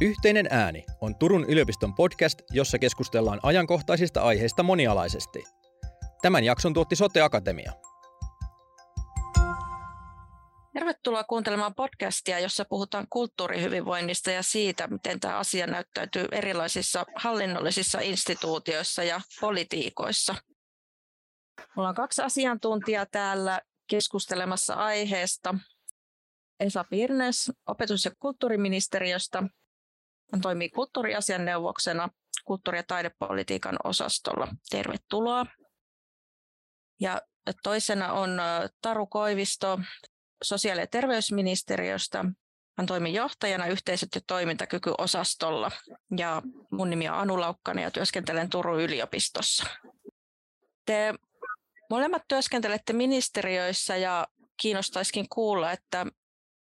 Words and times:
Yhteinen 0.00 0.46
ääni 0.50 0.84
on 1.00 1.16
Turun 1.16 1.44
yliopiston 1.44 1.94
podcast, 1.94 2.38
jossa 2.50 2.78
keskustellaan 2.78 3.40
ajankohtaisista 3.42 4.22
aiheista 4.22 4.62
monialaisesti. 4.62 5.44
Tämän 6.22 6.44
jakson 6.44 6.74
tuotti 6.74 6.96
Sote 6.96 7.20
Akatemia. 7.20 7.72
Tervetuloa 10.72 11.24
kuuntelemaan 11.24 11.74
podcastia, 11.74 12.38
jossa 12.40 12.64
puhutaan 12.64 13.06
kulttuurihyvinvoinnista 13.10 14.30
ja 14.30 14.42
siitä, 14.42 14.86
miten 14.86 15.20
tämä 15.20 15.38
asia 15.38 15.66
näyttäytyy 15.66 16.26
erilaisissa 16.32 17.04
hallinnollisissa 17.16 18.00
instituutioissa 18.00 19.02
ja 19.04 19.20
politiikoissa. 19.40 20.34
Mulla 21.76 21.88
on 21.88 21.94
kaksi 21.94 22.22
asiantuntijaa 22.22 23.06
täällä 23.06 23.60
keskustelemassa 23.86 24.74
aiheesta. 24.74 25.54
Esa 26.60 26.84
Pirnes 26.84 27.52
opetus- 27.66 28.04
ja 28.04 28.10
kulttuuriministeriöstä 28.18 29.42
hän 30.32 30.40
toimii 30.40 30.68
kulttuuriasianneuvoksena 30.68 32.08
kulttuuri- 32.44 32.78
ja 32.78 32.82
taidepolitiikan 32.82 33.76
osastolla. 33.84 34.48
Tervetuloa. 34.70 35.46
Ja 37.00 37.22
toisena 37.62 38.12
on 38.12 38.40
Taru 38.82 39.06
Koivisto 39.06 39.80
sosiaali- 40.42 40.80
ja 40.80 40.86
terveysministeriöstä. 40.86 42.24
Hän 42.78 42.86
toimii 42.86 43.14
johtajana 43.14 43.66
yhteisöt- 43.66 44.14
ja 44.14 44.20
toimintakykyosastolla. 44.26 45.70
Ja 46.16 46.42
mun 46.70 46.90
nimi 46.90 47.08
on 47.08 47.14
Anu 47.14 47.40
Laukkanen 47.40 47.82
ja 47.82 47.90
työskentelen 47.90 48.50
Turun 48.50 48.80
yliopistossa. 48.80 49.66
Te 50.86 51.14
molemmat 51.90 52.22
työskentelette 52.28 52.92
ministeriöissä 52.92 53.96
ja 53.96 54.26
kiinnostaisikin 54.62 55.28
kuulla, 55.28 55.72
että 55.72 56.06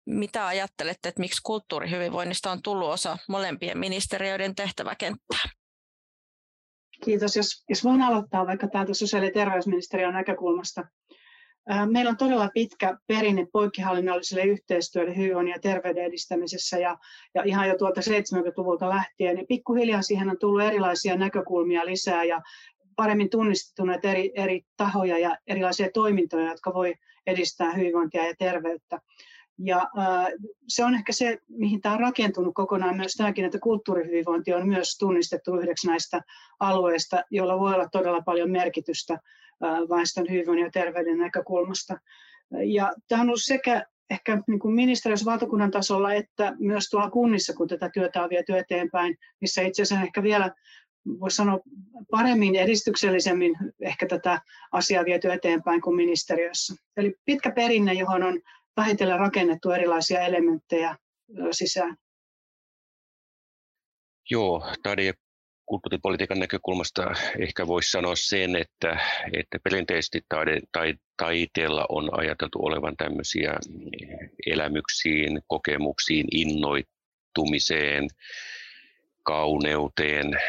mitä 0.09 0.47
ajattelette, 0.47 1.09
että 1.09 1.21
miksi 1.21 1.43
kulttuurihyvinvoinnista 1.43 2.51
on 2.51 2.63
tullut 2.63 2.89
osa 2.89 3.19
molempien 3.29 3.79
ministeriöiden 3.79 4.55
tehtäväkenttää? 4.55 5.41
Kiitos. 7.05 7.37
Jos, 7.37 7.65
jos 7.69 7.85
voin 7.85 8.03
aloittaa 8.03 8.47
vaikka 8.47 8.69
täältä 8.69 8.95
sosiaali- 8.95 9.27
ja 9.27 9.33
terveysministeriön 9.33 10.15
näkökulmasta. 10.15 10.85
Meillä 11.93 12.09
on 12.09 12.17
todella 12.17 12.51
pitkä 12.55 12.99
perinne 13.07 13.47
poikkihallinnolliselle 13.53 14.45
yhteistyölle 14.45 15.17
hyvinvoinnin 15.17 15.53
ja 15.53 15.61
terveyden 15.61 16.05
edistämisessä 16.05 16.79
ja, 16.79 16.99
ja 17.35 17.43
ihan 17.45 17.69
jo 17.69 17.79
tuolta 17.79 18.01
70-luvulta 18.01 18.89
lähtien. 18.89 19.37
Niin 19.37 19.47
pikkuhiljaa 19.47 20.03
siihen 20.03 20.31
on 20.31 20.39
tullut 20.39 20.63
erilaisia 20.63 21.17
näkökulmia 21.17 21.87
lisää 21.87 22.25
ja 22.25 22.41
paremmin 22.97 23.31
tunnistettuneet 23.31 24.05
eri, 24.05 24.33
eri 24.35 24.61
tahoja 24.77 25.19
ja 25.19 25.37
erilaisia 25.47 25.89
toimintoja, 25.95 26.51
jotka 26.51 26.75
voi 26.75 26.95
edistää 27.27 27.73
hyvinvointia 27.73 28.27
ja 28.27 28.35
terveyttä. 28.39 29.01
Ja 29.59 29.89
se 30.69 30.85
on 30.85 30.95
ehkä 30.95 31.13
se, 31.13 31.39
mihin 31.49 31.81
tämä 31.81 31.95
on 31.95 32.01
rakentunut 32.01 32.55
kokonaan 32.55 32.97
myös 32.97 33.15
tämäkin, 33.15 33.45
että 33.45 33.59
kulttuurihyvinvointi 33.59 34.55
on 34.55 34.69
myös 34.69 34.99
tunnistettu 34.99 35.57
yhdeksi 35.57 35.87
näistä 35.87 36.21
alueista, 36.61 37.23
joilla 37.31 37.59
voi 37.59 37.75
olla 37.75 37.89
todella 37.89 38.23
paljon 38.23 38.51
merkitystä 38.51 39.19
väestön 39.89 40.27
hyvinvoinnin 40.31 40.65
ja 40.65 40.71
terveyden 40.71 41.19
näkökulmasta. 41.19 41.99
Ja 42.65 42.93
tämä 43.09 43.23
on 43.23 43.29
ollut 43.29 43.43
sekä 43.43 43.87
ehkä 44.11 44.43
niin 44.47 44.59
kuin 44.59 44.75
ministeriössä 44.75 45.31
valtakunnan 45.31 45.71
tasolla 45.71 46.15
että 46.15 46.55
myös 46.59 46.91
tuolla 46.91 47.11
kunnissa, 47.11 47.55
kun 47.55 47.69
tätä 47.69 47.91
työtä 47.95 48.23
on 48.23 48.31
viety 48.31 48.59
eteenpäin, 48.59 49.17
missä 49.41 49.63
itse 49.63 49.83
asiassa 49.83 50.05
ehkä 50.05 50.23
vielä 50.23 50.55
voisi 51.21 51.37
sanoa 51.37 51.61
paremmin 52.11 52.57
edistyksellisemmin 52.57 53.57
ehkä 53.81 54.07
tätä 54.07 54.41
asiaa 54.73 55.05
viety 55.05 55.33
eteenpäin 55.33 55.81
kuin 55.81 55.97
ministeriössä. 55.97 56.75
Eli 56.97 57.15
pitkä 57.25 57.51
perinne, 57.51 57.93
johon 57.93 58.23
on 58.23 58.41
vähitellen 58.79 59.19
rakennettu 59.19 59.71
erilaisia 59.71 60.21
elementtejä 60.21 60.97
sisään. 61.53 61.97
Joo, 64.31 64.63
taide- 64.83 65.13
kulttuuripolitiikan 65.69 66.39
näkökulmasta 66.39 67.13
ehkä 67.39 67.67
voisi 67.67 67.91
sanoa 67.91 68.17
sen, 68.17 68.57
että, 68.57 69.01
että 69.33 69.59
perinteisesti 69.65 70.21
taide, 70.29 70.61
tai, 70.73 70.95
taiteella 71.17 71.87
on 71.89 72.19
ajateltu 72.21 72.59
olevan 72.63 72.97
tämmöisiä 72.97 73.55
elämyksiin, 74.47 75.41
kokemuksiin, 75.47 76.27
innoittumiseen, 76.33 78.09
kauneuteen, 79.23 80.41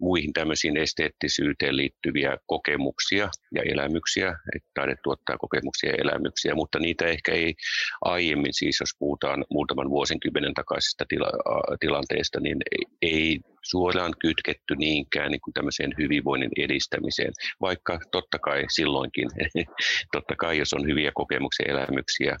muihin 0.00 0.32
tämmöisiin 0.32 0.76
esteettisyyteen 0.76 1.76
liittyviä 1.76 2.36
kokemuksia 2.46 3.28
ja 3.54 3.62
elämyksiä, 3.62 4.28
että 4.56 4.68
taide 4.74 4.94
tuottaa 5.02 5.36
kokemuksia 5.38 5.90
ja 5.90 5.96
elämyksiä, 5.98 6.54
mutta 6.54 6.78
niitä 6.78 7.06
ehkä 7.06 7.32
ei 7.32 7.54
aiemmin, 8.00 8.54
siis 8.54 8.76
jos 8.80 8.90
puhutaan 8.98 9.44
muutaman 9.50 9.90
vuosikymmenen 9.90 10.54
takaisesta 10.54 11.04
tila- 11.08 11.76
tilanteesta, 11.80 12.40
niin 12.40 12.58
ei, 13.02 13.40
suoraan 13.62 14.12
kytketty 14.20 14.76
niinkään 14.76 15.30
niin 15.30 15.40
kuin 15.40 15.54
tämmöiseen 15.54 15.94
hyvinvoinnin 15.98 16.50
edistämiseen, 16.58 17.32
vaikka 17.60 17.98
totta 18.12 18.38
kai 18.38 18.64
silloinkin, 18.68 19.28
totta 20.14 20.36
kai 20.36 20.58
jos 20.58 20.72
on 20.72 20.86
hyviä 20.86 21.10
kokemuksia 21.14 21.66
ja 21.68 21.74
elämyksiä, 21.74 22.36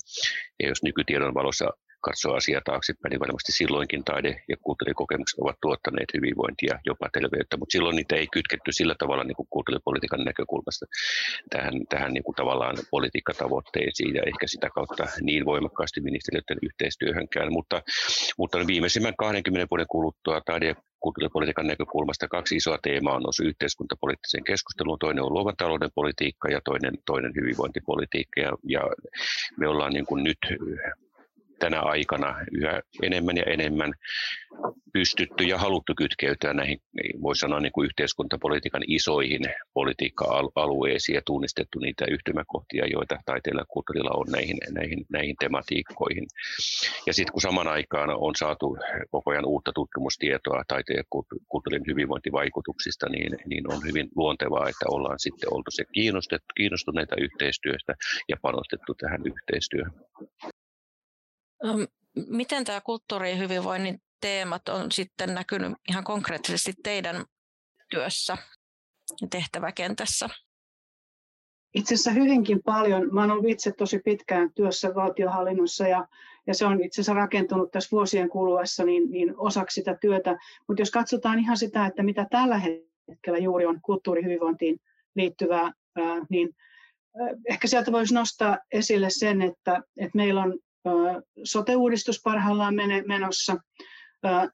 ja 0.62 0.68
jos 0.68 0.82
nykytiedon 0.82 1.34
valossa 1.34 1.70
katsoo 2.08 2.34
asiaa 2.34 2.60
taaksepäin, 2.64 3.10
niin 3.10 3.24
varmasti 3.26 3.52
silloinkin 3.52 4.04
taide- 4.04 4.42
ja 4.48 4.56
kulttuurikokemukset 4.64 5.38
ovat 5.38 5.58
tuottaneet 5.62 6.10
hyvinvointia, 6.14 6.78
jopa 6.86 7.08
terveyttä, 7.12 7.56
mutta 7.56 7.72
silloin 7.72 7.96
niitä 7.96 8.16
ei 8.16 8.26
kytketty 8.36 8.72
sillä 8.72 8.94
tavalla 8.98 9.24
niin 9.24 9.36
kuin 9.36 9.48
kulttuuripolitiikan 9.50 10.24
näkökulmasta 10.24 10.86
tähän, 11.50 11.74
tähän 11.88 12.12
niin 12.12 12.24
kuin 12.24 12.34
tavallaan 12.34 12.76
politiikkatavoitteisiin 12.90 14.14
ja 14.14 14.22
ehkä 14.26 14.46
sitä 14.46 14.68
kautta 14.74 15.04
niin 15.20 15.44
voimakkaasti 15.44 16.00
ministeriöiden 16.00 16.58
yhteistyöhönkään, 16.62 17.52
mutta, 17.52 17.82
mutta 18.38 18.66
viimeisimmän 18.66 19.16
20 19.16 19.66
vuoden 19.70 19.86
kuluttua 19.94 20.40
taide- 20.40 20.76
kulttuuripolitiikan 21.04 21.66
näkökulmasta 21.66 22.28
kaksi 22.28 22.56
isoa 22.56 22.78
teemaa 22.82 23.16
on 23.16 23.22
noussut 23.22 23.46
yhteiskuntapoliittiseen 23.46 24.44
keskusteluun. 24.44 24.98
Toinen 24.98 25.24
on 25.24 25.32
luovan 25.32 25.56
talouden 25.56 25.90
politiikka 25.94 26.48
ja 26.48 26.60
toinen, 26.64 26.94
toinen 27.06 27.32
hyvinvointipolitiikka. 27.38 28.40
Ja, 28.40 28.52
ja 28.68 28.80
me 29.58 29.68
ollaan 29.68 29.92
niin 29.92 30.06
kuin 30.06 30.24
nyt 30.24 30.38
tänä 31.64 31.80
aikana 31.80 32.34
yhä 32.52 32.82
enemmän 33.02 33.36
ja 33.36 33.44
enemmän 33.46 33.92
pystytty 34.92 35.44
ja 35.44 35.58
haluttu 35.58 35.92
kytkeytyä 35.96 36.52
näihin, 36.54 36.78
voi 37.22 37.36
sanoa 37.36 37.60
niin 37.60 37.72
kuin 37.72 37.86
yhteiskuntapolitiikan 37.86 38.82
isoihin 38.86 39.42
politiikka-alueisiin 39.74 41.14
ja 41.14 41.22
tunnistettu 41.26 41.78
niitä 41.78 42.04
yhtymäkohtia, 42.10 42.86
joita 42.86 43.18
taiteella 43.26 43.60
ja 43.60 43.66
kulttuurilla 43.68 44.10
on 44.14 44.26
näihin, 44.32 44.58
näihin, 44.70 45.06
näihin 45.12 45.36
tematiikkoihin. 45.40 46.26
Ja 47.06 47.12
sitten 47.14 47.32
kun 47.32 47.42
saman 47.42 47.68
aikaan 47.68 48.10
on 48.10 48.34
saatu 48.38 48.76
koko 49.10 49.30
ajan 49.30 49.46
uutta 49.46 49.72
tutkimustietoa 49.74 50.62
taiteen 50.68 50.96
ja 50.96 51.04
kulttuurin 51.48 51.86
hyvinvointivaikutuksista, 51.86 53.08
niin, 53.08 53.32
niin 53.46 53.72
on 53.72 53.80
hyvin 53.88 54.08
luontevaa, 54.16 54.68
että 54.68 54.86
ollaan 54.88 55.18
sitten 55.18 55.52
oltu 55.54 55.70
se 55.70 55.84
kiinnostuneita 56.54 57.16
yhteistyöstä 57.16 57.94
ja 58.28 58.36
panostettu 58.42 58.94
tähän 58.94 59.22
yhteistyöhön. 59.26 59.92
Miten 62.28 62.64
tämä 62.64 62.80
kulttuuri- 62.80 63.38
hyvinvoinnin 63.38 64.02
teemat 64.20 64.68
on 64.68 64.92
sitten 64.92 65.34
näkynyt 65.34 65.72
ihan 65.88 66.04
konkreettisesti 66.04 66.72
teidän 66.82 67.24
työssä 67.90 68.36
ja 69.20 69.28
tehtäväkentässä? 69.30 70.28
Itse 71.74 71.94
asiassa 71.94 72.10
hyvinkin 72.10 72.62
paljon. 72.64 73.14
Mä 73.14 73.20
olen 73.20 73.30
ollut 73.30 73.48
itse 73.48 73.72
tosi 73.72 73.98
pitkään 73.98 74.52
työssä 74.54 74.94
valtiohallinnossa 74.94 75.88
ja, 75.88 76.08
ja 76.46 76.54
se 76.54 76.66
on 76.66 76.82
itse 76.84 77.00
asiassa 77.00 77.14
rakentunut 77.14 77.70
tässä 77.70 77.88
vuosien 77.92 78.28
kuluessa 78.28 78.84
niin, 78.84 79.10
niin 79.10 79.34
osaksi 79.36 79.74
sitä 79.74 79.96
työtä. 80.00 80.36
Mutta 80.68 80.82
jos 80.82 80.90
katsotaan 80.90 81.38
ihan 81.38 81.56
sitä, 81.56 81.86
että 81.86 82.02
mitä 82.02 82.26
tällä 82.30 82.58
hetkellä 82.58 83.38
juuri 83.38 83.66
on 83.66 83.80
kulttuurihyvinvointiin 83.82 84.80
liittyvää, 85.16 85.72
ää, 85.96 86.26
niin 86.30 86.56
ehkä 87.48 87.68
sieltä 87.68 87.92
voisi 87.92 88.14
nostaa 88.14 88.58
esille 88.72 89.10
sen, 89.10 89.42
että, 89.42 89.82
että 89.96 90.16
meillä 90.16 90.42
on 90.42 90.58
sote-uudistus 91.44 92.20
parhaillaan 92.24 92.74
menossa. 93.06 93.56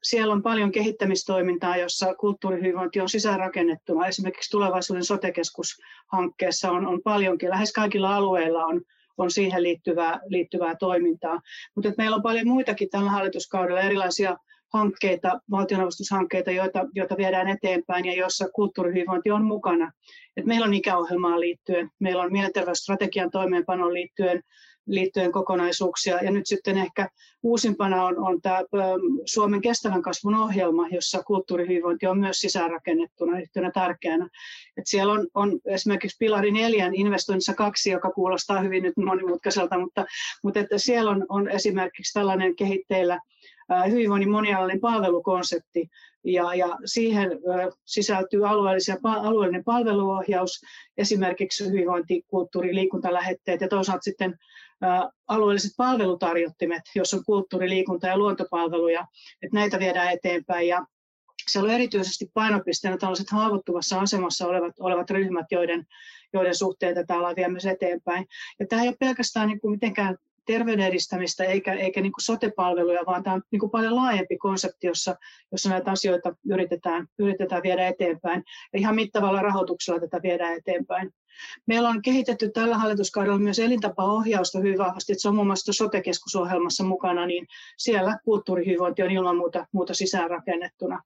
Siellä 0.03 0.33
on 0.33 0.43
paljon 0.43 0.71
kehittämistoimintaa, 0.71 1.77
jossa 1.77 2.15
kulttuurihyvinvointi 2.15 2.99
on 2.99 3.09
sisäänrakennettuna. 3.09 4.07
Esimerkiksi 4.07 4.51
tulevaisuuden 4.51 5.03
sotekeskushankkeessa 5.03 6.71
on, 6.71 6.87
on 6.87 7.01
paljonkin, 7.03 7.49
lähes 7.49 7.73
kaikilla 7.73 8.15
alueilla 8.15 8.65
on, 8.65 8.81
on 9.17 9.31
siihen 9.31 9.63
liittyvää, 9.63 10.19
liittyvää 10.25 10.75
toimintaa. 10.75 11.41
Mutta 11.75 11.91
meillä 11.97 12.15
on 12.15 12.21
paljon 12.21 12.47
muitakin 12.47 12.89
tällä 12.89 13.11
hallituskaudella 13.11 13.81
erilaisia 13.81 14.37
hankkeita, 14.73 15.39
valtionavustushankkeita, 15.51 16.51
joita, 16.51 16.85
joita 16.93 17.17
viedään 17.17 17.47
eteenpäin 17.47 18.05
ja 18.05 18.13
joissa 18.13 18.49
kulttuurihyvinvointi 18.55 19.31
on 19.31 19.45
mukana. 19.45 19.91
Et 20.37 20.45
meillä 20.45 20.65
on 20.65 20.73
ikäohjelmaan 20.73 21.39
liittyen, 21.39 21.89
meillä 21.99 22.23
on 22.23 22.31
mielenterveysstrategian 22.31 23.31
toimeenpanoon 23.31 23.93
liittyen 23.93 24.41
liittyen 24.87 25.31
kokonaisuuksia. 25.31 26.23
Ja 26.23 26.31
nyt 26.31 26.47
sitten 26.47 26.77
ehkä 26.77 27.09
uusimpana 27.43 28.03
on, 28.03 28.19
on 28.19 28.41
tämä 28.41 28.59
Suomen 29.25 29.61
kestävän 29.61 30.01
kasvun 30.01 30.35
ohjelma, 30.35 30.87
jossa 30.91 31.23
kulttuurihyvinvointi 31.23 32.07
on 32.07 32.19
myös 32.19 32.37
sisäänrakennettuna 32.39 33.39
yhtenä 33.39 33.71
tärkeänä. 33.71 34.27
Et 34.77 34.87
siellä 34.87 35.13
on, 35.13 35.27
on 35.33 35.59
esimerkiksi 35.65 36.17
Pilari 36.19 36.51
neljän 36.51 36.95
investoinnissa 36.95 37.53
kaksi, 37.53 37.89
joka 37.89 38.11
kuulostaa 38.11 38.61
hyvin 38.61 38.83
nyt 38.83 38.97
monimutkaiselta, 38.97 39.79
mutta, 39.79 40.05
mutta 40.43 40.59
että 40.59 40.77
siellä 40.77 41.11
on, 41.11 41.25
on 41.29 41.49
esimerkiksi 41.49 42.13
tällainen 42.13 42.55
kehitteillä 42.55 43.19
hyvinvoinnin 43.89 44.31
monialainen 44.31 44.79
palvelukonsepti, 44.79 45.89
ja, 46.23 46.55
ja 46.55 46.77
siihen 46.85 47.29
sisältyy 47.85 48.47
alueellisia, 48.49 48.97
alueellinen 49.03 49.63
palveluohjaus, 49.63 50.61
esimerkiksi 50.97 51.67
hyvinvointi, 51.67 52.23
kulttuuri, 52.27 52.75
liikuntalähetteet 52.75 53.61
ja 53.61 53.67
toisaalta 53.67 54.03
sitten 54.03 54.35
alueelliset 55.27 55.71
palvelutarjottimet, 55.77 56.81
joissa 56.95 57.17
on 57.17 57.23
kulttuuri, 57.25 57.69
liikunta 57.69 58.07
ja 58.07 58.17
luontopalveluja, 58.17 59.05
että 59.41 59.57
näitä 59.57 59.79
viedään 59.79 60.13
eteenpäin. 60.13 60.67
Ja 60.67 60.85
siellä 61.49 61.67
on 61.67 61.75
erityisesti 61.75 62.31
painopisteenä 62.33 62.97
tällaiset 62.97 63.29
haavoittuvassa 63.29 63.99
asemassa 63.99 64.47
olevat, 64.47 64.73
olevat 64.79 65.09
ryhmät, 65.09 65.45
joiden, 65.51 65.85
joiden 66.33 66.55
suhteen 66.55 66.95
tätä 66.95 67.15
ollaan 67.15 67.35
viemässä 67.35 67.71
eteenpäin. 67.71 68.25
Ja 68.59 68.67
tämä 68.67 68.81
ei 68.81 68.87
ole 68.87 68.95
pelkästään 68.99 69.47
niin 69.47 69.61
kuin 69.61 69.71
mitenkään 69.71 70.17
terveyden 70.45 70.85
edistämistä 70.85 71.43
eikä, 71.43 71.73
eikä 71.73 72.01
niin 72.01 72.11
kuin 72.11 72.23
sote-palveluja, 72.23 73.03
vaan 73.05 73.23
tämä 73.23 73.33
on 73.33 73.41
niin 73.51 73.59
kuin 73.59 73.69
paljon 73.69 73.95
laajempi 73.95 74.37
konsepti, 74.37 74.87
jossa, 74.87 75.15
jossa 75.51 75.69
näitä 75.69 75.91
asioita 75.91 76.35
yritetään, 76.51 77.07
yritetään 77.19 77.63
viedä 77.63 77.87
eteenpäin. 77.87 78.43
Ja 78.73 78.79
ihan 78.79 78.95
mittavalla 78.95 79.41
rahoituksella 79.41 79.99
tätä 79.99 80.19
viedään 80.23 80.57
eteenpäin. 80.57 81.11
Meillä 81.67 81.89
on 81.89 82.01
kehitetty 82.01 82.51
tällä 82.51 82.77
hallituskaudella 82.77 83.39
myös 83.39 83.59
elintapaohjausta 83.59 84.59
hyvin 84.59 84.77
vahvasti, 84.77 85.13
että 85.13 85.21
se 85.21 85.27
on 85.27 85.35
muun 85.35 85.47
muassa 85.47 85.73
sote-keskusohjelmassa 85.73 86.83
mukana, 86.83 87.25
niin 87.25 87.47
siellä 87.77 88.19
kulttuurihyvinvointi 88.25 89.03
on 89.03 89.11
ilman 89.11 89.37
muuta, 89.37 89.67
muuta 89.71 89.93
sisäänrakennettuna. 89.93 91.03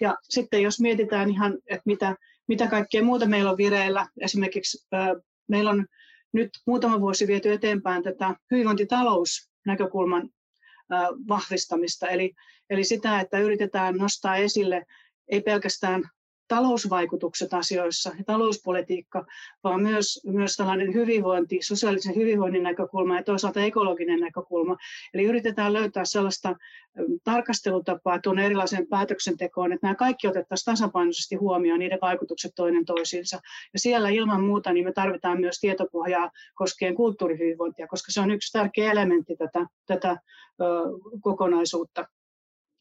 Ja 0.00 0.16
sitten 0.22 0.62
jos 0.62 0.80
mietitään 0.80 1.30
ihan, 1.30 1.58
että 1.66 1.82
mitä, 1.84 2.16
mitä 2.48 2.66
kaikkea 2.66 3.02
muuta 3.02 3.26
meillä 3.26 3.50
on 3.50 3.56
vireillä, 3.56 4.06
esimerkiksi 4.20 4.86
meillä 5.48 5.70
on 5.70 5.86
nyt 6.32 6.50
muutama 6.66 7.00
vuosi 7.00 7.26
viety 7.26 7.52
eteenpäin 7.52 8.02
tätä 8.02 8.34
hyvinvointitalousnäkökulman 8.50 10.30
vahvistamista, 11.28 12.08
eli, 12.08 12.34
eli 12.70 12.84
sitä, 12.84 13.20
että 13.20 13.38
yritetään 13.38 13.96
nostaa 13.96 14.36
esille 14.36 14.86
ei 15.28 15.40
pelkästään 15.40 16.02
talousvaikutukset 16.48 17.54
asioissa 17.54 18.10
ja 18.18 18.24
talouspolitiikka, 18.24 19.26
vaan 19.64 19.82
myös, 19.82 20.20
myös 20.26 20.56
tällainen 20.56 20.94
hyvinvointi, 20.94 21.58
sosiaalisen 21.62 22.16
hyvinvoinnin 22.16 22.62
näkökulma 22.62 23.16
ja 23.16 23.22
toisaalta 23.22 23.60
ekologinen 23.60 24.20
näkökulma. 24.20 24.76
Eli 25.14 25.24
yritetään 25.24 25.72
löytää 25.72 26.04
sellaista 26.04 26.56
tarkastelutapaa 27.24 28.20
tuonne 28.20 28.46
erilaiseen 28.46 28.86
päätöksentekoon, 28.86 29.72
että 29.72 29.86
nämä 29.86 29.94
kaikki 29.94 30.28
otettaisiin 30.28 30.64
tasapainoisesti 30.64 31.36
huomioon, 31.36 31.78
niiden 31.78 31.98
vaikutukset 32.02 32.52
toinen 32.54 32.84
toisiinsa. 32.84 33.40
Ja 33.72 33.78
siellä 33.78 34.08
ilman 34.08 34.44
muuta 34.44 34.72
niin 34.72 34.84
me 34.84 34.92
tarvitaan 34.92 35.40
myös 35.40 35.60
tietopohjaa 35.60 36.30
koskien 36.54 36.94
kulttuurihyvinvointia, 36.94 37.86
koska 37.86 38.12
se 38.12 38.20
on 38.20 38.30
yksi 38.30 38.52
tärkeä 38.52 38.92
elementti 38.92 39.36
tätä, 39.36 39.66
tätä 39.86 40.10
ö, 40.10 40.64
kokonaisuutta. 41.20 42.06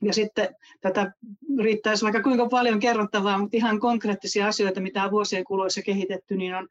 Ja 0.01 0.13
sitten 0.13 0.55
tätä 0.81 1.11
riittäisi 1.59 2.03
vaikka 2.03 2.23
kuinka 2.23 2.47
paljon 2.49 2.79
kerrottavaa, 2.79 3.37
mutta 3.37 3.57
ihan 3.57 3.79
konkreettisia 3.79 4.47
asioita, 4.47 4.81
mitä 4.81 5.03
on 5.03 5.11
vuosien 5.11 5.43
kuluessa 5.43 5.81
kehitetty, 5.81 6.35
niin 6.35 6.55
on, 6.55 6.67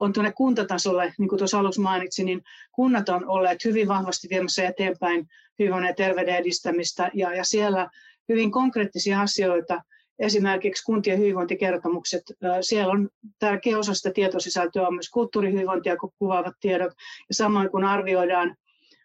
on 0.00 0.12
tuonne 0.12 0.32
kuntatasolle, 0.32 1.14
niin 1.18 1.28
kuin 1.28 1.38
tuossa 1.38 1.58
alussa 1.58 1.82
mainitsin, 1.82 2.26
niin 2.26 2.42
kunnat 2.72 3.08
on 3.08 3.28
olleet 3.28 3.64
hyvin 3.64 3.88
vahvasti 3.88 4.28
viemässä 4.30 4.68
eteenpäin 4.68 5.28
hyvinvoinnin 5.58 5.88
ja 5.88 5.94
terveyden 5.94 6.36
edistämistä, 6.36 7.10
ja, 7.14 7.34
ja 7.34 7.44
siellä 7.44 7.90
hyvin 8.28 8.50
konkreettisia 8.50 9.20
asioita, 9.20 9.82
esimerkiksi 10.18 10.84
kuntien 10.84 11.18
hyvinvointikertomukset, 11.18 12.22
siellä 12.60 12.92
on 12.92 13.08
tärkeä 13.38 13.78
osa 13.78 13.94
sitä 13.94 14.10
tietosisältöä 14.12 14.86
on 14.86 14.94
myös 14.94 15.10
kulttuurihyvinvointia 15.10 15.96
kuvaavat 16.18 16.54
tiedot, 16.60 16.92
ja 17.28 17.34
samoin 17.34 17.70
kun 17.70 17.84
arvioidaan 17.84 18.56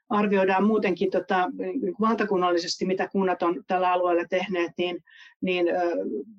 arvioidaan 0.09 0.63
muutenkin 0.63 1.11
tota, 1.11 1.49
valtakunnallisesti, 2.01 2.85
mitä 2.85 3.07
kunnat 3.07 3.43
on 3.43 3.63
tällä 3.67 3.91
alueella 3.91 4.25
tehneet, 4.29 4.71
niin, 4.77 5.03
niin 5.41 5.67
ö, 5.67 5.73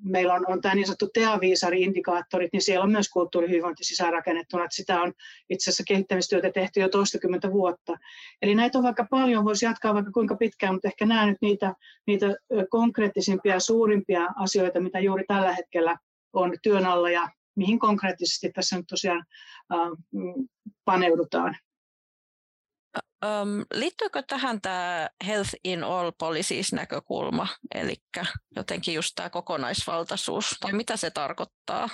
meillä 0.04 0.34
on, 0.34 0.44
on 0.48 0.60
tämä 0.60 0.74
niin 0.74 0.86
sanottu 0.86 1.08
TEA-viisari-indikaattorit, 1.14 2.52
niin 2.52 2.62
siellä 2.62 2.84
on 2.84 2.92
myös 2.92 3.08
kulttuurihyvinvointi 3.08 3.84
sisäänrakennettuna, 3.84 4.64
että 4.64 4.76
sitä 4.76 5.02
on 5.02 5.12
itse 5.50 5.70
asiassa 5.70 5.84
kehittämistyötä 5.88 6.50
tehty 6.50 6.80
jo 6.80 6.88
toistakymmentä 6.88 7.52
vuotta. 7.52 7.96
Eli 8.42 8.54
näitä 8.54 8.78
on 8.78 8.84
vaikka 8.84 9.06
paljon, 9.10 9.44
voisi 9.44 9.64
jatkaa 9.64 9.94
vaikka 9.94 10.10
kuinka 10.10 10.36
pitkään, 10.36 10.74
mutta 10.74 10.88
ehkä 10.88 11.06
nämä 11.06 11.26
nyt 11.26 11.38
niitä, 11.40 11.74
niitä 12.06 12.36
konkreettisimpia 12.70 13.54
ja 13.54 13.60
suurimpia 13.60 14.28
asioita, 14.36 14.80
mitä 14.80 15.00
juuri 15.00 15.24
tällä 15.28 15.52
hetkellä 15.52 15.96
on 16.32 16.52
työn 16.62 16.86
alla 16.86 17.10
ja 17.10 17.28
mihin 17.56 17.78
konkreettisesti 17.78 18.52
tässä 18.52 18.76
nyt 18.76 18.86
tosiaan 18.88 19.24
äh, 19.72 19.78
paneudutaan. 20.84 21.56
Um, 23.24 23.64
liittyykö 23.74 24.22
tähän 24.22 24.60
tämä 24.60 25.08
Health 25.26 25.50
in 25.64 25.84
All 25.84 26.12
Policies 26.18 26.72
näkökulma, 26.72 27.48
eli 27.74 27.94
jotenkin 28.56 28.94
just 28.94 29.12
tämä 29.14 29.30
kokonaisvaltaisuus, 29.30 30.56
tai 30.60 30.72
mitä 30.72 30.96
se 30.96 31.10
tarkoittaa? 31.10 31.88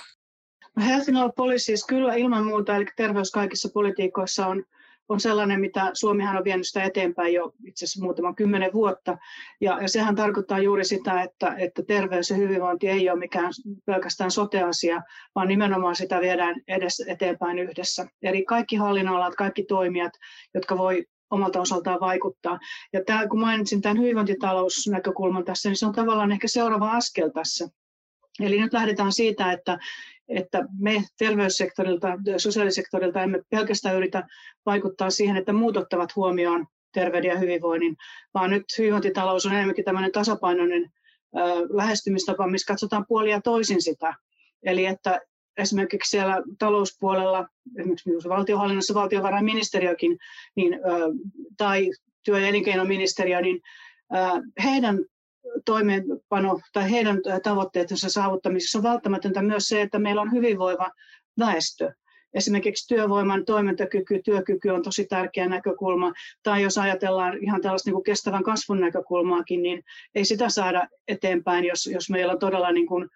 Health 0.85 1.09
in 1.09 1.17
All 1.17 1.31
Policies 1.35 1.85
kyllä 1.85 2.15
ilman 2.15 2.45
muuta, 2.45 2.75
eli 2.75 2.85
terveys 2.97 3.31
kaikissa 3.31 3.69
politiikoissa 3.73 4.47
on, 4.47 4.63
on 5.09 5.19
sellainen, 5.19 5.59
mitä 5.59 5.91
Suomihan 5.93 6.37
on 6.37 6.43
vienyt 6.43 6.67
sitä 6.67 6.83
eteenpäin 6.83 7.33
jo 7.33 7.53
itse 7.67 7.85
asiassa 7.85 8.03
muutaman 8.03 8.35
kymmenen 8.35 8.73
vuotta. 8.73 9.17
Ja, 9.61 9.81
ja 9.81 9.89
sehän 9.89 10.15
tarkoittaa 10.15 10.59
juuri 10.59 10.85
sitä, 10.85 11.21
että, 11.21 11.55
että 11.57 11.83
terveys 11.87 12.29
ja 12.29 12.35
hyvinvointi 12.35 12.89
ei 12.89 13.09
ole 13.09 13.19
mikään 13.19 13.51
pelkästään 13.85 14.31
sote-asia, 14.31 15.01
vaan 15.35 15.47
nimenomaan 15.47 15.95
sitä 15.95 16.21
viedään 16.21 16.55
edes 16.67 17.03
eteenpäin 17.07 17.59
yhdessä. 17.59 18.07
Eli 18.21 18.45
kaikki 18.45 18.75
hallinnonalat, 18.75 19.35
kaikki 19.35 19.63
toimijat, 19.63 20.13
jotka 20.53 20.77
voi 20.77 21.05
omalta 21.33 21.61
osaltaan 21.61 21.99
vaikuttaa. 21.99 22.59
Ja 22.93 23.03
tämä, 23.05 23.27
kun 23.27 23.39
mainitsin 23.39 23.81
tämän 23.81 23.97
hyvinvointitalousnäkökulman 23.97 25.45
tässä, 25.45 25.69
niin 25.69 25.77
se 25.77 25.85
on 25.85 25.93
tavallaan 25.93 26.31
ehkä 26.31 26.47
seuraava 26.47 26.91
askel 26.91 27.29
tässä. 27.29 27.67
Eli 28.39 28.61
nyt 28.61 28.73
lähdetään 28.73 29.11
siitä, 29.11 29.51
että, 29.51 29.77
että 30.27 30.65
me 30.79 31.03
terveyssektorilta, 31.17 32.07
sosiaalisektorilta 32.37 33.23
emme 33.23 33.41
pelkästään 33.49 33.95
yritä 33.95 34.27
vaikuttaa 34.65 35.09
siihen, 35.09 35.37
että 35.37 35.53
muut 35.53 35.77
ottavat 35.77 36.15
huomioon 36.15 36.67
terveyden 36.93 37.29
ja 37.29 37.39
hyvinvoinnin, 37.39 37.95
vaan 38.33 38.49
nyt 38.49 38.63
hyvinvointitalous 38.77 39.45
on 39.45 39.53
enemmänkin 39.53 39.85
tämmöinen 39.85 40.11
tasapainoinen 40.11 40.89
lähestymistapa, 41.69 42.47
missä 42.47 42.73
katsotaan 42.73 43.05
puolia 43.07 43.41
toisin 43.41 43.81
sitä. 43.81 44.15
Eli 44.63 44.85
että 44.85 45.21
esimerkiksi 45.57 46.09
siellä 46.09 46.43
talouspuolella, 46.59 47.47
esimerkiksi 47.79 48.29
valtiohallinnossa 48.29 48.93
valtiovarainministeriökin 48.93 50.17
niin, 50.55 50.79
tai 51.57 51.89
työ- 52.25 52.39
ja 52.39 52.47
elinkeinoministeriö, 52.47 53.41
niin 53.41 53.61
heidän 54.63 54.99
toimeenpano 55.65 56.59
tai 56.73 56.91
heidän 56.91 57.21
tavoitteidensa 57.43 58.09
saavuttamisessa 58.09 58.79
on 58.79 58.83
välttämätöntä 58.83 59.41
myös 59.41 59.67
se, 59.67 59.81
että 59.81 59.99
meillä 59.99 60.21
on 60.21 60.31
hyvinvoiva 60.31 60.91
väestö. 61.39 61.91
Esimerkiksi 62.33 62.87
työvoiman 62.87 63.45
toimintakyky, 63.45 64.21
työkyky 64.25 64.69
on 64.69 64.83
tosi 64.83 65.05
tärkeä 65.05 65.49
näkökulma. 65.49 66.13
Tai 66.43 66.63
jos 66.63 66.77
ajatellaan 66.77 67.43
ihan 67.43 67.61
tällaista 67.61 67.87
niin 67.87 67.93
kuin 67.93 68.03
kestävän 68.03 68.43
kasvun 68.43 68.79
näkökulmaakin, 68.79 69.63
niin 69.63 69.83
ei 70.15 70.25
sitä 70.25 70.49
saada 70.49 70.87
eteenpäin, 71.07 71.65
jos, 71.65 71.85
jos 71.85 72.09
meillä 72.09 72.33
on 72.33 72.39
todella 72.39 72.71
niin 72.71 72.87
kuin 72.87 73.09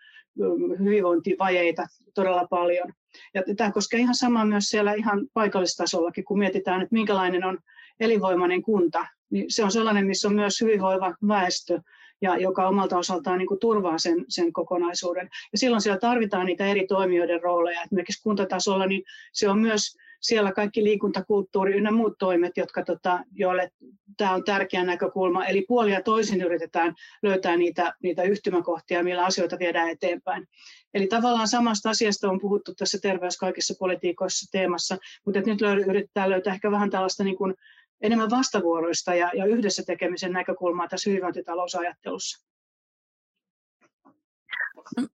hyvinvointivajeita 0.79 1.87
todella 2.13 2.47
paljon. 2.49 2.93
Ja 3.33 3.43
tämä 3.57 3.71
koskee 3.71 3.99
ihan 3.99 4.15
samaa 4.15 4.45
myös 4.45 4.65
siellä 4.65 4.93
ihan 4.93 5.27
paikallistasollakin, 5.33 6.25
kun 6.25 6.39
mietitään, 6.39 6.81
että 6.81 6.93
minkälainen 6.93 7.43
on 7.43 7.57
elinvoimainen 7.99 8.61
kunta, 8.61 9.05
niin 9.29 9.45
se 9.49 9.63
on 9.63 9.71
sellainen, 9.71 10.07
missä 10.07 10.27
on 10.27 10.35
myös 10.35 10.61
hyvinvoiva 10.61 11.15
väestö, 11.27 11.81
ja 12.21 12.37
joka 12.37 12.67
omalta 12.67 12.97
osaltaan 12.97 13.37
niin 13.37 13.47
kuin 13.47 13.59
turvaa 13.59 13.97
sen, 13.97 14.25
sen 14.29 14.53
kokonaisuuden. 14.53 15.29
Ja 15.51 15.57
silloin 15.57 15.81
siellä 15.81 15.99
tarvitaan 15.99 16.45
niitä 16.45 16.65
eri 16.65 16.87
toimijoiden 16.87 17.41
rooleja. 17.41 17.81
Esimerkiksi 17.81 18.23
kuntatasolla 18.23 18.85
niin 18.85 19.03
se 19.33 19.49
on 19.49 19.59
myös 19.59 19.97
siellä 20.21 20.51
kaikki 20.51 20.83
liikuntakulttuuri 20.83 21.73
ynnä 21.73 21.91
muut 21.91 22.17
toimet, 22.19 22.57
jotka, 22.57 22.83
tota, 22.83 23.19
joille 23.33 23.71
tämä 24.17 24.33
on 24.33 24.43
tärkeä 24.43 24.83
näkökulma. 24.83 25.45
Eli 25.45 25.65
puolia 25.67 26.01
toisin 26.01 26.41
yritetään 26.41 26.95
löytää 27.23 27.57
niitä, 27.57 27.93
niitä 28.03 28.23
yhtymäkohtia, 28.23 29.03
millä 29.03 29.25
asioita 29.25 29.59
viedään 29.59 29.89
eteenpäin. 29.89 30.47
Eli 30.93 31.07
tavallaan 31.07 31.47
samasta 31.47 31.89
asiasta 31.89 32.29
on 32.29 32.39
puhuttu 32.39 32.75
tässä 32.75 32.97
terveys 33.01 33.37
kaikissa 33.37 33.73
politiikoissa 33.79 34.51
teemassa, 34.51 34.97
mutta 35.25 35.41
nyt 35.41 35.59
yritetään 35.87 36.29
löytää 36.29 36.53
ehkä 36.53 36.71
vähän 36.71 36.89
tällaista 36.89 37.23
niin 37.23 37.37
kuin 37.37 37.53
enemmän 38.01 38.29
vastavuoroista 38.29 39.15
ja, 39.15 39.31
ja 39.33 39.45
yhdessä 39.45 39.83
tekemisen 39.87 40.31
näkökulmaa 40.31 40.87
tässä 40.87 41.09
hyvinvointitalousajattelussa. 41.09 42.47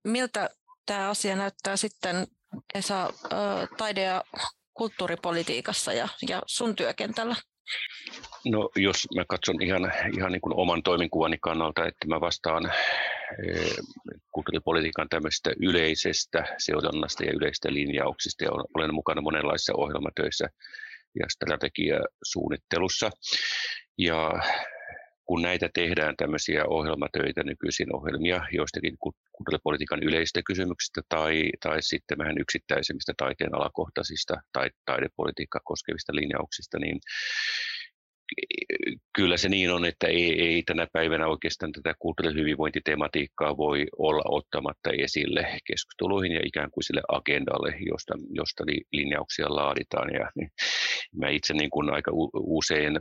Miltä 0.04 0.50
tämä 0.86 1.10
asia 1.10 1.36
näyttää 1.36 1.78
sitten 1.78 2.28
Esa 2.74 3.14
taide- 3.78 4.02
ja 4.02 4.24
kulttuuripolitiikassa 4.74 5.94
ja, 5.94 6.08
ja 6.30 6.42
sun 6.46 6.76
työkentällä? 6.76 7.36
No 8.46 8.70
jos 8.76 9.08
mä 9.16 9.26
katson 9.28 9.62
ihan, 9.62 9.94
ihan 10.18 10.32
niin 10.32 10.42
kuin 10.42 10.56
oman 10.56 10.84
toiminkuvani 10.84 11.38
kannalta, 11.42 11.86
että 11.86 12.08
mä 12.08 12.22
vastaan 12.22 12.72
kulttuuripolitiikan 14.32 15.10
tämmöisestä 15.10 15.52
yleisestä 15.62 16.56
seurannasta 16.58 17.24
ja 17.24 17.32
yleistä 17.36 17.74
linjauksista 17.74 18.44
ja 18.44 18.52
olen 18.52 18.94
mukana 18.94 19.22
monenlaisissa 19.22 19.74
ohjelmatöissä 19.78 20.50
ja 21.20 21.26
strategiasuunnittelussa. 21.30 23.10
Ja 23.98 24.32
kun 25.26 25.42
näitä 25.42 25.70
tehdään 25.74 26.16
tämmöisiä 26.18 26.66
ohjelmatöitä, 26.68 27.44
nykyisin 27.44 27.96
ohjelmia 27.96 28.42
joistakin 28.52 28.98
kulttuuripolitiikan 29.00 30.04
yleisistä 30.04 30.42
kysymyksistä 30.46 31.02
tai, 31.10 31.50
tai 31.60 31.82
sitten 31.82 32.18
vähän 32.18 32.38
yksittäisemmistä 32.38 33.14
taiteen 33.18 33.56
alakohtaisista 33.56 34.34
tai 34.54 34.70
taidepolitiikkaa 34.86 35.62
koskevista 35.64 36.16
linjauksista, 36.16 36.80
niin 36.80 37.00
kyllä 39.16 39.38
se 39.38 39.50
niin 39.50 39.72
on, 39.72 39.86
että 39.86 40.08
ei, 40.08 40.42
ei 40.42 40.64
tänä 40.64 40.88
päivänä 40.94 41.28
oikeastaan 41.28 41.72
tätä 41.72 41.94
kulttuurihyvinvointitematiikkaa 42.00 43.58
voi 43.58 43.86
olla 43.98 44.24
ottamatta 44.26 44.90
esille 44.98 45.48
keskusteluihin 45.66 46.32
ja 46.32 46.42
ikään 46.46 46.72
kuin 46.72 46.84
sille 46.84 47.02
agendalle, 47.08 47.76
josta, 47.80 48.14
josta 48.30 48.64
linjauksia 48.92 49.56
laaditaan. 49.56 50.14
Ja 50.14 50.32
niin, 50.36 50.50
mä 51.16 51.30
itse 51.30 51.54
niin 51.54 51.70
kuin 51.70 51.94
aika 51.94 52.12
usein 52.34 53.00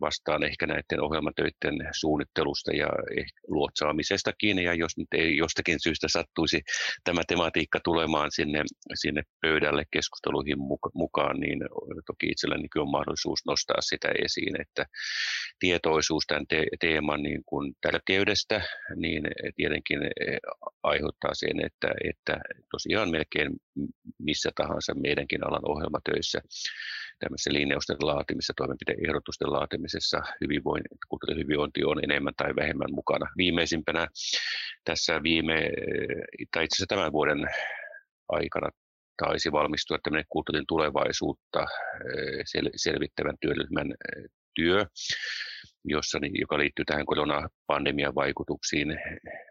vastaan 0.00 0.42
ehkä 0.42 0.66
näiden 0.66 1.00
ohjelmatöiden 1.00 1.76
suunnittelusta 2.00 2.76
ja 2.76 2.88
ehkä 3.16 3.40
luotsaamisestakin, 3.48 4.58
ja 4.58 4.74
jos 4.74 4.96
nyt 4.96 5.08
ei 5.12 5.36
jostakin 5.36 5.80
syystä 5.82 6.08
sattuisi 6.08 6.60
tämä 7.04 7.20
tematiikka 7.28 7.80
tulemaan 7.84 8.30
sinne, 8.32 8.62
sinne 8.94 9.22
pöydälle 9.40 9.84
keskusteluihin 9.90 10.58
mukaan, 10.94 11.40
niin 11.40 11.58
toki 12.06 12.26
itselläni 12.26 12.68
on 12.76 12.90
mahdollisuus 12.90 13.40
nostaa 13.46 13.80
sitä 13.80 14.08
esiin 14.24 14.60
että 14.60 14.86
tietoisuus 15.58 16.24
tämän 16.26 16.46
te- 16.46 16.66
teeman 16.80 17.22
niin 17.22 17.42
kuin 17.46 17.74
tärkeydestä 17.80 18.62
niin 18.96 19.22
tietenkin 19.56 20.02
eh, 20.02 20.38
aiheuttaa 20.82 21.34
sen, 21.34 21.64
että, 21.66 21.90
että 22.10 22.40
tosiaan 22.70 23.10
melkein 23.10 23.50
missä 24.18 24.50
tahansa 24.54 24.94
meidänkin 24.94 25.46
alan 25.46 25.70
ohjelmatöissä 25.70 26.40
tämmöisessä 27.18 27.52
linjausten 27.52 27.96
laatimisessa, 28.00 28.52
toimenpideehdotusten 28.56 29.52
laatimisessa 29.52 30.20
hyvinvointi, 30.40 30.88
hyvinvointi 31.34 31.84
on 31.84 32.04
enemmän 32.04 32.34
tai 32.36 32.56
vähemmän 32.56 32.92
mukana. 32.92 33.26
Viimeisimpänä 33.36 34.08
tässä 34.84 35.22
viime, 35.22 35.56
eh, 35.56 35.70
tai 36.52 36.64
itse 36.64 36.74
asiassa 36.74 36.94
tämän 36.94 37.12
vuoden 37.12 37.48
aikana 38.28 38.68
taisi 39.22 39.52
valmistua 39.52 39.98
tämmöinen 40.02 40.24
kulttuurin 40.28 40.64
tulevaisuutta 40.68 41.60
eh, 41.60 42.42
selvittävän 42.76 43.36
työryhmän 43.40 43.94
työ, 44.58 44.86
jossa, 45.84 46.18
joka 46.32 46.58
liittyy 46.58 46.84
tähän 46.84 47.06
koronapandemian 47.06 48.14
vaikutuksiin 48.14 48.88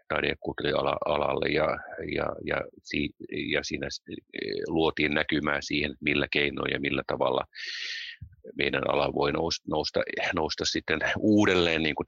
taide- 0.08 0.28
ja 0.28 0.36
kulttuurialalle 0.40 1.48
ja, 1.48 1.68
ja, 2.16 2.26
ja, 2.44 2.56
ja 3.52 3.64
siinä 3.64 3.88
luotiin 4.68 5.14
näkymää 5.14 5.58
siihen, 5.60 5.94
millä 6.00 6.26
keinoin 6.32 6.72
ja 6.72 6.80
millä 6.80 7.02
tavalla 7.06 7.44
meidän 8.56 8.90
ala 8.90 9.14
voi 9.14 9.32
nousta, 9.32 9.64
nousta, 9.68 10.00
nousta 10.34 10.64
sitten 10.64 10.98
uudelleen 11.18 11.82
niin 11.82 11.94
kuin 11.94 12.06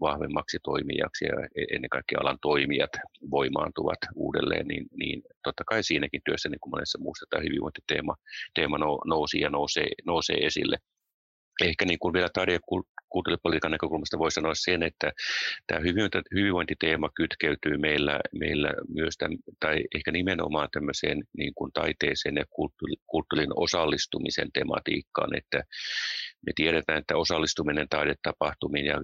vahvemmaksi 0.00 0.58
toimijaksi 0.62 1.24
ja 1.24 1.32
e-, 1.56 1.74
ennen 1.74 1.90
kaikkea 1.90 2.18
alan 2.20 2.38
toimijat 2.42 2.90
voimaantuvat 3.30 3.98
uudelleen, 4.14 4.66
niin, 4.66 4.86
niin 4.96 5.22
totta 5.42 5.64
kai 5.66 5.82
siinäkin 5.82 6.20
työssä, 6.24 6.48
niin 6.48 6.60
kuin 6.60 6.70
monessa 6.70 6.98
muussa 6.98 7.26
tämä 7.30 7.42
hyvinvointiteema 7.42 8.14
teema 8.54 8.78
nousi 9.06 9.40
ja 9.40 9.50
nousee, 9.50 9.88
nousee 10.06 10.36
esille 10.36 10.76
ehkä 11.64 11.84
niin 11.84 11.98
kuin 11.98 12.12
vielä 12.12 12.28
taide- 12.34 12.52
ja 12.52 12.60
kulttuuripolitiikan 13.08 13.70
näkökulmasta 13.70 14.18
voi 14.18 14.32
sanoa 14.32 14.54
sen, 14.54 14.82
että 14.82 15.12
tämä 15.66 15.80
hyvinvointiteema 16.34 17.10
kytkeytyy 17.14 17.78
meillä, 17.78 18.20
meillä 18.38 18.72
myös, 18.88 19.16
tämän, 19.18 19.38
tai 19.60 19.84
ehkä 19.94 20.12
nimenomaan 20.12 20.68
tämmöiseen 20.72 21.24
niin 21.36 21.54
kuin 21.54 21.72
taiteeseen 21.72 22.36
ja 22.36 22.44
kulttuurin 23.06 23.52
osallistumisen 23.56 24.52
tematiikkaan, 24.52 25.36
että 25.36 25.64
me 26.46 26.52
tiedetään, 26.54 26.98
että 26.98 27.16
osallistuminen 27.16 27.88
taidetapahtumiin 27.88 28.86
ja 28.86 28.94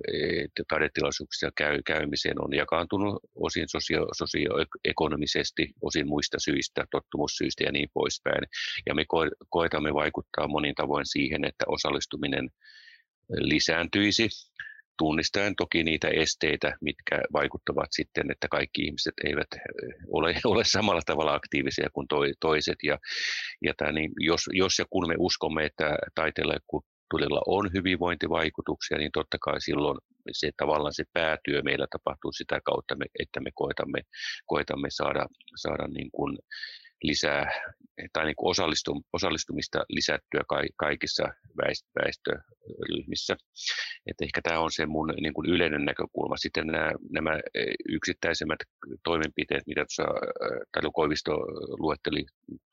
taidetilaisuuksissa 0.68 1.50
käy, 1.56 1.82
käymiseen 1.86 2.44
on 2.44 2.54
jakaantunut 2.54 3.22
osin 3.34 3.68
sosio, 3.68 4.06
sosioekonomisesti, 4.16 5.72
osin 5.82 6.08
muista 6.08 6.38
syistä, 6.40 6.84
tottumussyistä 6.90 7.64
ja 7.64 7.72
niin 7.72 7.88
poispäin. 7.94 8.42
Ja 8.86 8.94
me 8.94 9.04
koetamme 9.50 9.94
vaikuttaa 9.94 10.48
monin 10.48 10.74
tavoin 10.74 11.06
siihen, 11.06 11.44
että 11.44 11.64
osallistuminen 11.68 12.48
lisääntyisi, 13.28 14.28
tunnistaen 14.98 15.56
toki 15.56 15.84
niitä 15.84 16.08
esteitä, 16.08 16.76
mitkä 16.80 17.20
vaikuttavat 17.32 17.88
sitten, 17.90 18.30
että 18.30 18.48
kaikki 18.50 18.82
ihmiset 18.82 19.14
eivät 19.24 19.48
ole, 20.08 20.34
ole 20.44 20.64
samalla 20.64 21.02
tavalla 21.06 21.34
aktiivisia 21.34 21.88
kuin 21.92 22.06
toiset. 22.40 22.76
Ja, 22.82 22.98
ja 23.62 23.74
tämä, 23.76 23.92
niin 23.92 24.10
jos, 24.20 24.42
jos 24.52 24.78
ja 24.78 24.84
kun 24.90 25.08
me 25.08 25.14
uskomme, 25.18 25.64
että 25.64 25.98
taiteella 26.14 26.52
ja 26.52 26.60
kulttuurilla 27.10 27.42
on 27.46 27.70
hyvinvointivaikutuksia, 27.72 28.98
niin 28.98 29.12
totta 29.12 29.36
kai 29.40 29.60
silloin 29.60 29.98
se 30.32 30.50
tavallaan 30.56 30.94
se 30.94 31.04
päätyö 31.12 31.62
meillä 31.62 31.86
tapahtuu 31.90 32.32
sitä 32.32 32.60
kautta, 32.64 32.96
että 33.18 33.40
me 33.40 33.50
koetamme, 33.54 34.00
koetamme 34.46 34.88
saada, 34.90 35.26
saada 35.56 35.86
niin 35.88 36.10
kuin 36.12 36.38
lisää 37.02 37.50
tai 38.12 38.24
niin 38.24 38.36
kuin 38.36 38.54
osallistumista 39.12 39.84
lisättyä 39.88 40.40
kaikissa 40.76 41.24
väestöryhmissä. 41.96 43.36
Että 44.06 44.24
ehkä 44.24 44.40
tämä 44.42 44.60
on 44.60 44.72
se 44.72 44.86
mun 44.86 45.14
niin 45.20 45.34
kuin 45.34 45.50
yleinen 45.50 45.84
näkökulma. 45.84 46.36
Sitten 46.36 46.66
nämä, 46.66 46.90
nämä 47.10 47.40
e, 47.54 47.64
yksittäisemmät 47.88 48.58
toimenpiteet, 49.04 49.62
mitä 49.66 49.80
tuossa 49.80 50.04
Talu 50.72 50.92
Koivisto 50.92 51.32
luetteli 51.78 52.24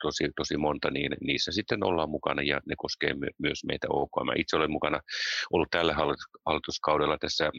tosi, 0.01 0.29
tosi 0.35 0.57
monta, 0.57 0.91
niin 0.91 1.11
niissä 1.21 1.51
sitten 1.51 1.83
ollaan 1.83 2.09
mukana 2.09 2.41
ja 2.41 2.61
ne 2.65 2.75
koskee 2.77 3.13
myös 3.37 3.63
meitä 3.65 3.87
OKM. 3.89 4.29
Itse 4.35 4.55
olen 4.55 4.71
mukana 4.71 4.99
ollut 5.51 5.71
tällä 5.71 5.93
hallituskaudella 6.45 7.17
tässä 7.17 7.51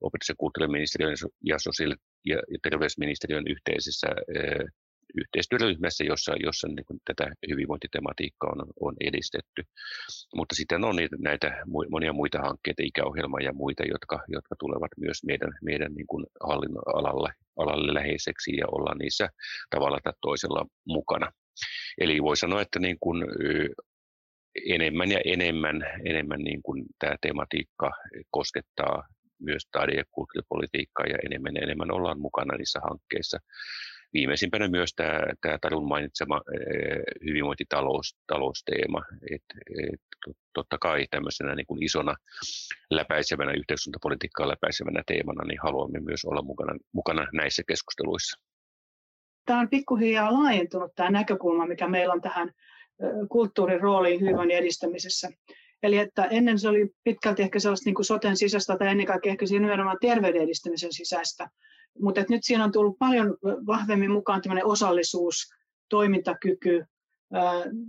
opetus- 0.00 0.28
ja 0.28 0.34
kulttuuriministeriön 0.38 1.16
ja 1.44 1.58
sosiaali- 1.58 1.94
ja 2.24 2.36
terveysministeriön 2.62 3.44
yhteisessä 3.48 4.08
yhteistyöryhmässä, 5.14 6.04
jossa, 6.04 6.32
jossa 6.44 6.68
niin 6.68 6.84
kuin 6.84 7.00
tätä 7.04 7.30
hyvinvointitematiikkaa 7.50 8.50
on, 8.52 8.66
on 8.80 8.94
edistetty. 9.00 9.62
Mutta 10.34 10.54
sitten 10.54 10.84
on 10.84 10.96
niitä, 10.96 11.16
näitä 11.20 11.62
monia 11.90 12.12
muita 12.12 12.38
hankkeita, 12.38 12.82
ikäohjelma 12.82 13.40
ja 13.40 13.52
muita, 13.52 13.82
jotka, 13.82 14.24
jotka 14.28 14.54
tulevat 14.58 14.90
myös 15.00 15.24
meidän, 15.24 15.50
meidän 15.62 15.94
niin 15.94 16.06
kuin 16.06 16.26
hallinnon 16.48 16.82
alalle, 16.94 17.32
alalle 17.58 17.94
läheiseksi 17.94 18.56
ja 18.56 18.66
olla 18.66 18.94
niissä 18.94 19.28
tavalla 19.70 19.98
tai 20.04 20.12
toisella 20.20 20.66
mukana. 20.86 21.32
Eli 22.00 22.22
voi 22.22 22.36
sanoa, 22.36 22.62
että 22.62 22.78
niin 22.78 22.96
kuin, 23.00 23.24
enemmän 24.66 25.10
ja 25.10 25.20
enemmän, 25.24 25.76
enemmän 26.04 26.40
niin 26.40 26.62
kuin 26.62 26.84
tämä 26.98 27.16
tematiikka 27.20 27.90
koskettaa 28.30 29.08
myös 29.40 29.62
taide- 29.72 29.96
ja 29.96 30.04
kulttuuripolitiikkaa 30.10 31.06
ja 31.06 31.18
enemmän 31.26 31.54
ja 31.54 31.62
enemmän 31.62 31.90
ollaan 31.90 32.20
mukana 32.20 32.56
niissä 32.56 32.80
hankkeissa 32.80 33.38
viimeisimpänä 34.12 34.68
myös 34.68 34.94
tämä, 34.96 35.20
tämä 35.40 35.58
Tarun 35.60 35.88
mainitsema 35.88 36.40
hyvinvointitalousteema. 37.26 39.02
Et, 39.30 39.42
et, 39.92 40.00
totta 40.54 40.78
kai 40.78 41.06
tämmöisenä 41.10 41.54
niin 41.54 41.66
kuin 41.66 41.82
isona 41.82 42.14
läpäisevänä 42.90 43.52
yhteiskuntapolitiikkaa 43.52 44.48
läpäisevänä 44.48 45.02
teemana, 45.06 45.44
niin 45.44 45.60
haluamme 45.62 46.00
myös 46.00 46.24
olla 46.24 46.42
mukana, 46.42 46.72
mukana 46.92 47.26
näissä 47.32 47.62
keskusteluissa. 47.68 48.40
Tämä 49.44 49.60
on 49.60 49.68
pikkuhiljaa 49.68 50.32
laajentunut 50.32 50.92
tämä 50.94 51.10
näkökulma, 51.10 51.66
mikä 51.66 51.88
meillä 51.88 52.14
on 52.14 52.20
tähän 52.20 52.52
kulttuurin 53.28 53.80
rooliin 53.80 54.20
hyvinvoinnin 54.20 54.56
edistämisessä. 54.56 55.30
Eli 55.82 55.98
että 55.98 56.24
ennen 56.24 56.58
se 56.58 56.68
oli 56.68 56.90
pitkälti 57.04 57.42
ehkä 57.42 57.60
sellaista 57.60 57.88
niin 57.88 57.94
kuin 57.94 58.06
soten 58.06 58.36
sisäistä 58.36 58.76
tai 58.76 58.88
ennen 58.88 59.06
kaikkea 59.06 59.32
ehkä 59.32 59.46
nimenomaan 59.50 59.96
terveyden 60.00 60.42
edistämisen 60.42 60.92
sisäistä. 60.92 61.48
Mutta 62.00 62.24
nyt 62.28 62.44
siinä 62.44 62.64
on 62.64 62.72
tullut 62.72 62.98
paljon 62.98 63.36
vahvemmin 63.42 64.10
mukaan 64.10 64.42
tämmöinen 64.42 64.66
osallisuus, 64.66 65.54
toimintakyky 65.88 66.84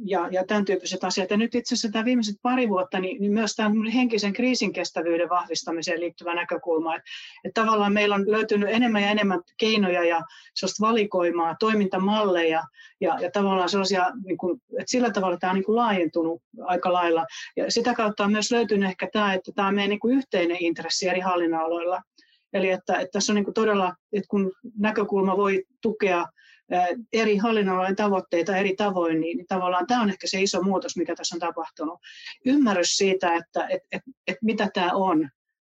ja, 0.05 0.27
ja 0.31 0.45
tämän 0.45 0.65
tyyppiset 0.65 1.03
asiat. 1.03 1.29
Ja 1.29 1.37
nyt 1.37 1.55
itse 1.55 1.73
asiassa 1.73 1.91
tämä 1.91 2.05
viimeiset 2.05 2.35
pari 2.41 2.69
vuotta, 2.69 2.99
niin, 2.99 3.21
niin 3.21 3.31
myös 3.31 3.55
tämän 3.55 3.87
henkisen 3.87 4.33
kriisin 4.33 4.73
kestävyyden 4.73 5.29
vahvistamiseen 5.29 5.99
liittyvä 5.99 6.35
näkökulma. 6.35 6.95
Että, 6.95 7.09
että 7.43 7.61
tavallaan 7.61 7.93
meillä 7.93 8.15
on 8.15 8.31
löytynyt 8.31 8.69
enemmän 8.69 9.01
ja 9.01 9.09
enemmän 9.09 9.41
keinoja 9.57 10.03
ja 10.03 10.21
sellaista 10.55 10.87
valikoimaa, 10.87 11.55
toimintamalleja 11.59 12.63
ja, 13.01 13.17
ja 13.19 13.31
tavallaan 13.31 13.69
sellaisia, 13.69 14.11
niin 14.25 14.37
kuin, 14.37 14.61
että 14.79 14.91
sillä 14.91 15.11
tavalla 15.11 15.37
tämä 15.37 15.51
on 15.51 15.55
niin 15.55 15.65
kuin 15.65 15.75
laajentunut 15.75 16.41
aika 16.61 16.93
lailla. 16.93 17.25
Ja 17.57 17.71
sitä 17.71 17.93
kautta 17.93 18.23
on 18.23 18.31
myös 18.31 18.51
löytynyt 18.51 18.89
ehkä 18.89 19.09
tämä, 19.13 19.33
että 19.33 19.51
tämä 19.55 19.67
on 19.67 19.75
meidän 19.75 19.89
niin 19.89 19.99
kuin 19.99 20.17
yhteinen 20.17 20.57
intressi 20.59 21.07
eri 21.07 21.19
hallinnonaloilla. 21.19 22.01
Eli 22.53 22.69
että, 22.69 22.95
että 22.99 23.11
tässä 23.11 23.33
on 23.33 23.35
niin 23.35 23.53
todella, 23.53 23.95
että 24.13 24.27
kun 24.29 24.51
näkökulma 24.77 25.37
voi 25.37 25.63
tukea 25.81 26.25
eri 27.13 27.37
hallinnonalojen 27.37 27.95
tavoitteita 27.95 28.57
eri 28.57 28.75
tavoin, 28.75 29.21
niin, 29.21 29.37
niin 29.37 29.47
tavallaan 29.47 29.87
tämä 29.87 30.01
on 30.01 30.09
ehkä 30.09 30.27
se 30.27 30.41
iso 30.41 30.61
muutos, 30.61 30.97
mikä 30.97 31.15
tässä 31.15 31.35
on 31.35 31.39
tapahtunut. 31.39 31.99
Ymmärrys 32.45 32.97
siitä, 32.97 33.35
että 33.35 33.67
et, 33.67 33.81
et, 33.91 34.01
et 34.27 34.37
mitä 34.41 34.69
tämä 34.73 34.91
on 34.93 35.29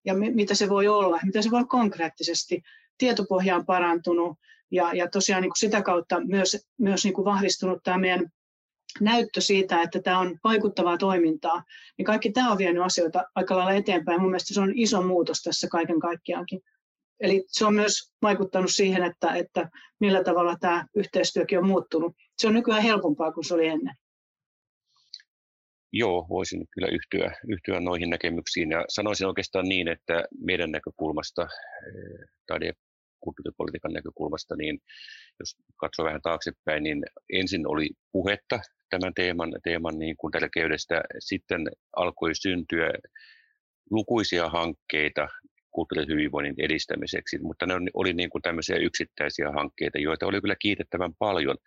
ja 0.06 0.14
mi, 0.14 0.32
mitä 0.32 0.56
se 0.56 0.70
voi 0.70 0.88
olla, 0.88 1.20
mitä 1.24 1.42
se 1.42 1.52
voi 1.52 1.58
olla 1.58 1.68
konkreettisesti. 1.68 2.62
Tietopohja 2.98 3.56
on 3.56 3.66
parantunut 3.66 4.38
ja, 4.72 4.94
ja 4.94 5.10
tosiaan 5.10 5.42
niin 5.42 5.50
kuin 5.50 5.60
sitä 5.60 5.82
kautta 5.82 6.22
myös, 6.26 6.68
myös 6.78 7.04
niin 7.04 7.14
kuin 7.14 7.26
vahvistunut 7.26 7.84
tämä 7.84 7.98
meidän 7.98 8.30
näyttö 9.02 9.42
siitä, 9.42 9.82
että 9.82 10.02
tämä 10.02 10.20
on 10.20 10.40
vaikuttavaa 10.44 10.98
toimintaa, 10.98 11.64
niin 11.98 12.06
kaikki 12.06 12.32
tämä 12.32 12.52
on 12.52 12.58
vienyt 12.58 12.84
asioita 12.84 13.24
aika 13.36 13.58
lailla 13.58 13.74
eteenpäin. 13.74 14.22
Mun 14.22 14.30
mielestä 14.30 14.54
se 14.54 14.62
on 14.62 14.72
iso 14.76 15.02
muutos 15.02 15.42
tässä 15.42 15.68
kaiken 15.72 16.00
kaikkiaankin. 16.00 16.62
Eli 17.20 17.44
se 17.48 17.66
on 17.66 17.76
myös 17.76 18.14
vaikuttanut 18.22 18.72
siihen, 18.74 19.04
että, 19.04 19.36
että 19.36 19.70
millä 20.00 20.24
tavalla 20.24 20.56
tämä 20.60 20.86
yhteistyökin 20.96 21.58
on 21.58 21.68
muuttunut. 21.68 22.16
Se 22.38 22.48
on 22.48 22.54
nykyään 22.54 22.84
helpompaa 22.84 23.32
kuin 23.32 23.46
se 23.46 23.54
oli 23.54 23.68
ennen. 23.68 23.96
Joo, 25.92 26.26
voisin 26.30 26.66
kyllä 26.72 26.88
yhtyä, 26.88 27.36
yhtyä 27.48 27.80
noihin 27.80 28.10
näkemyksiin 28.10 28.72
ja 28.72 28.86
sanoisin 28.90 29.28
oikeastaan 29.28 29.66
niin, 29.66 29.88
että 29.88 30.24
meidän 30.40 30.72
näkökulmasta, 30.72 31.42
eh, 31.42 32.28
taide- 32.48 32.74
kulttuuripolitiikan 33.24 33.94
näkökulmasta, 33.94 34.56
niin 34.56 34.80
jos 35.40 35.56
katsoo 35.78 36.06
vähän 36.06 36.22
taaksepäin, 36.22 36.84
niin 36.84 37.04
ensin 37.34 37.68
oli 37.68 37.90
puhetta 38.12 38.60
tämän 38.90 39.14
teeman, 39.14 39.54
teeman 39.64 40.00
niin 40.00 40.18
kuin 40.18 40.32
tärkeydestä, 40.32 41.02
sitten 41.20 41.62
alkoi 41.96 42.36
syntyä 42.36 42.90
lukuisia 43.92 44.50
hankkeita 44.50 45.28
kulttuurihyvinvoinnin 45.74 46.56
edistämiseksi, 46.58 47.38
mutta 47.42 47.66
ne 47.66 47.74
oli 47.94 48.14
niin 48.14 48.30
kuin 48.30 48.42
tämmöisiä 48.42 48.76
yksittäisiä 48.76 49.52
hankkeita, 49.52 49.98
joita 50.00 50.28
oli 50.28 50.42
kyllä 50.42 50.56
kiitettävän 50.60 51.14
paljon 51.20 51.58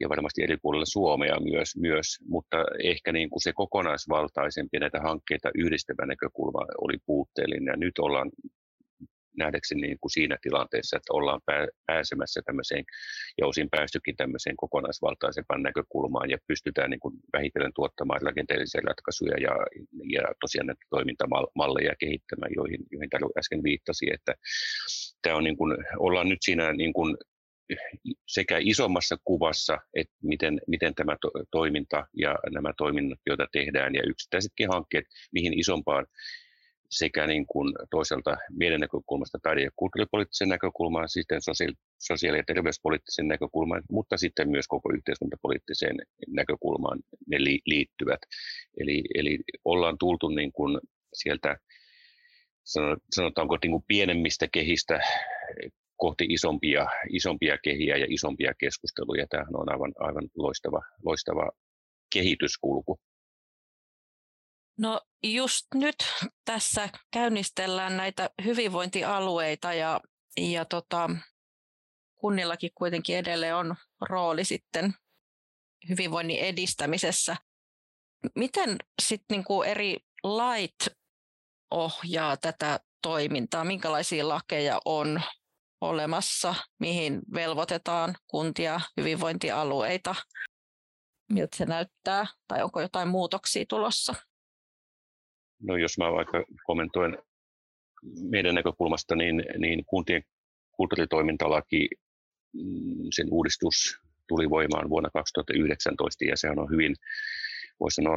ja 0.00 0.08
varmasti 0.08 0.42
eri 0.42 0.56
puolilla 0.62 0.86
Suomea 0.86 1.36
myös, 1.40 1.76
myös 1.76 2.06
mutta 2.28 2.56
ehkä 2.84 3.12
niin 3.12 3.30
kuin 3.30 3.42
se 3.42 3.52
kokonaisvaltaisempi 3.52 4.78
näitä 4.78 5.00
hankkeita 5.00 5.50
yhdistävä 5.54 6.06
näkökulma 6.06 6.66
oli 6.80 6.98
puutteellinen 7.06 7.72
ja 7.72 7.76
nyt 7.76 7.98
ollaan 7.98 8.30
nähdäkseni 9.38 9.80
niin 9.80 9.98
kuin 10.00 10.10
siinä 10.10 10.36
tilanteessa, 10.42 10.96
että 10.96 11.12
ollaan 11.12 11.40
pääsemässä 11.86 12.40
tämmöiseen, 12.44 12.84
ja 13.38 13.46
osin 13.46 13.68
päästykin 13.70 14.16
tämmöiseen 14.16 14.56
kokonaisvaltaisempaan 14.56 15.62
näkökulmaan, 15.62 16.30
ja 16.30 16.38
pystytään 16.46 16.90
niin 16.90 17.00
kuin 17.00 17.14
vähitellen 17.32 17.72
tuottamaan 17.74 18.22
rakenteellisia 18.22 18.80
ratkaisuja 18.84 19.36
ja, 19.46 19.54
ja 20.14 20.22
tosiaan 20.40 20.66
näitä 20.66 20.84
toimintamalleja 20.90 21.94
kehittämään, 21.98 22.52
joihin, 22.56 22.80
joihin 22.92 23.10
täällä 23.10 23.28
äsken 23.38 23.62
viittasi, 23.62 24.06
että 24.12 24.34
tämä 25.22 25.36
on 25.36 25.44
niin 25.44 25.56
kuin, 25.56 25.76
ollaan 25.98 26.28
nyt 26.28 26.38
siinä 26.42 26.72
niin 26.72 26.92
kuin 26.92 27.16
sekä 28.28 28.58
isommassa 28.60 29.16
kuvassa, 29.24 29.78
että 29.94 30.14
miten, 30.22 30.60
miten 30.66 30.94
tämä 30.94 31.16
to, 31.20 31.30
toiminta 31.50 32.06
ja 32.16 32.34
nämä 32.50 32.72
toiminnot, 32.76 33.18
joita 33.26 33.46
tehdään, 33.52 33.94
ja 33.94 34.02
yksittäisetkin 34.06 34.68
hankkeet, 34.68 35.04
mihin 35.32 35.58
isompaan 35.58 36.06
sekä 36.90 37.26
niin 37.26 37.46
kuin 37.46 37.74
toisaalta 37.90 38.36
meidän 38.50 38.80
näkökulmasta 38.80 39.38
taide- 39.42 39.62
ja 39.62 39.70
kulttuuripoliittisen 39.76 40.48
näkökulmaan, 40.48 41.08
sitten 41.08 41.40
sosiaali- 41.98 42.38
ja 42.38 42.44
terveyspoliittisen 42.46 43.28
näkökulmaan, 43.28 43.82
mutta 43.90 44.16
sitten 44.16 44.50
myös 44.50 44.68
koko 44.68 44.92
yhteiskuntapoliittiseen 44.94 45.96
näkökulmaan 46.28 46.98
ne 47.26 47.36
liittyvät. 47.66 48.20
Eli, 48.80 49.02
eli 49.14 49.38
ollaan 49.64 49.98
tultu 49.98 50.28
niin 50.28 50.52
kuin 50.52 50.80
sieltä 51.14 51.56
sanotaanko 53.14 53.58
niin 53.62 53.70
kuin 53.70 53.84
pienemmistä 53.88 54.48
kehistä 54.52 55.00
kohti 55.96 56.24
isompia, 56.28 56.86
isompia 57.10 57.58
kehiä 57.58 57.96
ja 57.96 58.06
isompia 58.08 58.52
keskusteluja. 58.58 59.26
Tämähän 59.30 59.56
on 59.56 59.72
aivan, 59.72 59.92
aivan 59.98 60.28
loistava, 60.36 60.80
loistava 61.04 61.50
kehityskulku. 62.12 63.00
No 64.78 65.00
just 65.22 65.66
nyt 65.74 65.96
tässä 66.44 66.88
käynnistellään 67.10 67.96
näitä 67.96 68.30
hyvinvointialueita 68.44 69.72
ja, 69.74 70.00
ja 70.36 70.64
tota, 70.64 71.10
kunnillakin 72.20 72.70
kuitenkin 72.74 73.16
edelleen 73.16 73.56
on 73.56 73.76
rooli 74.00 74.44
sitten 74.44 74.94
hyvinvoinnin 75.88 76.38
edistämisessä. 76.38 77.36
Miten 78.34 78.76
sitten 79.02 79.36
niinku 79.36 79.62
eri 79.62 79.96
lait 80.22 80.88
ohjaa 81.70 82.36
tätä 82.36 82.80
toimintaa? 83.02 83.64
Minkälaisia 83.64 84.28
lakeja 84.28 84.80
on 84.84 85.22
olemassa, 85.80 86.54
mihin 86.78 87.20
velvoitetaan 87.34 88.14
kuntia, 88.26 88.80
hyvinvointialueita? 88.96 90.14
Miltä 91.32 91.56
se 91.56 91.66
näyttää 91.66 92.26
tai 92.48 92.62
onko 92.62 92.80
jotain 92.80 93.08
muutoksia 93.08 93.64
tulossa? 93.68 94.14
No 95.62 95.76
jos 95.76 95.98
mä 95.98 96.12
vaikka 96.12 96.44
kommentoin 96.64 97.18
meidän 98.30 98.54
näkökulmasta, 98.54 99.16
niin, 99.16 99.44
niin 99.58 99.84
kuntien 99.84 100.22
kulttuuritoimintalaki, 100.72 101.88
mm, 102.52 103.06
sen 103.14 103.26
uudistus 103.30 104.00
tuli 104.28 104.50
voimaan 104.50 104.90
vuonna 104.90 105.10
2019 105.10 106.24
ja 106.24 106.36
sehän 106.36 106.58
on 106.58 106.70
hyvin, 106.70 106.94
voisi 107.80 107.94
sanoa, 107.94 108.16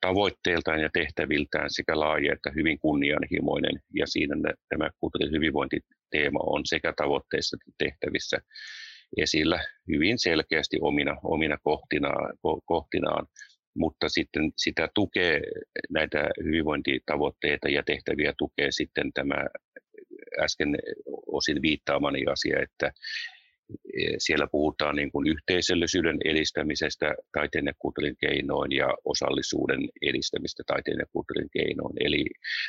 tavoitteiltaan 0.00 0.80
ja 0.80 0.90
tehtäviltään 0.92 1.70
sekä 1.70 2.00
laaja 2.00 2.32
että 2.32 2.50
hyvin 2.54 2.78
kunnianhimoinen. 2.78 3.80
Ja 3.94 4.06
siinä 4.06 4.34
tämä 4.68 4.90
kulttuurihyvinvointiteema 5.00 6.38
on 6.42 6.62
sekä 6.64 6.92
tavoitteissa 6.96 7.56
että 7.56 7.72
tehtävissä 7.78 8.38
esillä 9.16 9.60
hyvin 9.88 10.18
selkeästi 10.18 10.78
omina, 10.80 11.16
omina 11.22 11.56
kohtinaan, 11.62 12.34
kohtinaan 12.64 13.26
mutta 13.76 14.08
sitten 14.08 14.52
sitä 14.56 14.88
tukee 14.94 15.40
näitä 15.90 16.28
hyvinvointitavoitteita 16.44 17.68
ja 17.68 17.82
tehtäviä 17.82 18.32
tukee 18.38 18.68
sitten 18.70 19.12
tämä 19.12 19.46
äsken 20.42 20.76
osin 21.26 21.62
viittaamani 21.62 22.24
asia, 22.26 22.62
että 22.62 22.92
e, 23.94 24.14
siellä 24.18 24.46
puhutaan 24.52 24.96
niin 24.96 25.12
kuin 25.12 25.26
yhteisöllisyyden 25.28 26.18
edistämisestä 26.24 27.14
taiteen 27.32 27.66
ja 27.66 27.72
kulttuurin 27.78 28.16
keinoin 28.20 28.72
ja 28.72 28.88
osallisuuden 29.04 29.88
edistämistä 30.02 30.62
taiteen 30.66 30.98
ja 30.98 31.06
kulttuurin 31.12 31.48
keinoin. 31.52 31.96
Eli 32.00 32.24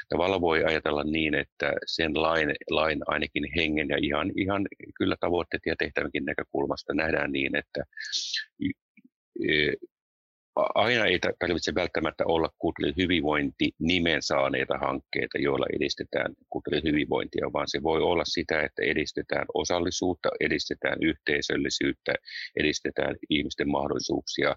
tavallaan 0.09 0.41
voi 0.41 0.63
ajatella 0.63 1.03
niin, 1.03 1.35
että 1.35 1.73
sen 1.85 2.21
lain, 2.21 2.53
lain 2.69 2.99
ainakin 3.07 3.45
hengen 3.55 3.89
ja 3.89 3.97
ihan, 4.01 4.31
ihan 4.35 4.67
kyllä 4.97 5.15
tavoitteet 5.19 5.63
ja 5.65 5.75
tehtävänkin 5.79 6.25
näkökulmasta 6.25 6.93
nähdään 6.93 7.31
niin, 7.31 7.55
että 7.55 7.83
e, 9.49 9.73
aina 10.75 11.05
ei 11.05 11.19
tarvitse 11.39 11.75
välttämättä 11.75 12.23
olla 12.27 12.49
hyvinvointi 12.97 13.71
nimen 13.79 14.21
saaneita 14.21 14.77
hankkeita, 14.77 15.37
joilla 15.37 15.65
edistetään 15.75 16.33
hyvinvointia, 16.83 17.53
vaan 17.53 17.67
se 17.67 17.83
voi 17.83 18.01
olla 18.01 18.25
sitä, 18.25 18.61
että 18.61 18.81
edistetään 18.81 19.45
osallisuutta, 19.53 20.29
edistetään 20.39 20.97
yhteisöllisyyttä, 21.01 22.13
edistetään 22.59 23.15
ihmisten 23.29 23.69
mahdollisuuksia 23.69 24.55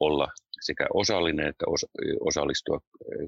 olla 0.00 0.26
sekä 0.60 0.86
osallinen 0.94 1.46
että 1.46 1.64
osallistua 2.20 2.80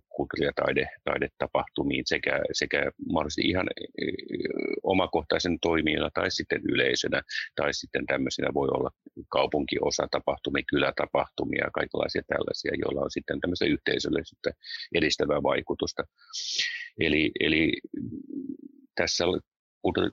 kulttuuri- 0.08 0.44
ja 0.46 0.52
taide, 0.56 0.86
taidetapahtumiin 1.04 2.04
sekä, 2.06 2.40
sekä 2.52 2.92
mahdollisesti 3.12 3.48
ihan 3.48 3.66
omakohtaisen 4.82 5.60
toimijana 5.60 6.10
tai 6.14 6.30
sitten 6.30 6.60
yleisönä 6.62 7.22
tai 7.56 7.74
sitten 7.74 8.06
tämmöisenä 8.06 8.48
voi 8.54 8.68
olla 8.68 8.90
kaupunkiosatapahtumia, 9.28 10.62
kylätapahtumia, 10.70 11.70
kaikenlaisia 11.72 12.22
tällaisia, 12.26 12.72
joilla 12.82 13.00
on 13.00 13.10
sitten 13.10 13.40
tämmöistä 13.40 13.64
yhteisöllisyyttä 13.64 14.50
edistävää 14.94 15.42
vaikutusta. 15.42 16.02
Eli, 17.00 17.30
eli 17.40 17.72
tässä 18.94 19.24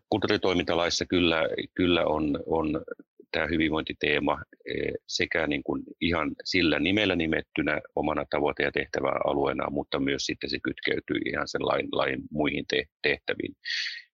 kulttuuritoimintalaissa 0.10 1.06
kyllä, 1.06 1.42
kyllä 1.76 2.06
on, 2.06 2.40
on 2.46 2.84
tämä 3.36 3.48
hyvinvointiteema 3.48 4.42
eh, 4.66 4.94
sekä 5.08 5.48
niin 5.48 5.64
kuin 5.64 5.84
ihan 6.02 6.32
sillä 6.44 6.80
nimellä 6.80 7.16
nimettynä 7.16 7.82
omana 7.96 8.26
tavoite- 8.30 8.64
ja 8.64 8.72
tehtäväalueena, 8.72 9.70
mutta 9.70 10.00
myös 10.00 10.26
sitten 10.26 10.50
se 10.50 10.60
kytkeytyy 10.64 11.18
ihan 11.26 11.48
sen 11.48 11.66
lain, 11.66 11.88
lain 11.92 12.22
muihin 12.32 12.66
tehtäviin. 13.02 13.56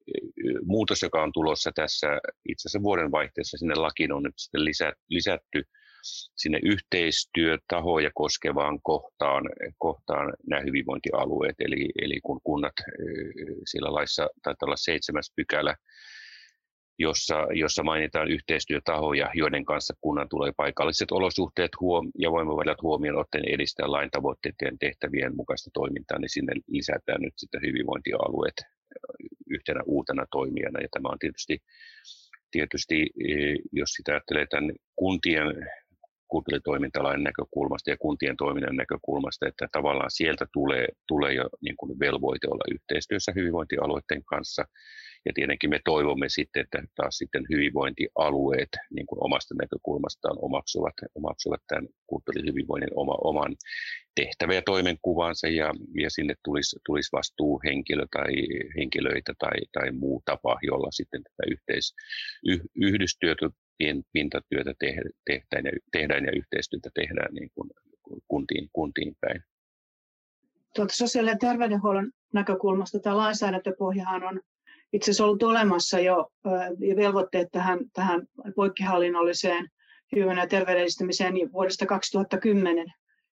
Eh, 0.08 0.60
muutos, 0.66 1.02
joka 1.02 1.24
on 1.24 1.32
tulossa 1.34 1.72
tässä 1.76 2.08
itse 2.50 2.68
asiassa 2.68 2.84
vuoden 2.84 3.12
vaihteessa 3.12 3.58
sinne 3.58 3.76
lakiin 3.76 4.14
on 4.14 4.24
nyt 4.24 4.34
sitten 4.38 4.66
lisätty 5.10 5.64
sinne 6.36 6.60
yhteistyötahoja 6.64 8.12
koskevaan 8.14 8.80
kohtaan, 8.84 9.44
kohtaan 9.78 10.34
nämä 10.48 10.62
hyvinvointialueet, 10.62 11.56
eli, 11.60 11.90
eli 12.02 12.20
kun 12.24 12.40
kunnat 12.44 12.74
eh, 12.80 13.56
sillä 13.66 13.94
laissa 13.94 14.30
taitaa 14.44 14.66
olla 14.68 14.76
seitsemäs 14.78 15.32
pykälä, 15.36 15.76
jossa, 17.00 17.48
jossa 17.54 17.84
mainitaan 17.84 18.32
yhteistyötahoja, 18.32 19.30
joiden 19.34 19.66
kanssa 19.66 19.94
kunnan 20.02 20.30
tulee 20.30 20.52
paikalliset 20.58 21.12
olosuhteet 21.12 21.72
huom- 21.80 22.12
ja 22.20 22.32
voimavarat 22.32 22.82
huomioon 22.82 23.20
ottaen 23.20 23.50
edistää 23.50 23.92
lain 23.92 24.12
tavoitteiden 24.12 24.80
tehtävien 24.80 25.36
mukaista 25.36 25.70
toimintaa, 25.74 26.20
niin 26.20 26.30
sinne 26.30 26.54
lisätään 26.68 27.22
nyt 27.22 27.34
sitten 27.38 27.62
hyvinvointialueet 27.62 28.58
yhtenä 29.50 29.82
uutena 29.86 30.26
toimijana. 30.32 30.80
Ja 30.82 30.88
tämä 30.92 31.10
on 31.10 31.20
tietysti, 31.20 31.58
tietysti 32.52 33.10
jos 33.72 33.90
sitä 33.90 34.12
ajattelee 34.12 34.48
tämän 34.50 34.72
kuntien 34.96 35.48
kulttuuritoimintalain 36.28 37.24
näkökulmasta 37.24 37.90
ja 37.90 37.98
kuntien 37.98 38.38
toiminnan 38.38 38.76
näkökulmasta, 38.76 39.48
että 39.48 39.68
tavallaan 39.72 40.12
sieltä 40.12 40.46
tulee, 40.54 40.88
tulee 41.08 41.34
jo 41.34 41.50
niin 41.62 41.78
kuin 41.78 42.00
velvoite 42.00 42.48
olla 42.48 42.64
yhteistyössä 42.76 43.32
hyvinvointialueiden 43.36 44.24
kanssa 44.26 44.66
ja 45.26 45.32
tietenkin 45.36 45.70
me 45.70 45.80
toivomme 45.86 46.30
sitten, 46.30 46.64
että 46.64 46.84
taas 46.96 47.18
sitten 47.18 47.46
hyvinvointialueet 47.50 48.70
niin 48.90 49.06
kuin 49.06 49.24
omasta 49.24 49.56
näkökulmastaan 49.62 50.38
omaksuvat, 50.42 50.94
omaksuvat 51.16 51.62
tämän 51.68 51.88
kulttuurihyvinvoinnin 52.08 52.90
oma, 52.96 53.16
oman 53.24 53.56
tehtävä- 54.16 54.54
ja 54.54 54.62
toimenkuvansa 54.62 55.48
ja, 55.48 55.74
ja 56.02 56.10
sinne 56.10 56.34
tulisi, 56.44 56.80
tulisi 56.86 57.10
vastuuhenkilö 57.12 58.06
tai 58.12 58.34
henkilöitä 58.78 59.34
tai, 59.40 59.58
tai 59.72 59.92
muu 59.92 60.22
tapa, 60.26 60.60
jolla 60.64 60.92
sitten 60.92 61.24
tätä 61.24 61.44
yhteis, 61.52 61.96
yh, 62.46 62.62
pintatyötä 64.14 64.74
tehdään 64.80 65.66
ja, 65.66 65.72
tehdään 65.92 66.26
ja 66.26 66.32
yhteistyötä 66.32 66.90
tehdään 66.94 67.34
niin 67.34 67.52
kuin 67.56 67.70
kuntiin, 68.28 68.70
kuntiin 68.74 69.16
päin. 69.22 69.44
Tuolta 70.76 70.96
sosiaali- 70.96 71.30
ja 71.30 71.38
terveydenhuollon 71.38 72.12
näkökulmasta 72.34 73.00
tämä 73.00 73.18
lainsäädäntöpohjahan 73.18 74.24
on 74.24 74.42
itse 74.94 75.12
asiassa 75.12 75.26
ollut 75.26 75.44
olemassa 75.44 76.00
jo 76.00 76.32
velvoitteet 76.96 77.48
tähän, 77.52 77.80
tähän 77.94 78.28
poikkihallinnolliseen 78.56 79.70
hyvän 80.16 80.38
ja 80.38 80.48
terveyden 80.48 80.82
edistämiseen 80.82 81.34
niin 81.34 81.52
vuodesta 81.52 81.86
2010. 81.86 82.88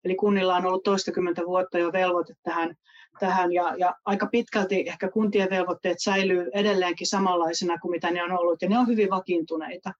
Eli 0.05 0.15
kunnilla 0.15 0.55
on 0.55 0.65
ollut 0.65 0.83
toistakymmentä 0.83 1.41
vuotta 1.45 1.77
jo 1.77 1.91
velvoite 1.91 2.33
tähän, 2.43 2.75
tähän 3.19 3.53
ja, 3.53 3.75
ja 3.77 3.95
aika 4.05 4.27
pitkälti 4.27 4.83
ehkä 4.87 5.09
kuntien 5.09 5.49
velvoitteet 5.49 5.97
säilyy 5.99 6.49
edelleenkin 6.53 7.07
samanlaisena 7.07 7.79
kuin 7.79 7.91
mitä 7.91 8.11
ne 8.11 8.23
on 8.23 8.31
ollut 8.31 8.61
ja 8.61 8.69
ne 8.69 8.79
on 8.79 8.87
hyvin 8.87 9.09
vakiintuneita. 9.09 9.93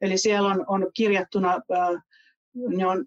Eli 0.00 0.18
siellä 0.18 0.48
on, 0.48 0.64
on 0.68 0.90
kirjattuna, 0.94 1.60
ne 2.54 2.86
on 2.86 3.04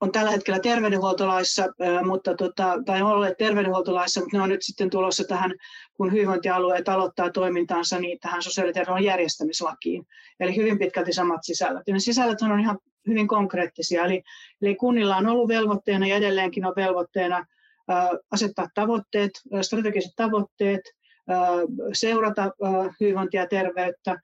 on 0.00 0.12
tällä 0.12 0.30
hetkellä 0.30 0.60
terveydenhuoltolaissa, 0.60 1.68
mutta 2.06 2.34
tota, 2.34 2.78
tai 2.86 3.02
on 3.02 3.10
olleet 3.10 3.38
terveydenhuoltolaissa, 3.38 4.20
mutta 4.20 4.36
ne 4.36 4.42
on 4.42 4.48
nyt 4.48 4.62
sitten 4.62 4.90
tulossa 4.90 5.24
tähän, 5.24 5.54
kun 5.94 6.12
hyvinvointialueet 6.12 6.88
aloittaa 6.88 7.30
toimintaansa, 7.30 7.98
niin 7.98 8.18
tähän 8.20 8.42
sosiaali- 8.42 9.04
järjestämislakiin. 9.04 10.06
Eli 10.40 10.56
hyvin 10.56 10.78
pitkälti 10.78 11.12
samat 11.12 11.40
sisällöt. 11.42 11.82
Ja 11.86 11.92
ne 11.92 12.00
sisällöt 12.00 12.42
on 12.42 12.60
ihan 12.60 12.78
hyvin 13.06 13.28
konkreettisia. 13.28 14.04
Eli, 14.04 14.22
eli 14.62 14.74
kunnilla 14.74 15.16
on 15.16 15.26
ollut 15.26 15.48
velvoitteena 15.48 16.06
ja 16.06 16.16
edelleenkin 16.16 16.66
on 16.66 16.72
velvoitteena 16.76 17.46
asettaa 18.32 18.68
tavoitteet, 18.74 19.30
strategiset 19.62 20.12
tavoitteet, 20.16 20.80
seurata 21.92 22.50
hyvinvointia 23.00 23.40
ja 23.40 23.46
terveyttä, 23.46 24.20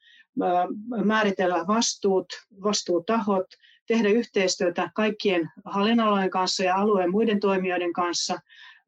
määritellä 1.05 1.65
vastuut, 1.67 2.27
vastuutahot, 2.63 3.47
tehdä 3.87 4.09
yhteistyötä 4.09 4.91
kaikkien 4.95 5.51
hallinnalojen 5.65 6.31
kanssa 6.31 6.65
ja 6.65 6.77
alueen 6.77 7.11
muiden 7.11 7.41
toimijoiden 7.41 7.93
kanssa, 7.93 8.39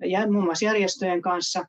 ja 0.05 0.31
muun 0.33 0.45
muassa 0.45 0.65
järjestöjen 0.65 1.23
kanssa, 1.23 1.65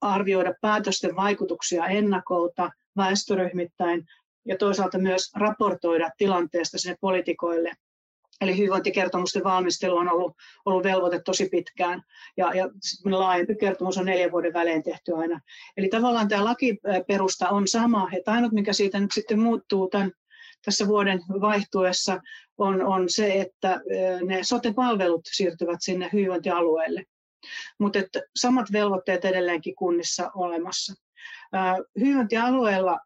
arvioida 0.00 0.54
päätösten 0.60 1.16
vaikutuksia 1.16 1.86
ennakolta 1.86 2.70
väestöryhmittäin 2.96 4.06
ja 4.44 4.56
toisaalta 4.56 4.98
myös 4.98 5.30
raportoida 5.34 6.10
tilanteesta 6.18 6.78
sinne 6.78 6.96
poliitikoille. 7.00 7.72
Eli 8.40 8.56
hyvinvointikertomusten 8.56 9.44
valmistelu 9.44 9.96
on 9.96 10.12
ollut, 10.12 10.36
ollut 10.64 10.84
velvoite 10.84 11.20
tosi 11.24 11.48
pitkään 11.48 12.02
ja, 12.36 12.54
ja 12.54 12.68
laajempi 13.04 13.54
kertomus 13.54 13.98
on 13.98 14.06
neljän 14.06 14.32
vuoden 14.32 14.52
välein 14.52 14.82
tehty 14.82 15.16
aina. 15.16 15.40
Eli 15.76 15.88
tavallaan 15.88 16.28
tämä 16.28 16.44
lakiperusta 16.44 17.48
on 17.48 17.68
sama, 17.68 18.08
että 18.12 18.32
ainut 18.32 18.52
mikä 18.52 18.72
siitä 18.72 19.00
nyt 19.00 19.12
sitten 19.14 19.40
muuttuu 19.40 19.88
tämän, 19.88 20.12
tässä 20.64 20.86
vuoden 20.86 21.20
vaihtuessa 21.40 22.20
on, 22.58 22.82
on 22.82 23.08
se, 23.08 23.40
että 23.40 23.80
ne 24.26 24.38
sote-palvelut 24.42 25.22
siirtyvät 25.32 25.78
sinne 25.80 26.10
hyvinvointialueelle. 26.12 27.04
Mutta 27.78 27.98
samat 28.36 28.72
velvoitteet 28.72 29.24
edelleenkin 29.24 29.74
kunnissa 29.74 30.30
olemassa. 30.34 30.94
Hyvinvointialueella 32.00 32.98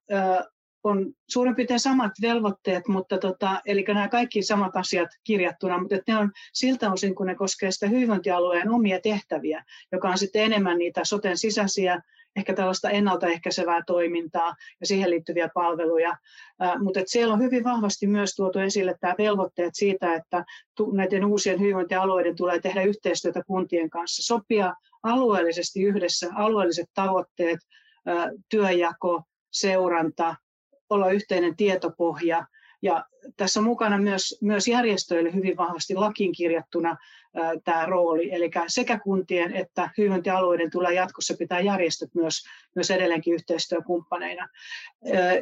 on 0.84 1.12
suurin 1.30 1.56
piirtein 1.56 1.80
samat 1.80 2.12
velvoitteet, 2.22 2.88
mutta 2.88 3.18
tota, 3.18 3.60
eli 3.66 3.84
nämä 3.88 4.08
kaikki 4.08 4.42
samat 4.42 4.76
asiat 4.76 5.08
kirjattuna, 5.24 5.78
mutta 5.78 5.96
ne 6.08 6.16
on 6.16 6.32
siltä 6.52 6.92
osin, 6.92 7.14
kun 7.14 7.26
ne 7.26 7.34
koskee 7.34 7.70
sitä 7.70 7.86
hyvinvointialueen 7.86 8.70
omia 8.70 9.00
tehtäviä, 9.00 9.64
joka 9.92 10.08
on 10.08 10.18
sitten 10.18 10.42
enemmän 10.42 10.78
niitä 10.78 11.04
soten 11.04 11.38
sisäisiä 11.38 12.02
ehkä 12.36 12.54
tällaista 12.54 12.90
ennaltaehkäisevää 12.90 13.82
toimintaa 13.86 14.54
ja 14.80 14.86
siihen 14.86 15.10
liittyviä 15.10 15.48
palveluja. 15.54 16.16
Mutta 16.78 17.00
siellä 17.06 17.34
on 17.34 17.42
hyvin 17.42 17.64
vahvasti 17.64 18.06
myös 18.06 18.34
tuotu 18.34 18.58
esille 18.58 18.94
tämä 19.00 19.14
velvoitteet 19.18 19.74
siitä, 19.74 20.14
että 20.14 20.44
näiden 20.92 21.24
uusien 21.24 21.60
hyvinvointialueiden 21.60 22.36
tulee 22.36 22.60
tehdä 22.60 22.82
yhteistyötä 22.82 23.42
kuntien 23.46 23.90
kanssa, 23.90 24.22
sopia 24.22 24.74
alueellisesti 25.02 25.82
yhdessä 25.82 26.30
alueelliset 26.34 26.90
tavoitteet, 26.94 27.58
työjako, 28.48 29.22
seuranta, 29.52 30.36
olla 30.90 31.10
yhteinen 31.10 31.56
tietopohja. 31.56 32.46
Ja 32.82 33.04
tässä 33.36 33.60
on 33.60 33.64
mukana 33.64 33.98
myös, 33.98 34.38
myös 34.42 34.68
järjestöille 34.68 35.34
hyvin 35.34 35.56
vahvasti 35.56 35.94
lakiin 35.94 36.32
kirjattuna 36.32 36.96
tämä 37.64 37.86
rooli. 37.86 38.34
Eli 38.34 38.50
sekä 38.66 38.98
kuntien 38.98 39.56
että 39.56 39.90
hyvinvointialueiden 39.98 40.70
tulee 40.70 40.94
jatkossa 40.94 41.34
pitää 41.38 41.60
järjestöt 41.60 42.14
myös, 42.14 42.44
myös 42.74 42.90
edelleenkin 42.90 43.34
yhteistyökumppaneina. 43.34 44.48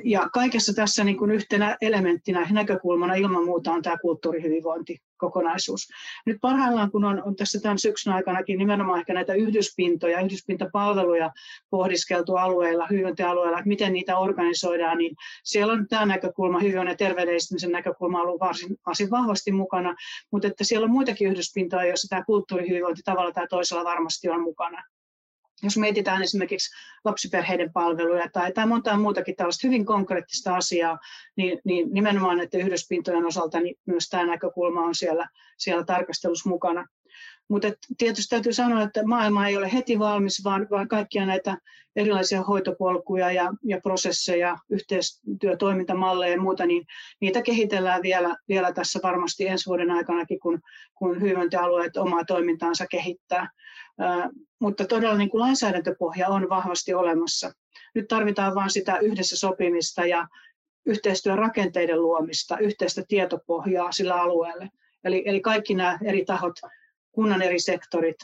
Ja 0.04 0.28
kaikessa 0.33 0.74
tässä 0.74 1.04
niin 1.04 1.18
kuin 1.18 1.30
yhtenä 1.30 1.76
elementtinä 1.80 2.46
näkökulmana 2.50 3.14
ilman 3.14 3.44
muuta 3.44 3.72
on 3.72 3.83
tämä 3.83 3.96
kulttuurihyvinvointi 4.02 4.98
kokonaisuus. 5.16 5.88
Nyt 6.26 6.38
parhaillaan, 6.40 6.90
kun 6.90 7.04
on, 7.04 7.22
on 7.22 7.37
tässä 7.37 7.61
tämän 7.61 7.78
syksyn 7.78 8.12
aikanakin 8.12 8.59
nimenomaan 8.59 8.98
ehkä 8.98 9.14
näitä 9.14 9.35
yhdyspintoja, 9.35 10.20
yhdyspintapalveluja 10.20 11.30
pohdiskeltu 11.70 12.37
alueilla, 12.37 12.87
hyvinvointialueilla, 12.90 13.59
että 13.59 13.68
miten 13.68 13.92
niitä 13.92 14.18
organisoidaan, 14.18 14.98
niin 14.98 15.16
siellä 15.44 15.72
on 15.72 15.88
tämä 15.88 16.07
näkökulma, 16.07 16.61
hyvinvoinnin 16.61 16.92
ja 16.92 16.96
terveyden 16.96 17.35
näkökulma 17.70 18.22
ollut 18.22 18.40
varsin, 18.40 18.76
varsin 18.87 19.11
vahvasti 19.11 19.52
mukana, 19.52 19.94
mutta 20.30 20.48
että 20.48 20.64
siellä 20.64 20.85
on 20.85 20.90
muitakin 20.90 21.28
yhdyspintoja, 21.28 21.84
joissa 21.87 22.09
tämä 22.09 22.25
kulttuurihyvinvointi 22.25 23.03
tavalla 23.05 23.33
tai 23.33 23.47
toisella 23.49 23.85
varmasti 23.85 24.29
on 24.29 24.42
mukana 24.42 24.83
jos 25.62 25.77
mietitään 25.77 26.23
esimerkiksi 26.23 26.77
lapsiperheiden 27.05 27.73
palveluja 27.73 28.29
tai, 28.33 28.53
tai 28.53 28.66
montaa 28.66 28.99
muutakin 28.99 29.37
tällaista 29.37 29.66
hyvin 29.66 29.87
konkreettista 29.87 30.57
asiaa, 30.57 30.99
niin, 31.37 31.61
niin 31.64 31.88
nimenomaan 31.92 32.37
näiden 32.37 32.61
yhdyspintojen 32.61 33.27
osalta 33.27 33.61
niin 33.61 33.77
myös 33.87 34.09
tämä 34.09 34.27
näkökulma 34.27 34.85
on 34.85 34.94
siellä, 34.94 35.29
siellä 35.59 35.85
tarkastelussa 35.85 36.49
mukana. 36.49 36.87
Mutta 37.48 37.68
tietysti 37.98 38.31
täytyy 38.31 38.53
sanoa, 38.53 38.83
että 38.83 39.07
maailma 39.07 39.48
ei 39.48 39.57
ole 39.57 39.72
heti 39.72 39.98
valmis, 39.98 40.44
vaan, 40.44 40.66
vaan 40.70 40.88
kaikkia 40.88 41.27
näitä 41.27 41.57
erilaisia 41.96 42.42
hoitopolkuja 42.42 43.33
ja, 43.33 43.53
ja 43.64 43.81
prosesseja, 43.81 44.59
yhteistyötoimintamalleja 44.70 46.33
ja 46.33 46.40
muuta, 46.40 46.66
niin 46.66 46.87
niitä 47.20 47.42
kehitellään 47.42 48.03
vielä, 48.03 48.37
vielä 48.48 48.72
tässä 48.72 49.00
varmasti 49.03 49.48
ensi 49.48 49.66
vuoden 49.66 49.90
aikanakin, 49.90 50.40
kun, 50.40 50.61
kun 50.94 51.20
hyvinvointialueet 51.20 51.96
omaa 51.96 52.24
toimintaansa 52.24 52.87
kehittää. 52.87 53.48
Ää, 53.98 54.31
mutta 54.61 54.85
todella 54.85 55.16
niin 55.16 55.31
kuin 55.31 55.40
lainsäädäntöpohja 55.40 56.29
on 56.29 56.48
vahvasti 56.48 56.94
olemassa. 56.94 57.53
Nyt 57.94 58.09
tarvitaan 58.09 58.55
vain 58.55 58.70
sitä 58.70 58.98
yhdessä 58.98 59.37
sopimista 59.37 60.07
ja 60.07 60.29
yhteistyön 60.87 61.38
rakenteiden 61.38 62.03
luomista, 62.03 62.59
yhteistä 62.59 63.03
tietopohjaa 63.09 63.92
sillä 63.92 64.14
alueelle. 64.14 64.68
Eli, 65.05 65.22
eli 65.27 65.40
kaikki 65.40 65.74
nämä 65.74 65.98
eri 66.05 66.24
tahot 66.24 66.55
kunnan 67.14 67.42
eri 67.42 67.59
sektorit, 67.59 68.16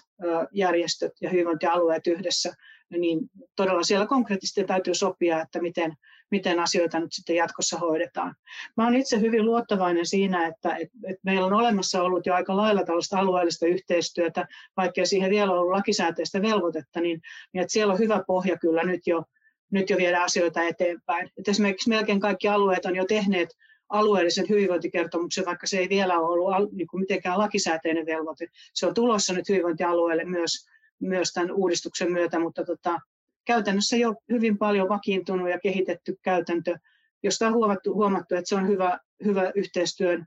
järjestöt 0.52 1.12
ja 1.20 1.30
hyvinvointialueet 1.30 2.06
yhdessä, 2.06 2.54
niin 2.90 3.20
todella 3.56 3.82
siellä 3.82 4.06
konkreettisesti 4.06 4.64
täytyy 4.64 4.94
sopia, 4.94 5.40
että 5.40 5.62
miten, 5.62 5.94
miten 6.30 6.60
asioita 6.60 7.00
nyt 7.00 7.12
sitten 7.12 7.36
jatkossa 7.36 7.78
hoidetaan. 7.78 8.34
Mä 8.76 8.86
olen 8.86 9.00
itse 9.00 9.20
hyvin 9.20 9.44
luottavainen 9.44 10.06
siinä, 10.06 10.46
että, 10.46 10.76
että, 10.76 10.98
että 11.08 11.20
meillä 11.24 11.46
on 11.46 11.52
olemassa 11.52 12.02
ollut 12.02 12.26
jo 12.26 12.34
aika 12.34 12.56
lailla 12.56 12.84
tällaista 12.84 13.18
alueellista 13.18 13.66
yhteistyötä, 13.66 14.46
vaikkei 14.76 15.06
siihen 15.06 15.30
vielä 15.30 15.52
ollut 15.52 15.76
lakisääteistä 15.76 16.42
velvoitetta, 16.42 17.00
niin, 17.00 17.20
niin 17.52 17.62
että 17.62 17.72
siellä 17.72 17.92
on 17.92 17.98
hyvä 17.98 18.24
pohja 18.26 18.58
kyllä 18.58 18.82
nyt 18.82 19.06
jo, 19.06 19.24
nyt 19.70 19.90
jo 19.90 19.96
viedä 19.96 20.22
asioita 20.22 20.62
eteenpäin. 20.62 21.30
Et 21.38 21.48
esimerkiksi 21.48 21.88
melkein 21.88 22.20
kaikki 22.20 22.48
alueet 22.48 22.84
on 22.84 22.96
jo 22.96 23.04
tehneet 23.04 23.48
alueellisen 23.90 24.48
hyvinvointikertomuksen, 24.48 25.46
vaikka 25.46 25.66
se 25.66 25.78
ei 25.78 25.88
vielä 25.88 26.18
ole 26.18 26.56
ollut 26.56 26.72
niin 26.72 26.86
kuin 26.86 27.00
mitenkään 27.00 27.38
lakisääteinen 27.38 28.06
velvoite. 28.06 28.46
Se 28.74 28.86
on 28.86 28.94
tulossa 28.94 29.32
nyt 29.32 29.48
hyvinvointialueelle 29.48 30.24
myös, 30.24 30.66
myös 31.00 31.32
tämän 31.32 31.52
uudistuksen 31.52 32.12
myötä, 32.12 32.38
mutta 32.38 32.64
tota, 32.64 33.00
käytännössä 33.46 33.96
jo 33.96 34.14
hyvin 34.30 34.58
paljon 34.58 34.88
vakiintunut 34.88 35.50
ja 35.50 35.60
kehitetty 35.60 36.18
käytäntö, 36.22 36.78
josta 37.22 37.46
on 37.46 37.54
huomattu, 37.54 37.94
huomattu 37.94 38.34
että 38.34 38.48
se 38.48 38.54
on 38.54 38.68
hyvä, 38.68 38.98
hyvä 39.24 39.52
yhteistyön 39.54 40.26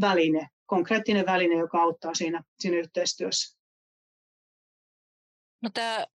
väline, 0.00 0.48
konkreettinen 0.66 1.26
väline, 1.26 1.54
joka 1.54 1.82
auttaa 1.82 2.14
siinä, 2.14 2.42
siinä 2.60 2.76
yhteistyössä. 2.76 3.58
No, 5.62 5.70
tämä 5.74 6.06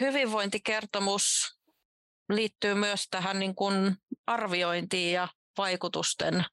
hyvinvointikertomus 0.00 1.56
liittyy 2.28 2.74
myös 2.74 3.08
tähän 3.10 3.38
niin 3.38 3.54
kuin 3.54 3.94
arviointiin 4.26 5.12
ja 5.12 5.28
vaikutusten 5.58 6.44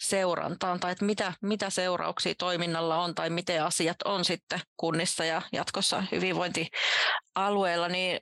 seurantaan 0.00 0.80
tai 0.80 0.92
että 0.92 1.04
mitä, 1.04 1.32
mitä 1.42 1.70
seurauksia 1.70 2.34
toiminnalla 2.38 3.02
on 3.02 3.14
tai 3.14 3.30
miten 3.30 3.64
asiat 3.64 3.96
on 4.04 4.24
sitten 4.24 4.60
kunnissa 4.76 5.24
ja 5.24 5.42
jatkossa 5.52 6.04
hyvinvointialueilla, 6.12 7.88
niin 7.88 8.20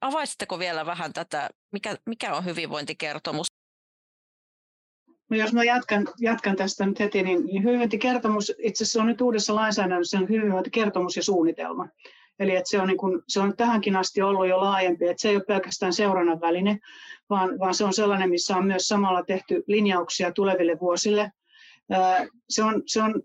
avaisitteko 0.00 0.58
vielä 0.58 0.86
vähän 0.86 1.12
tätä, 1.12 1.50
mikä, 1.72 1.96
mikä 2.06 2.34
on 2.34 2.44
hyvinvointikertomus? 2.44 3.46
No 5.30 5.36
jos 5.36 5.52
mä 5.52 5.64
jatkan, 5.64 6.08
jatkan 6.20 6.56
tästä 6.56 6.86
nyt 6.86 7.00
heti, 7.00 7.22
niin, 7.22 7.62
hyvinvointikertomus 7.62 8.52
itse 8.58 8.84
asiassa 8.84 9.00
on 9.00 9.06
nyt 9.06 9.20
uudessa 9.20 9.54
lainsäädännössä 9.54 10.18
hyvinvointikertomus 10.18 11.16
ja 11.16 11.22
suunnitelma. 11.22 11.88
Eli 12.38 12.56
että 12.56 12.70
se, 12.70 12.80
on 12.80 12.88
niin 12.88 12.98
kuin, 12.98 13.22
se 13.28 13.40
on 13.40 13.56
tähänkin 13.56 13.96
asti 13.96 14.22
ollut 14.22 14.48
jo 14.48 14.60
laajempi, 14.60 15.08
että 15.08 15.20
se 15.20 15.28
ei 15.28 15.36
ole 15.36 15.44
pelkästään 15.44 15.92
seurannan 15.92 16.40
väline, 16.40 16.78
vaan, 17.30 17.58
vaan 17.58 17.74
se 17.74 17.84
on 17.84 17.92
sellainen, 17.92 18.30
missä 18.30 18.56
on 18.56 18.66
myös 18.66 18.88
samalla 18.88 19.22
tehty 19.22 19.64
linjauksia 19.66 20.32
tuleville 20.32 20.80
vuosille. 20.80 21.32
Se, 22.48 22.64
on, 22.64 22.82
se 22.86 23.02
on, 23.02 23.22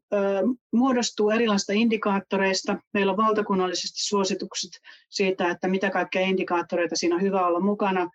muodostuu 0.71 1.29
erilaisista 1.29 1.73
indikaattoreista. 1.73 2.77
Meillä 2.93 3.11
on 3.11 3.17
valtakunnallisesti 3.17 4.03
suositukset 4.03 4.71
siitä, 5.09 5.49
että 5.49 5.67
mitä 5.67 5.89
kaikkea 5.89 6.21
indikaattoreita 6.21 6.95
siinä 6.95 7.15
on 7.15 7.21
hyvä 7.21 7.47
olla 7.47 7.59
mukana. 7.59 8.09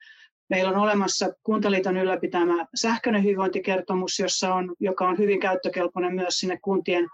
Meillä 0.50 0.70
on 0.70 0.76
olemassa 0.76 1.28
Kuntaliiton 1.42 1.96
ylläpitämä 1.96 2.66
sähköinen 2.74 3.22
hyvinvointikertomus, 3.22 4.18
jossa 4.18 4.54
on, 4.54 4.74
joka 4.80 5.09
on 5.09 5.18
hyvin 5.18 5.40
käyttökelpoinen 5.40 6.14
myös 6.14 6.40
sinne 6.40 6.59
kuntien, 6.62 7.09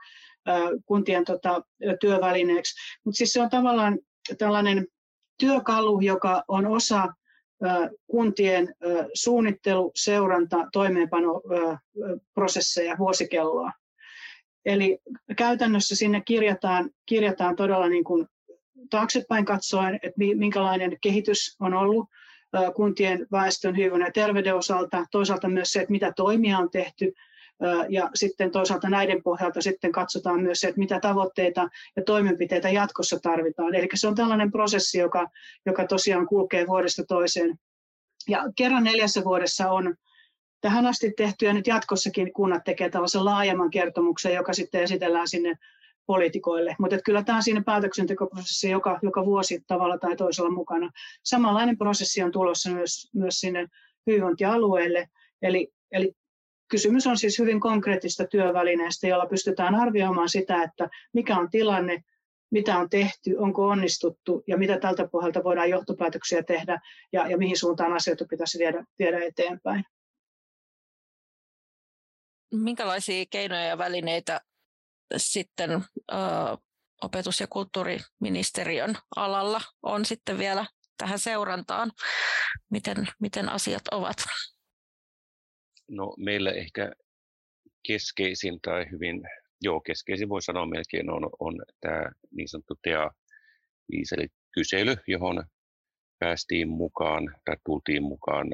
kuntien 0.87 1.24
tota, 1.24 1.62
työvälineeksi. 2.00 2.74
Mutta 3.05 3.18
siis 3.18 3.33
se 3.33 3.40
on 3.40 3.50
tavallaan 3.50 3.98
tällainen 4.38 4.87
työkalu, 5.38 6.00
joka 6.00 6.44
on 6.48 6.66
osa 6.66 7.09
kuntien 8.07 8.74
suunnittelu, 9.14 9.90
seuranta, 9.94 10.57
toimeenpanoprosesseja, 10.72 12.98
vuosikelloa. 12.98 13.72
Eli 14.64 14.98
käytännössä 15.37 15.96
sinne 15.96 16.22
kirjataan, 16.24 16.90
kirjataan 17.07 17.57
todella 17.57 17.88
niin 17.88 18.05
kuin 18.05 18.26
taaksepäin 18.90 19.44
katsoen, 19.44 19.94
että 19.94 20.20
minkälainen 20.35 20.96
kehitys 21.00 21.57
on 21.61 21.74
ollut 21.74 22.09
kuntien 22.74 23.26
väestön 23.33 23.76
hyvinvoinnin 23.76 24.07
ja 24.07 24.12
terveyden 24.12 24.57
osalta, 24.57 25.07
toisaalta 25.11 25.48
myös 25.48 25.72
se, 25.72 25.81
että 25.81 25.92
mitä 25.92 26.12
toimia 26.16 26.59
on 26.59 26.70
tehty, 26.70 27.12
ja 27.88 28.11
sitten 28.14 28.51
toisaalta 28.51 28.90
näiden 28.90 29.22
pohjalta 29.22 29.61
sitten 29.61 29.92
katsotaan 29.92 30.42
myös 30.42 30.61
se, 30.61 30.68
että 30.68 30.79
mitä 30.79 31.01
tavoitteita 31.01 31.68
ja 31.96 32.03
toimenpiteitä 32.07 32.70
jatkossa 32.70 33.18
tarvitaan. 33.22 33.75
Eli 33.75 33.88
se 33.94 34.09
on 34.09 34.14
tällainen 34.14 34.53
prosessi, 34.53 34.98
joka, 34.98 35.29
joka 35.66 35.87
tosiaan 35.87 36.27
kulkee 36.27 36.66
vuodesta 36.66 37.05
toiseen. 37.09 37.59
Ja 38.29 38.44
kerran 38.57 38.85
neljässä 38.85 39.25
vuodessa 39.25 39.70
on 39.70 39.94
tähän 40.61 40.87
asti 40.87 41.12
tehty 41.16 41.46
ja 41.46 41.53
nyt 41.53 41.66
jatkossakin 41.66 42.33
kunnat 42.33 42.64
tekevät 42.64 42.92
tällaisen 42.92 43.25
laajemman 43.25 43.70
kertomuksen, 43.70 44.35
joka 44.35 44.53
sitten 44.53 44.83
esitellään 44.83 45.29
sinne 45.29 45.55
poliitikoille. 46.07 46.77
Mutta 46.79 46.98
kyllä 47.05 47.22
tämä 47.22 47.37
on 47.37 47.42
siinä 47.42 47.62
päätöksentekoprosessi 47.66 48.70
joka, 48.70 48.98
joka 49.03 49.27
vuosi 49.27 49.64
tavalla 49.66 49.98
tai 49.98 50.16
toisella 50.16 50.51
mukana. 50.51 50.90
Samanlainen 51.25 51.79
prosessi 51.79 52.22
on 52.22 52.33
tulossa 52.33 52.70
myös, 52.70 53.11
myös 53.14 53.40
sinne 53.40 53.66
hyvinvointialueelle. 54.07 55.09
Eli, 55.42 55.72
eli 55.92 56.14
kysymys 56.73 57.07
on 57.07 57.19
siis 57.19 57.39
hyvin 57.39 57.61
konkreettista 57.61 58.25
työvälineestä, 58.27 59.07
jolla 59.07 59.27
pystytään 59.27 59.75
arvioimaan 59.75 60.29
sitä, 60.29 60.63
että 60.63 60.89
mikä 61.13 61.37
on 61.37 61.51
tilanne, 61.51 62.05
mitä 62.51 62.79
on 62.79 62.91
tehty, 62.91 63.37
onko 63.39 63.69
onnistuttu 63.69 64.45
ja 64.47 64.57
mitä 64.59 64.79
tältä 64.79 65.09
pohjalta 65.09 65.45
voidaan 65.45 65.71
johtopäätöksiä 65.71 66.43
tehdä 66.43 66.81
ja, 67.13 67.31
ja 67.31 67.39
mihin 67.39 67.59
suuntaan 67.59 67.93
asioita 67.93 68.25
pitäisi 68.31 68.59
viedä, 68.59 68.85
viedä 68.99 69.25
eteenpäin. 69.25 69.85
Minkälaisia 72.55 73.25
keinoja 73.31 73.65
ja 73.65 73.79
välineitä 73.79 74.41
sitten 75.17 75.71
ö, 75.71 76.17
opetus- 77.03 77.41
ja 77.41 77.47
kulttuuriministeriön 77.47 78.97
alalla 79.17 79.61
on 79.83 80.05
sitten 80.05 80.39
vielä 80.39 80.67
tähän 80.99 81.19
seurantaan, 81.19 81.93
miten, 82.71 83.09
miten 83.21 83.49
asiat 83.49 83.83
ovat? 83.91 84.17
No 85.88 86.14
meillä 86.18 86.51
ehkä 86.51 86.92
keskeisin 87.87 88.61
tai 88.61 88.87
hyvin, 88.90 89.23
joo 89.61 89.81
keskeisin 89.81 90.29
voi 90.29 90.42
sanoa 90.42 90.66
melkein 90.66 91.11
on, 91.11 91.31
on 91.38 91.62
tämä 91.81 92.11
niin 92.31 92.49
sanottu 92.49 92.75
TEA 92.83 93.11
Viiseli 93.92 94.29
kysely, 94.55 94.97
johon 95.07 95.45
päästiin 96.18 96.68
mukaan 96.68 97.35
tai 97.45 97.57
tultiin 97.64 98.03
mukaan. 98.03 98.53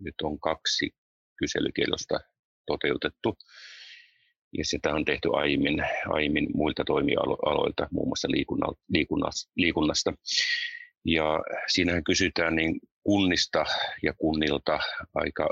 Nyt 0.00 0.14
on 0.22 0.40
kaksi 0.40 0.90
kyselykielosta 1.38 2.18
toteutettu 2.66 3.38
ja 4.58 4.64
sitä 4.64 4.94
on 4.94 5.04
tehty 5.04 5.28
aiemmin, 5.32 5.84
aiemmin 6.06 6.46
muilta 6.54 6.84
toimialoilta, 6.84 7.88
muun 7.90 8.08
muassa 8.08 8.28
liikunnasta. 9.56 10.12
Ja 11.04 11.40
siinähän 11.68 12.04
kysytään 12.04 12.56
niin 12.56 12.80
kunnista 13.06 13.64
ja 14.02 14.12
kunnilta 14.18 14.78
aika 15.14 15.48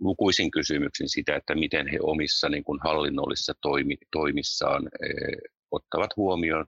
lukuisin 0.00 0.50
kysymyksin 0.50 1.08
sitä, 1.08 1.36
että 1.36 1.54
miten 1.54 1.86
he 1.92 1.98
omissa 2.02 2.48
niin 2.48 2.64
kuin 2.64 2.80
hallinnollisissa 2.84 3.52
toimi, 3.62 3.96
toimissaan 4.12 4.88
eh, 5.02 5.50
ottavat 5.70 6.10
huomioon 6.16 6.66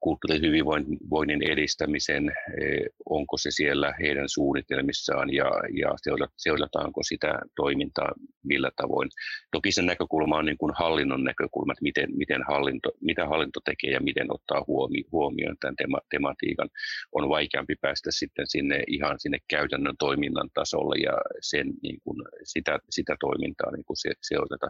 kulttuurihyvinvoinnin 0.00 1.42
edistämisen, 1.52 2.28
eh, 2.28 2.86
onko 3.06 3.38
se 3.38 3.50
siellä 3.50 3.94
heidän 4.00 4.28
suunnitelmissaan 4.28 5.34
ja, 5.34 5.50
ja 5.82 5.94
seurataanko 6.36 7.02
sitä 7.02 7.40
toimintaa 7.56 8.12
millä 8.42 8.70
tavoin. 8.76 9.08
Toki 9.52 9.72
sen 9.72 9.86
näkökulma 9.86 10.36
on 10.36 10.44
niin 10.44 10.58
kuin 10.58 10.72
hallinnon 10.76 11.24
näkökulma, 11.24 11.72
että 11.72 11.82
miten, 11.82 12.08
miten 12.16 12.42
hallinto, 12.48 12.90
mitä 13.00 13.26
hallinto 13.26 13.60
tekee 13.64 13.90
ja 13.90 14.00
miten 14.00 14.34
ottaa 14.34 14.64
huomioon 15.12 15.56
tämän 15.60 15.76
tema, 15.76 15.98
tematiikan. 16.10 16.68
On 17.12 17.28
vaikeampi 17.28 17.74
päästä 17.80 18.10
sitten 18.12 18.46
sinne 18.46 18.82
ihan 18.86 19.20
sinne 19.20 19.38
käytännön 19.48 19.96
toiminnan 19.98 20.50
tasolle 20.54 20.96
ja 21.02 21.12
sen, 21.40 21.66
niin 21.82 21.98
kuin, 22.04 22.16
sitä, 22.42 22.78
sitä 22.90 23.16
toimintaa 23.20 23.70
niin 23.70 23.84
kuin 23.84 23.96
se, 23.96 24.10
seurata. 24.22 24.68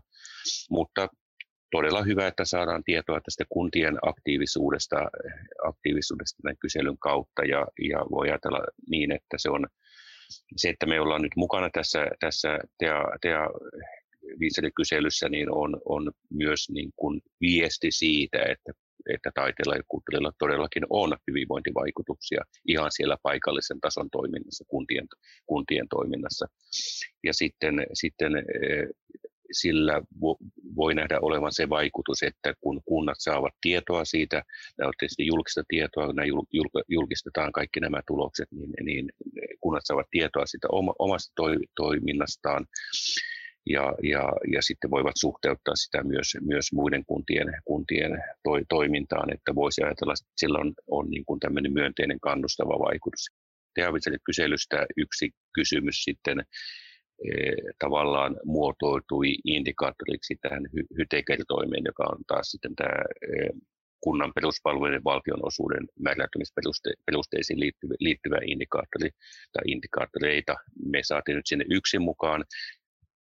Mutta 0.70 1.08
todella 1.70 2.02
hyvä, 2.02 2.26
että 2.26 2.44
saadaan 2.44 2.84
tietoa 2.84 3.20
tästä 3.20 3.44
kuntien 3.48 3.98
aktiivisuudesta, 4.02 4.96
aktiivisuudesta 5.64 6.42
tämän 6.42 6.56
kyselyn 6.60 6.98
kautta 6.98 7.44
ja, 7.44 7.66
ja 7.90 7.98
voi 8.10 8.28
ajatella 8.28 8.60
niin, 8.90 9.12
että 9.12 9.36
se 9.36 9.50
on 9.50 9.66
se, 10.56 10.68
että 10.68 10.86
me 10.86 11.00
ollaan 11.00 11.22
nyt 11.22 11.36
mukana 11.36 11.70
tässä, 11.72 12.06
tässä 12.20 12.58
TEA, 12.78 13.04
TEA 13.20 13.48
kyselyssä, 14.76 15.28
niin 15.28 15.52
on, 15.52 15.80
on 15.84 16.12
myös 16.30 16.70
niin 16.70 16.90
kuin 16.96 17.20
viesti 17.40 17.90
siitä, 17.90 18.38
että, 18.38 18.72
että 19.14 19.30
taiteella 19.34 19.74
ja 19.74 19.82
kulttuurilla 19.88 20.32
todellakin 20.38 20.82
on 20.90 21.16
hyvinvointivaikutuksia 21.30 22.44
ihan 22.68 22.90
siellä 22.92 23.16
paikallisen 23.22 23.80
tason 23.80 24.10
toiminnassa, 24.10 24.64
kuntien, 24.68 25.06
kuntien 25.46 25.88
toiminnassa. 25.88 26.46
Ja 27.24 27.34
sitten, 27.34 27.86
sitten 27.92 28.32
sillä 29.52 30.02
voi 30.76 30.94
nähdä 30.94 31.18
olevan 31.22 31.52
se 31.52 31.68
vaikutus, 31.68 32.22
että 32.22 32.54
kun 32.60 32.80
kunnat 32.84 33.16
saavat 33.18 33.54
tietoa 33.60 34.04
siitä, 34.04 34.42
nämä 34.78 34.88
on 34.88 34.94
tietysti 34.98 35.26
julkista 35.26 35.62
tietoa, 35.68 36.06
kun 36.06 36.46
julkistetaan 36.88 37.52
kaikki 37.52 37.80
nämä 37.80 38.00
tulokset, 38.06 38.48
niin, 38.52 38.70
niin 38.84 39.08
kunnat 39.60 39.82
saavat 39.84 40.06
tietoa 40.10 40.46
siitä 40.46 40.68
omasta 40.98 41.32
toiminnastaan 41.76 42.66
ja, 43.66 43.94
ja, 44.02 44.32
ja 44.52 44.62
sitten 44.62 44.90
voivat 44.90 45.16
suhteuttaa 45.16 45.76
sitä 45.76 46.02
myös, 46.02 46.36
myös 46.40 46.72
muiden 46.72 47.04
kuntien, 47.04 47.48
kuntien 47.64 48.12
toi, 48.42 48.62
toimintaan, 48.68 49.34
että 49.34 49.54
voisi 49.54 49.82
ajatella, 49.82 50.12
että 50.12 50.32
sillä 50.36 50.58
on, 50.58 50.74
on 50.90 51.10
niin 51.10 51.24
kuin 51.24 51.40
tämmöinen 51.40 51.72
myönteinen 51.72 52.20
kannustava 52.20 52.78
vaikutus. 52.78 53.30
Teavitselin 53.74 54.18
kyselystä 54.24 54.86
yksi 54.96 55.30
kysymys 55.54 56.04
sitten 56.04 56.44
tavallaan 57.78 58.36
muotoutui 58.44 59.34
indikaattoriksi 59.44 60.36
tähän 60.40 60.62
hytekertoimeen, 60.98 61.82
joka 61.86 62.04
on 62.12 62.18
taas 62.26 62.50
sitten 62.50 62.76
tämä 62.76 63.02
eh, 63.22 63.50
kunnan 64.00 64.32
peruspalveluiden 64.34 65.04
valtionosuuden 65.04 65.88
määräytymisperusteisiin 65.98 67.60
liittyvä, 67.60 67.94
liittyvä 67.98 68.38
indikaattori 68.46 69.10
tai 69.52 69.62
indikaattoreita. 69.66 70.56
Me 70.84 71.00
saatiin 71.02 71.36
nyt 71.36 71.46
sinne 71.46 71.64
yksi 71.70 71.98
mukaan 71.98 72.44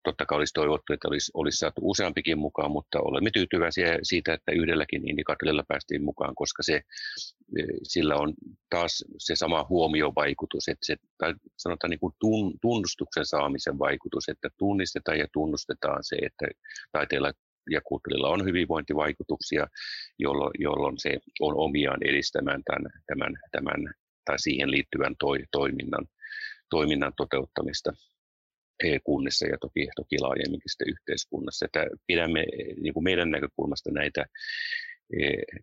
Totta 0.04 0.26
kai 0.26 0.38
olisi 0.38 0.54
toivottu, 0.54 0.94
että 0.94 1.08
olisi, 1.08 1.32
olisi 1.34 1.58
saatu 1.58 1.82
useampikin 1.84 2.38
mukaan, 2.38 2.72
mutta 2.72 3.00
olemme 3.02 3.32
tyytyväisiä 3.34 4.00
siitä, 4.04 4.34
että 4.34 4.52
yhdelläkin 4.52 5.10
indikaattorilla 5.10 5.64
päästiin 5.68 6.04
mukaan, 6.04 6.36
koska 6.36 6.64
se, 6.64 6.76
e, 6.76 7.62
sillä 7.84 8.16
on 8.16 8.34
taas 8.70 9.04
se 9.18 9.36
sama 9.36 9.66
huomiovaikutus, 9.70 10.68
että 10.68 10.86
se, 10.86 10.96
tai 11.18 11.34
sanotaan 11.58 11.90
niin 11.90 12.00
kuin 12.00 12.14
tunnustuksen 12.62 13.26
saamisen 13.26 13.80
vaikutus, 13.80 14.30
että 14.30 14.50
tunnistetaan 14.58 15.20
ja 15.20 15.28
tunnustetaan 15.34 16.00
se, 16.02 16.16
että 16.22 16.46
taiteella 16.92 17.32
ja 17.70 17.82
kulttuurilla 17.82 18.30
on 18.30 18.46
hyvinvointivaikutuksia, 18.46 19.68
jolloin, 20.20 20.52
jolloin 20.60 20.96
se 21.00 21.18
on 21.40 21.58
omiaan 21.58 22.04
edistämään 22.04 22.64
tämän, 22.64 22.92
tämän, 23.08 23.34
tämän 23.52 23.94
tai 24.26 24.40
siihen 24.40 24.72
liittyvän 24.72 25.16
toi, 25.20 25.40
toiminnan, 25.52 26.06
toiminnan 26.70 27.14
toteuttamista 27.18 27.94
kunnissa 29.04 29.48
ja 29.48 29.58
toki, 29.62 29.88
toki 29.96 30.20
laajemminkin 30.20 30.70
sitten 30.70 30.90
yhteiskunnassa. 30.90 31.66
Että 31.66 31.88
pidämme 32.08 32.46
niin 32.82 32.94
kuin 32.94 33.04
meidän 33.04 33.32
näkökulmasta 33.32 33.92
näitä 33.92 34.26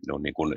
no 0.08 0.18
niin 0.18 0.34
kuin, 0.34 0.54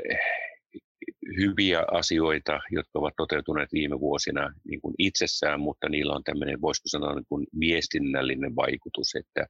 hyviä 1.37 1.83
asioita, 1.91 2.59
jotka 2.71 2.99
ovat 2.99 3.13
toteutuneet 3.17 3.69
viime 3.73 3.99
vuosina 3.99 4.53
niin 4.69 4.81
kuin 4.81 4.95
itsessään, 4.97 5.59
mutta 5.59 5.89
niillä 5.89 6.13
on 6.13 6.23
tämmöinen, 6.23 6.61
voisiko 6.61 6.87
sanoa, 6.87 7.15
niin 7.15 7.25
kuin 7.29 7.47
viestinnällinen 7.59 8.55
vaikutus, 8.55 9.15
että, 9.15 9.47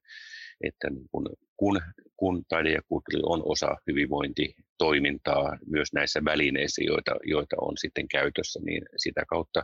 että 0.64 0.90
niin 0.90 1.08
kuin, 1.12 1.28
kun, 1.58 1.82
kun 2.18 2.44
taide 2.50 2.72
ja 2.72 2.82
kulttuuri 2.88 3.22
on 3.24 3.42
osa 3.46 3.76
hyvinvointitoimintaa 3.88 5.58
myös 5.66 5.94
näissä 5.94 6.22
välineissä, 6.26 6.84
joita, 6.84 7.12
joita 7.24 7.56
on 7.62 7.78
sitten 7.78 8.08
käytössä, 8.08 8.60
niin 8.64 8.84
sitä 8.98 9.24
kautta 9.30 9.64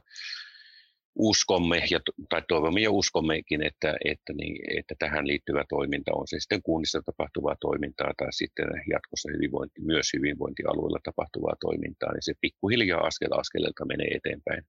uskomme, 1.15 1.84
ja, 1.89 1.99
tai 2.30 2.41
toivomme 2.47 2.82
ja 2.82 2.91
uskommekin, 2.91 3.63
että, 3.63 3.95
että, 4.06 4.34
niin, 4.34 4.80
että 4.80 4.95
tähän 4.99 5.28
liittyvä 5.28 5.63
toiminta 5.69 6.12
on 6.13 6.28
se 6.28 6.39
sitten 6.39 6.63
kunnissa 6.63 7.01
tapahtuvaa 7.06 7.56
toimintaa 7.62 8.12
tai 8.17 8.34
sitten 8.34 8.67
jatkossa 8.91 9.30
hyvinvointi, 9.34 9.82
myös 9.82 10.08
hyvinvointialueilla 10.13 10.99
tapahtuvaa 11.04 11.56
toimintaa, 11.60 12.12
niin 12.12 12.23
se 12.23 12.34
pikkuhiljaa 12.41 13.08
askel 13.08 13.39
askeleelta 13.39 13.86
menee 13.86 14.08
eteenpäin. 14.08 14.63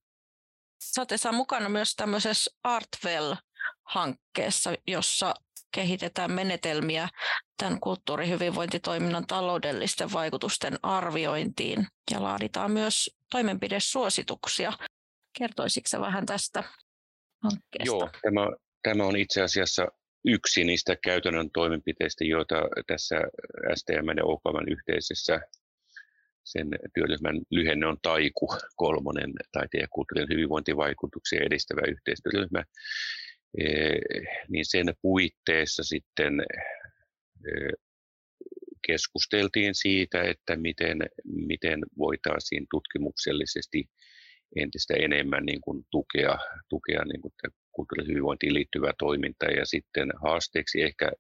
Sä 1.17 1.33
mukana 1.33 1.69
myös 1.69 1.95
tämmöisessä 1.97 2.51
Artwell-hankkeessa, 2.65 4.75
jossa 4.87 5.35
kehitetään 5.75 6.33
menetelmiä 6.33 7.09
tämän 7.59 7.81
kulttuurihyvinvointitoiminnan 7.81 9.27
taloudellisten 9.27 10.13
vaikutusten 10.13 10.79
arviointiin 10.83 11.87
ja 12.11 12.23
laaditaan 12.23 12.71
myös 12.71 13.17
toimenpidesuosituksia. 13.31 14.73
Kertoisitko 15.39 16.01
vähän 16.01 16.27
tästä 16.27 16.65
hankkeesta? 17.43 17.87
Joo, 17.87 18.11
tämä, 18.23 18.49
tämä 18.83 19.05
on 19.05 19.17
itse 19.17 19.43
asiassa 19.43 19.87
yksi 20.25 20.65
niistä 20.65 20.97
käytännön 21.05 21.51
toimenpiteistä, 21.51 22.25
joita 22.25 22.63
tässä 22.87 23.17
STM 23.75 24.09
ja 24.17 24.25
OKAVan 24.25 24.69
yhteisessä 24.69 25.41
sen 26.45 26.69
työryhmän 26.95 27.41
lyhenne 27.51 27.87
on 27.87 27.97
TAIKU, 28.03 28.49
kolmonen 28.77 29.33
taiteen 29.53 29.81
ja 29.81 29.89
kulttuurin 29.91 30.29
hyvinvointivaikutuksia 30.33 31.41
edistävä 31.43 31.81
yhteistyöryhmä, 31.89 32.65
e, 33.59 33.65
niin 34.49 34.65
sen 34.69 34.87
puitteissa 35.03 35.83
sitten 35.85 36.41
e, 36.41 37.51
keskusteltiin 38.87 39.75
siitä, 39.75 40.23
että 40.23 40.57
miten, 40.57 40.99
miten 41.25 41.81
voitaisiin 41.99 42.67
tutkimuksellisesti 42.71 43.89
entistä 44.57 44.95
enemmän 44.95 45.45
niin 45.47 45.61
kuin 45.61 45.85
tukea, 45.91 46.39
tukea 46.69 47.05
niin 47.05 47.21
kuin 47.21 47.33
kulttuurihyvinvointiin 47.73 48.55
liittyvää 48.55 48.93
toimintaa. 48.99 49.49
Ja 49.49 49.67
sitten 49.67 50.09
haasteeksi 50.23 50.83
ehkä 50.83 51.13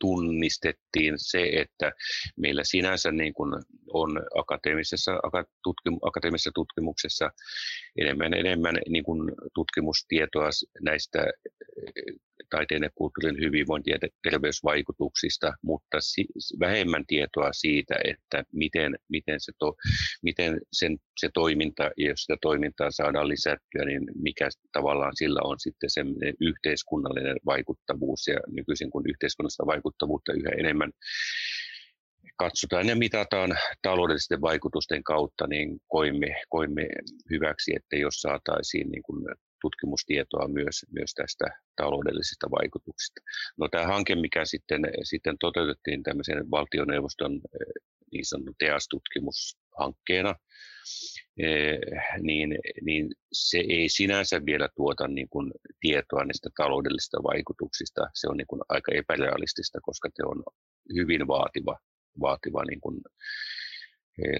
tunnistettiin 0.00 1.14
se, 1.16 1.50
että 1.52 1.92
meillä 2.36 2.64
sinänsä 2.64 3.12
niin 3.12 3.34
kuin 3.34 3.52
on 3.92 4.22
akateemisessa, 4.34 5.12
akateemisessa 6.02 6.50
tutkimuksessa 6.54 7.30
enemmän 8.00 8.34
enemmän 8.34 8.74
niin 8.88 9.04
kuin 9.04 9.32
tutkimustietoa 9.54 10.50
näistä 10.80 11.26
taiteen 12.50 12.82
ja 12.82 12.90
kulttuurin 12.94 13.40
hyvinvointi- 13.40 13.90
ja 13.90 13.98
terveysvaikutuksista, 14.22 15.52
mutta 15.62 15.98
vähemmän 16.60 17.06
tietoa 17.06 17.52
siitä, 17.52 17.94
että 18.04 18.44
miten, 18.52 18.98
miten, 19.08 19.40
se, 19.40 19.52
to, 19.58 19.74
miten 20.22 20.60
sen, 20.72 20.98
se 21.20 21.28
toiminta, 21.34 21.90
jos 21.96 22.20
sitä 22.20 22.36
toimintaa 22.42 22.90
saadaan 22.90 23.28
lisättyä, 23.28 23.84
niin 23.84 24.02
mikä 24.14 24.48
tavallaan 24.72 25.16
sillä 25.16 25.40
on 25.44 25.56
sitten 25.60 25.90
se 25.90 26.04
yhteiskunnallinen 26.40 27.36
vaikuttavuus, 27.46 28.26
ja 28.26 28.40
nykyisin 28.46 28.90
kun 28.90 29.08
yhteiskunnallista 29.08 29.66
vaikuttavuutta 29.66 29.87
yhä 30.34 30.50
enemmän 30.58 30.92
katsotaan 32.36 32.88
ja 32.88 32.96
mitataan 32.96 33.58
taloudellisten 33.82 34.40
vaikutusten 34.40 35.04
kautta, 35.04 35.46
niin 35.46 35.80
koimme, 35.88 36.42
koimme 36.48 36.88
hyväksi, 37.30 37.72
että 37.76 37.96
jos 37.96 38.14
saataisiin 38.14 38.90
niin 38.90 39.02
kuin 39.02 39.24
tutkimustietoa 39.60 40.48
myös, 40.48 40.86
myös 40.90 41.14
tästä 41.14 41.44
taloudellisista 41.76 42.50
vaikutuksista. 42.50 43.20
No, 43.58 43.68
tämä 43.68 43.86
hanke, 43.86 44.14
mikä 44.14 44.44
sitten, 44.44 44.80
sitten 45.02 45.36
toteutettiin 45.40 46.02
tämmöisen 46.02 46.50
valtioneuvoston 46.50 47.32
eh, 47.34 47.82
niin 48.12 48.24
sanotun 48.24 48.54
TEAS-tutkimushankkeena, 48.58 50.34
niin, 52.22 52.58
niin 52.82 53.10
se 53.32 53.58
ei 53.58 53.88
sinänsä 53.88 54.40
vielä 54.46 54.68
tuota 54.76 55.08
niin 55.08 55.28
kuin 55.28 55.52
tietoa 55.80 56.24
niistä 56.24 56.50
taloudellisista 56.56 57.22
vaikutuksista. 57.22 58.10
Se 58.14 58.28
on 58.28 58.36
niin 58.36 58.46
kuin 58.46 58.60
aika 58.68 58.92
epärealistista, 58.92 59.78
koska 59.82 60.08
se 60.14 60.22
on 60.24 60.42
hyvin 60.94 61.26
vaativa, 61.26 61.78
vaativa 62.20 62.64
niin 62.64 62.80
kuin 62.80 63.00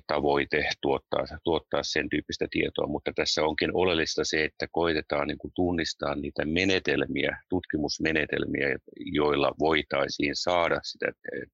tavoite 0.07 0.69
tuottaa, 0.83 1.25
tuottaa 1.45 1.83
sen 1.83 2.09
tyyppistä 2.09 2.47
tietoa, 2.51 2.87
mutta 2.87 3.13
tässä 3.15 3.43
onkin 3.43 3.71
oleellista 3.75 4.25
se, 4.25 4.45
että 4.45 4.67
koitetaan 4.73 5.29
niin 5.29 5.39
kuin 5.39 5.53
tunnistaa 5.55 6.15
niitä 6.15 6.45
menetelmiä, 6.45 7.43
tutkimusmenetelmiä, 7.49 8.77
joilla 8.97 9.55
voitaisiin 9.59 10.37
saada 10.37 10.81
sitä 10.83 11.07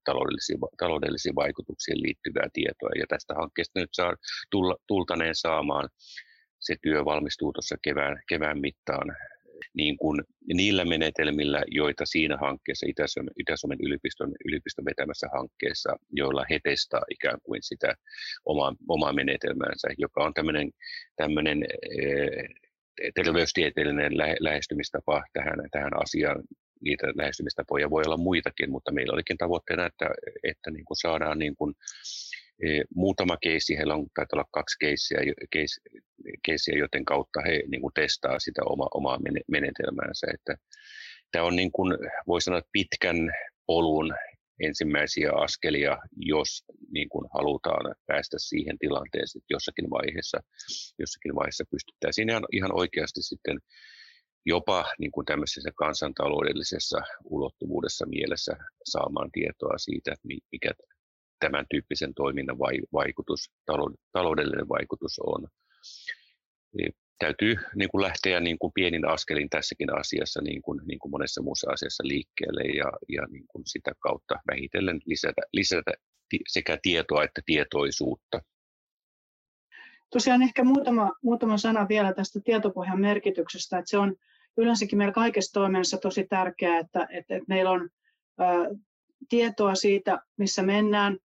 taloudellisiin, 0.05 0.59
taloudellisiin 0.79 1.35
vaikutuksiin 1.35 2.03
liittyvää 2.03 2.49
tietoa. 2.53 2.91
Ja 2.99 3.05
tästä 3.09 3.35
hankkeesta 3.35 3.81
nyt 3.81 3.91
saa 3.93 4.15
tulla, 4.51 4.77
tultaneen 4.87 5.35
saamaan 5.35 5.89
se 6.61 6.77
työ 6.83 7.05
valmistuu 7.05 7.53
tuossa 7.53 7.77
kevään, 7.83 8.23
kevään 8.29 8.61
mittaan 8.61 9.17
niin 9.75 9.97
kuin 9.97 10.23
niillä 10.55 10.85
menetelmillä, 10.85 11.63
joita 11.67 12.07
siinä 12.07 12.37
hankkeessa, 12.37 12.87
Itä-Suomen, 12.89 13.33
Itä-Suomen 13.39 13.79
yliopiston, 13.83 14.33
yliopiston 14.45 14.85
vetämässä 14.85 15.29
hankkeessa, 15.35 15.97
joilla 16.11 16.45
he 16.51 16.61
testaa 16.65 17.03
ikään 17.11 17.39
kuin 17.43 17.63
sitä 17.63 17.95
omaa, 18.45 18.75
omaa 18.89 19.13
menetelmäänsä, 19.13 19.89
joka 19.99 20.25
on 20.25 20.35
tämmöinen, 20.35 20.71
tämmöinen 21.17 21.65
eh, 21.99 22.49
terveystieteellinen 23.15 24.13
lähestymistapa 24.41 25.25
tähän, 25.33 25.59
tähän 25.71 26.03
asiaan. 26.03 26.43
Niitä 26.81 27.07
lähestymistapoja 27.15 27.91
voi 27.91 28.03
olla 28.07 28.17
muitakin, 28.17 28.71
mutta 28.71 28.93
meillä 28.93 29.13
olikin 29.13 29.39
tavoitteena, 29.39 29.87
että, 29.87 30.11
että 30.43 30.71
niin 30.71 30.85
kuin 30.85 30.97
saadaan 30.97 31.39
niin 31.39 31.57
kuin, 31.57 31.75
muutama 32.95 33.37
keissi, 33.37 33.77
heillä 33.77 33.95
on 33.95 34.07
taitaa 34.15 34.37
olla 34.37 34.49
kaksi 34.53 34.77
keissiä, 34.81 35.19
keissiä 36.45 36.79
joten 36.79 37.05
kautta 37.05 37.41
he 37.47 37.63
niin 37.69 37.81
kuin 37.81 37.95
testaa 37.95 38.39
sitä 38.39 38.63
oma, 38.65 38.87
omaa 38.95 39.19
menetelmäänsä. 39.49 40.27
Että 40.35 40.57
tämä 41.33 41.45
on 41.45 41.57
niin 41.57 41.73
kuin, 41.73 41.99
voi 42.27 42.41
sanoa 42.41 42.63
pitkän 42.73 43.17
polun 43.67 44.15
ensimmäisiä 44.61 45.33
askelia, 45.33 45.99
jos 46.17 46.65
niin 46.93 47.09
kuin 47.09 47.27
halutaan 47.35 47.95
päästä 48.07 48.37
siihen 48.41 48.79
tilanteeseen, 48.79 49.41
että 49.41 49.55
jossakin 49.55 49.91
vaiheessa, 49.91 50.39
jossakin 50.99 51.35
vaiheessa 51.35 51.65
pystyttäisiin 51.71 52.31
ihan, 52.31 52.45
ihan 52.53 52.79
oikeasti 52.79 53.23
sitten 53.23 53.59
jopa 54.47 54.85
niin 54.99 55.13
kuin 55.13 55.25
tämmöisessä 55.25 55.71
kansantaloudellisessa 55.77 57.01
ulottuvuudessa 57.25 58.07
mielessä 58.07 58.57
saamaan 58.85 59.31
tietoa 59.33 59.79
siitä, 59.79 60.15
mikä 60.53 60.73
tämän 61.41 61.67
tyyppisen 61.71 62.15
toiminnan 62.15 62.59
vaikutus, 62.93 63.51
taloudellinen 64.13 64.69
vaikutus 64.69 65.19
on. 65.19 65.49
Niin 66.77 66.95
täytyy 67.19 67.57
niin 67.75 67.89
kuin 67.89 68.03
lähteä 68.03 68.41
niin 68.41 68.59
kuin 68.59 68.73
pienin 68.73 69.09
askelin 69.09 69.51
tässäkin 69.51 69.99
asiassa, 69.99 70.41
niin 70.43 70.63
kuin, 70.63 70.81
niin 70.85 70.99
kuin 70.99 71.11
monessa 71.11 71.43
muussa 71.43 71.71
asiassa 71.71 72.05
liikkeelle 72.07 72.63
ja, 72.63 72.93
ja 73.09 73.27
niin 73.31 73.45
kuin 73.49 73.63
sitä 73.67 73.93
kautta 74.01 74.35
vähitellen 74.51 75.01
lisätä, 75.07 75.43
lisätä 75.53 75.93
sekä 76.49 76.79
tietoa 76.83 77.25
että 77.25 77.43
tietoisuutta. 77.47 78.41
Tosiaan 80.11 80.43
ehkä 80.43 80.65
muutama, 80.65 81.13
muutama 81.23 81.59
sana 81.59 81.89
vielä 81.89 82.13
tästä 82.13 82.41
tietopohjan 82.45 83.01
merkityksestä, 83.01 83.79
että 83.79 83.91
se 83.91 83.99
on 83.99 84.17
yleensäkin 84.57 84.99
meillä 84.99 85.13
kaikessa 85.13 85.53
toiminnassa 85.53 85.99
tosi 85.99 86.25
tärkeää, 86.25 86.79
että, 86.79 87.07
että, 87.11 87.37
että 87.37 87.45
meillä 87.49 87.71
on 87.71 87.91
tietoa 89.29 89.75
siitä, 89.75 90.19
missä 90.37 90.63
mennään, 90.63 91.19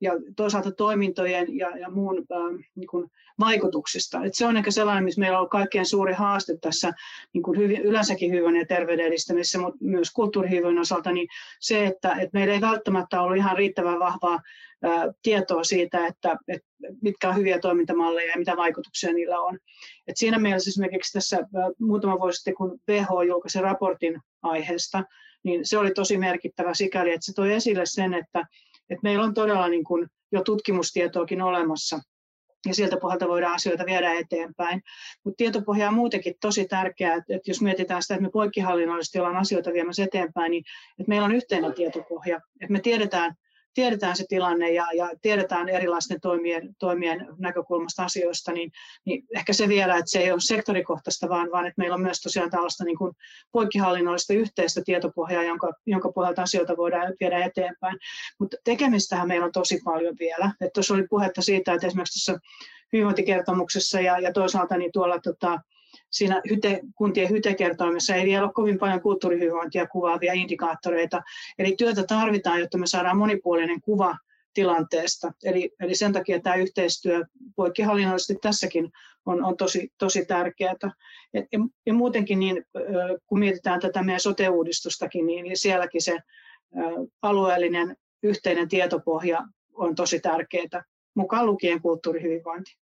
ja 0.00 0.12
toisaalta 0.36 0.72
toimintojen 0.72 1.56
ja, 1.56 1.76
ja 1.78 1.90
muun 1.90 2.18
äh, 2.18 2.64
niin 2.74 2.86
kuin 2.86 3.10
vaikutuksista. 3.40 4.24
Et 4.24 4.34
se 4.34 4.46
on 4.46 4.56
ehkä 4.56 4.70
sellainen, 4.70 5.04
missä 5.04 5.20
meillä 5.20 5.40
on 5.40 5.48
kaikkein 5.48 5.86
suuri 5.86 6.12
haaste 6.12 6.58
tässä 6.60 6.92
niin 7.32 7.42
kuin 7.42 7.58
hyvin, 7.58 7.82
yleensäkin 7.82 8.30
hyvinvoinnin 8.30 8.60
ja 8.60 8.66
terveyden 8.66 9.06
edistämisessä, 9.06 9.58
mutta 9.58 9.78
myös 9.80 10.10
kulttuurihyvinvoinnin 10.10 10.80
osalta, 10.80 11.12
niin 11.12 11.28
se, 11.60 11.86
että, 11.86 12.12
että 12.12 12.38
meillä 12.38 12.54
ei 12.54 12.60
välttämättä 12.60 13.22
ollut 13.22 13.36
ihan 13.36 13.56
riittävän 13.56 13.98
vahvaa 13.98 14.40
tietoa 15.22 15.64
siitä, 15.64 16.06
että, 16.06 16.36
että 16.48 16.68
mitkä 17.02 17.28
on 17.28 17.36
hyviä 17.36 17.58
toimintamalleja 17.58 18.30
ja 18.30 18.38
mitä 18.38 18.56
vaikutuksia 18.56 19.12
niillä 19.12 19.40
on. 19.40 19.58
Et 20.06 20.16
siinä 20.16 20.38
mielessä 20.38 20.68
esimerkiksi 20.68 21.12
tässä 21.12 21.38
muutama 21.80 22.20
vuosi 22.20 22.36
sitten, 22.36 22.54
kun 22.54 22.80
WHO 22.88 23.22
julkaisi 23.22 23.60
raportin 23.60 24.20
aiheesta, 24.42 25.04
niin 25.42 25.60
se 25.66 25.78
oli 25.78 25.90
tosi 25.90 26.18
merkittävä 26.18 26.74
sikäli, 26.74 27.10
että 27.12 27.26
se 27.26 27.32
toi 27.32 27.52
esille 27.52 27.86
sen, 27.86 28.14
että 28.14 28.44
että 28.90 29.02
meillä 29.02 29.24
on 29.24 29.34
todella 29.34 29.68
niin 29.68 29.84
kuin 29.84 30.08
jo 30.32 30.42
tutkimustietoakin 30.42 31.42
olemassa 31.42 32.00
ja 32.66 32.74
sieltä 32.74 32.96
pohjalta 32.96 33.28
voidaan 33.28 33.54
asioita 33.54 33.86
viedä 33.86 34.12
eteenpäin. 34.12 34.82
Mutta 35.24 35.36
tietopohja 35.36 35.88
on 35.88 35.94
muutenkin 35.94 36.34
tosi 36.40 36.64
tärkeää, 36.64 37.16
että 37.16 37.50
jos 37.50 37.62
mietitään 37.62 38.02
sitä, 38.02 38.14
että 38.14 38.22
me 38.22 38.30
poikkihallinnollisesti 38.30 39.18
ollaan 39.18 39.36
asioita 39.36 39.72
viemässä 39.72 40.04
eteenpäin, 40.04 40.50
niin 40.50 40.64
että 40.98 41.08
meillä 41.08 41.24
on 41.24 41.34
yhteinen 41.34 41.74
tietopohja, 41.74 42.40
että 42.60 42.72
me 42.72 42.80
tiedetään 42.80 43.34
tiedetään 43.74 44.16
se 44.16 44.24
tilanne 44.28 44.70
ja, 44.70 44.86
ja 44.94 45.10
tiedetään 45.22 45.68
erilaisten 45.68 46.20
toimien, 46.20 46.74
toimien 46.78 47.26
näkökulmasta 47.38 48.04
asioista, 48.04 48.52
niin, 48.52 48.70
niin 49.04 49.26
ehkä 49.36 49.52
se 49.52 49.68
vielä, 49.68 49.96
että 49.96 50.10
se 50.10 50.18
ei 50.18 50.32
ole 50.32 50.40
sektorikohtaista, 50.40 51.28
vaan, 51.28 51.48
vaan 51.52 51.66
että 51.66 51.78
meillä 51.78 51.94
on 51.94 52.02
myös 52.02 52.20
tosiaan 52.20 52.50
tällaista 52.50 52.84
niin 52.84 52.98
kuin 52.98 53.12
poikkihallinnollista 53.52 54.32
yhteistä 54.32 54.80
tietopohjaa, 54.84 55.42
jonka, 55.42 55.72
jonka 55.86 56.12
pohjalta 56.12 56.42
asioita 56.42 56.76
voidaan 56.76 57.14
viedä 57.20 57.44
eteenpäin. 57.44 57.98
Mutta 58.40 58.56
tekemistähän 58.64 59.28
meillä 59.28 59.46
on 59.46 59.52
tosi 59.52 59.80
paljon 59.84 60.16
vielä. 60.20 60.50
että 60.60 60.70
tuossa 60.74 60.94
oli 60.94 61.06
puhetta 61.10 61.42
siitä, 61.42 61.72
että 61.72 61.86
esimerkiksi 61.86 62.26
tuossa 62.26 62.40
hyvinvointikertomuksessa 62.92 64.00
ja, 64.00 64.18
ja 64.18 64.32
toisaalta 64.32 64.76
niin 64.76 64.92
tuolla 64.92 65.18
tota, 65.18 65.60
siinä 66.10 66.42
hyte, 66.50 66.80
kuntien 66.94 67.30
hytekertoimessa 67.30 68.14
ei 68.14 68.26
vielä 68.26 68.44
ole 68.44 68.52
kovin 68.52 68.78
paljon 68.78 69.02
kulttuurihyvinvointia 69.02 69.86
kuvaavia 69.86 70.32
indikaattoreita. 70.32 71.22
Eli 71.58 71.74
työtä 71.78 72.02
tarvitaan, 72.02 72.60
jotta 72.60 72.78
me 72.78 72.86
saadaan 72.86 73.16
monipuolinen 73.16 73.80
kuva 73.80 74.16
tilanteesta. 74.54 75.32
Eli, 75.44 75.70
eli 75.80 75.94
sen 75.94 76.12
takia 76.12 76.40
tämä 76.40 76.56
yhteistyö 76.56 77.24
poikkihallinnollisesti 77.56 78.36
tässäkin 78.42 78.90
on, 79.26 79.44
on 79.44 79.56
tosi, 79.56 79.92
tosi 79.98 80.24
tärkeää. 80.24 80.74
Ja, 81.32 81.42
ja 81.86 81.92
muutenkin, 81.92 82.38
niin, 82.38 82.64
kun 83.26 83.38
mietitään 83.38 83.80
tätä 83.80 84.02
meidän 84.02 84.20
sote-uudistustakin, 84.20 85.26
niin, 85.26 85.44
niin 85.44 85.58
sielläkin 85.58 86.02
se 86.02 86.18
alueellinen 87.22 87.96
yhteinen 88.22 88.68
tietopohja 88.68 89.42
on 89.74 89.94
tosi 89.94 90.20
tärkeää, 90.20 90.84
mukaan 91.14 91.46
lukien 91.46 91.82
kulttuurihyvinvointi. 91.82 92.76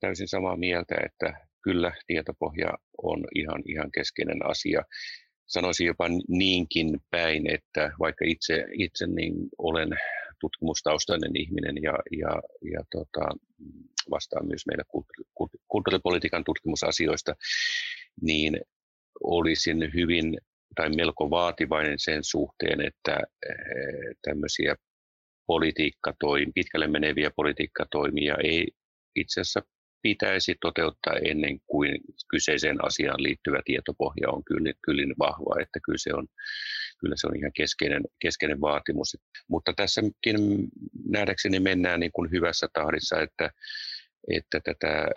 Täysin 0.00 0.28
samaa 0.28 0.56
mieltä, 0.56 0.94
että 1.06 1.47
kyllä 1.62 1.92
tietopohja 2.06 2.72
on 3.02 3.24
ihan, 3.34 3.62
ihan 3.66 3.90
keskeinen 3.90 4.46
asia. 4.46 4.82
Sanoisin 5.46 5.86
jopa 5.86 6.08
niinkin 6.28 7.00
päin, 7.10 7.54
että 7.54 7.92
vaikka 7.98 8.24
itse, 8.28 8.64
itse 8.72 9.06
niin 9.06 9.34
olen 9.58 9.88
tutkimustaustainen 10.40 11.36
ihminen 11.36 11.82
ja, 11.82 11.98
ja, 12.10 12.42
ja 12.72 12.80
tota, 12.92 13.28
vastaan 14.10 14.46
myös 14.46 14.66
meillä 14.66 14.84
kulttuuripolitiikan 15.68 16.44
tutkimusasioista, 16.44 17.34
niin 18.22 18.60
olisin 19.22 19.90
hyvin 19.94 20.38
tai 20.74 20.90
melko 20.96 21.30
vaativainen 21.30 21.98
sen 21.98 22.24
suhteen, 22.24 22.80
että 22.80 23.20
eh, 23.48 24.16
tämmöisiä 24.22 24.76
politiikkatoimia, 25.46 26.52
pitkälle 26.54 26.86
meneviä 26.86 27.30
politiikkatoimia 27.36 28.36
ei 28.44 28.68
itse 29.16 29.40
asiassa 29.40 29.62
pitäisi 30.02 30.54
toteuttaa 30.60 31.14
ennen 31.24 31.60
kuin 31.66 32.00
kyseiseen 32.30 32.84
asiaan 32.84 33.22
liittyvä 33.22 33.62
tietopohja 33.64 34.30
on 34.30 34.44
kyllä 34.44 34.60
niin 34.62 35.14
vahva, 35.18 35.62
että 35.62 35.80
kyllä 35.84 35.98
se 35.98 36.14
on, 36.14 36.26
kyllä 37.00 37.14
se 37.18 37.26
on 37.26 37.36
ihan 37.36 37.52
keskeinen, 37.52 38.02
keskeinen 38.18 38.60
vaatimus. 38.60 39.16
Mutta 39.48 39.72
tässäkin 39.76 40.38
nähdäkseni 41.08 41.60
mennään 41.60 42.00
niin 42.00 42.12
kuin 42.12 42.30
hyvässä 42.30 42.68
tahdissa, 42.72 43.20
että, 43.20 43.50
että 44.30 44.60
tätä 44.60 45.08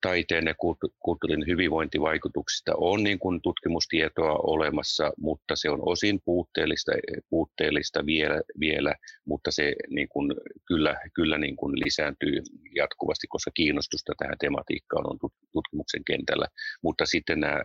taiteen 0.00 0.46
ja 0.46 0.54
kulttuurin 0.98 1.46
hyvinvointivaikutuksista 1.46 2.72
on 2.76 3.02
niin 3.02 3.18
kuin 3.18 3.42
tutkimustietoa 3.42 4.32
olemassa, 4.32 5.12
mutta 5.18 5.56
se 5.56 5.70
on 5.70 5.78
osin 5.82 6.20
puutteellista, 6.24 6.92
puutteellista 7.30 8.06
vielä, 8.06 8.40
vielä 8.60 8.94
mutta 9.24 9.50
se 9.50 9.74
niin 9.88 10.08
kuin 10.08 10.34
kyllä, 10.66 10.96
kyllä 11.14 11.38
niin 11.38 11.56
kuin 11.56 11.72
lisääntyy 11.84 12.42
jatkuvasti, 12.74 13.26
koska 13.26 13.50
kiinnostusta 13.54 14.12
tähän 14.18 14.38
tematiikkaan 14.40 15.10
on 15.10 15.18
tutkimuksen 15.52 16.04
kentällä. 16.04 16.46
Mutta 16.82 17.06
sitten 17.06 17.40
nämä 17.40 17.62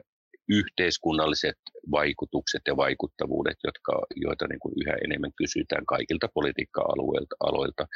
yhteiskunnalliset 0.49 1.57
vaikutukset 1.91 2.61
ja 2.67 2.77
vaikuttavuudet, 2.77 3.57
jotka, 3.63 4.05
joita 4.15 4.47
niin 4.47 4.59
kuin 4.59 4.73
yhä 4.85 4.93
enemmän 5.05 5.31
kysytään 5.37 5.85
kaikilta 5.85 6.27
politiikka-aloilta, 6.33 7.87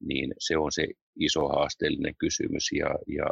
niin 0.00 0.34
se 0.38 0.56
on 0.56 0.72
se 0.72 0.86
iso 1.16 1.48
haasteellinen 1.48 2.14
kysymys 2.18 2.72
ja, 2.72 2.88
ja 3.06 3.26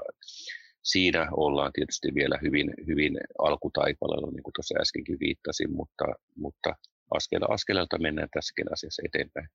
siinä 0.82 1.28
ollaan 1.32 1.72
tietysti 1.72 2.08
vielä 2.14 2.38
hyvin, 2.42 2.74
hyvin 2.86 3.20
alkutaipaleella, 3.38 4.30
niin 4.30 4.42
kuin 4.42 4.52
tuossa 4.52 4.74
äskenkin 4.80 5.16
viittasin, 5.20 5.72
mutta, 5.72 6.04
mutta 6.36 6.74
askel, 7.14 7.40
askeleelta 7.48 7.98
mennään 7.98 8.28
tässäkin 8.32 8.72
asiassa 8.72 9.02
eteenpäin. 9.04 9.48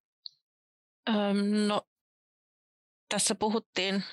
Öm, 1.09 1.67
no, 1.67 1.81
tässä 3.09 3.35
puhuttiin 3.35 4.03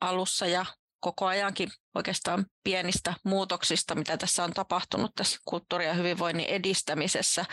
alussa 0.00 0.46
ja 0.46 0.66
koko 1.00 1.26
ajankin 1.26 1.68
oikeastaan 1.94 2.46
pienistä 2.64 3.14
muutoksista, 3.24 3.94
mitä 3.94 4.16
tässä 4.16 4.44
on 4.44 4.52
tapahtunut 4.52 5.14
tässä 5.14 5.38
kulttuuri- 5.44 5.86
ja 5.86 5.94
hyvinvoinnin 5.94 6.46
edistämisessä. 6.46 7.44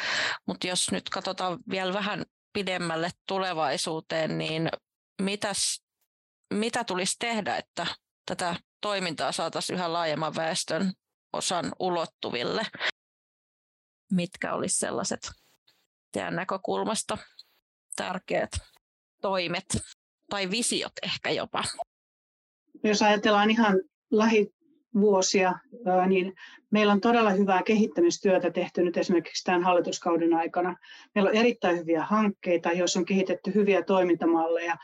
Mutta 0.48 0.68
jos 0.68 0.92
nyt 0.92 1.10
katsotaan 1.10 1.60
vielä 1.70 1.94
vähän 1.94 2.26
pidemmälle 2.54 3.10
tulevaisuuteen, 3.28 4.38
niin 4.38 4.70
mitäs, 5.22 5.84
mitä 6.54 6.84
tulisi 6.84 7.16
tehdä, 7.20 7.58
että 7.58 7.88
tätä 8.26 8.56
toimintaa 8.82 9.32
saataisiin 9.32 9.76
yhä 9.76 9.94
laajemman 9.94 10.36
väestön 10.36 10.94
osan 11.34 11.72
ulottuville? 11.80 12.68
Mitkä 14.12 14.54
olisi 14.54 14.78
sellaiset 14.78 15.32
teidän 16.12 16.36
näkökulmasta 16.36 17.18
tärkeät 17.96 18.52
toimet 19.22 19.66
tai 20.30 20.52
visiot 20.52 20.94
ehkä 21.04 21.30
jopa? 21.30 21.64
Jos 22.84 23.02
ajatellaan 23.02 23.52
ihan 23.52 23.82
lähivuosia, 24.12 25.54
niin 26.08 26.34
meillä 26.72 26.94
on 26.94 27.02
todella 27.02 27.30
hyvää 27.30 27.64
kehittämistyötä 27.64 28.52
tehty 28.52 28.84
nyt 28.84 28.98
esimerkiksi 28.98 29.44
tämän 29.44 29.64
hallituskauden 29.64 30.34
aikana. 30.34 30.76
Meillä 31.16 31.30
on 31.30 31.36
erittäin 31.36 31.78
hyviä 31.78 32.04
hankkeita, 32.04 32.72
joissa 32.72 33.00
on 33.00 33.06
kehitetty 33.06 33.54
hyviä 33.54 33.82
toimintamalleja. 33.82 34.76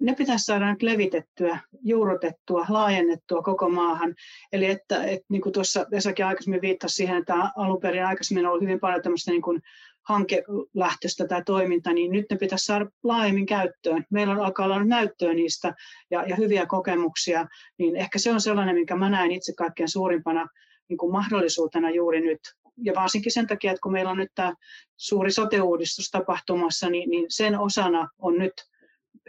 Ne 0.00 0.14
pitäisi 0.14 0.44
saada 0.44 0.70
nyt 0.70 0.82
levitettyä, 0.82 1.58
juurrutettua, 1.82 2.66
laajennettua 2.68 3.42
koko 3.42 3.68
maahan. 3.68 4.14
Eli 4.52 4.66
että, 4.66 5.04
että 5.04 5.26
niin 5.28 5.42
kuin 5.42 5.52
tuossa 5.52 5.86
Vesakin 5.90 6.26
aikaisemmin 6.26 6.60
viittasi 6.60 6.94
siihen, 6.94 7.16
että 7.16 7.34
alun 7.56 7.80
perin 7.80 8.06
aikaisemmin 8.06 8.46
on 8.46 8.50
ollut 8.50 8.62
hyvin 8.62 8.80
paljon 8.80 9.02
tämmöistä 9.02 9.30
niin 9.30 9.42
kuin 9.42 9.62
hankelähtöistä 10.08 11.26
tämä 11.26 11.42
toiminta, 11.46 11.92
niin 11.92 12.12
nyt 12.12 12.26
ne 12.30 12.36
pitäisi 12.36 12.64
saada 12.64 12.86
laajemmin 13.02 13.46
käyttöön. 13.46 14.04
Meillä 14.10 14.32
on 14.32 14.40
alkaa 14.40 14.66
olla 14.66 14.84
näyttöä 14.84 15.34
niistä 15.34 15.74
ja, 16.10 16.24
ja 16.26 16.36
hyviä 16.36 16.66
kokemuksia, 16.66 17.46
niin 17.78 17.96
ehkä 17.96 18.18
se 18.18 18.32
on 18.32 18.40
sellainen, 18.40 18.74
minkä 18.74 18.96
mä 18.96 19.10
näen 19.10 19.32
itse 19.32 19.52
kaikkein 19.56 19.88
suurimpana 19.88 20.48
niin 20.88 20.98
kuin 20.98 21.12
mahdollisuutena 21.12 21.90
juuri 21.90 22.20
nyt. 22.20 22.40
Ja 22.84 22.92
varsinkin 22.96 23.32
sen 23.32 23.46
takia, 23.46 23.70
että 23.70 23.82
kun 23.82 23.92
meillä 23.92 24.10
on 24.10 24.16
nyt 24.16 24.32
tämä 24.34 24.54
suuri 24.96 25.32
sote-uudistus 25.32 26.10
tapahtumassa, 26.10 26.90
niin, 26.90 27.10
niin 27.10 27.26
sen 27.28 27.58
osana 27.58 28.08
on 28.18 28.38
nyt 28.38 28.52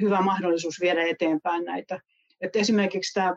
hyvä 0.02 0.22
mahdollisuus 0.22 0.82
viedä 0.82 1.04
eteenpäin 1.04 1.66
näitä 1.66 2.00
että 2.44 2.60
esimerkiksi 2.60 3.14
tämä, 3.14 3.36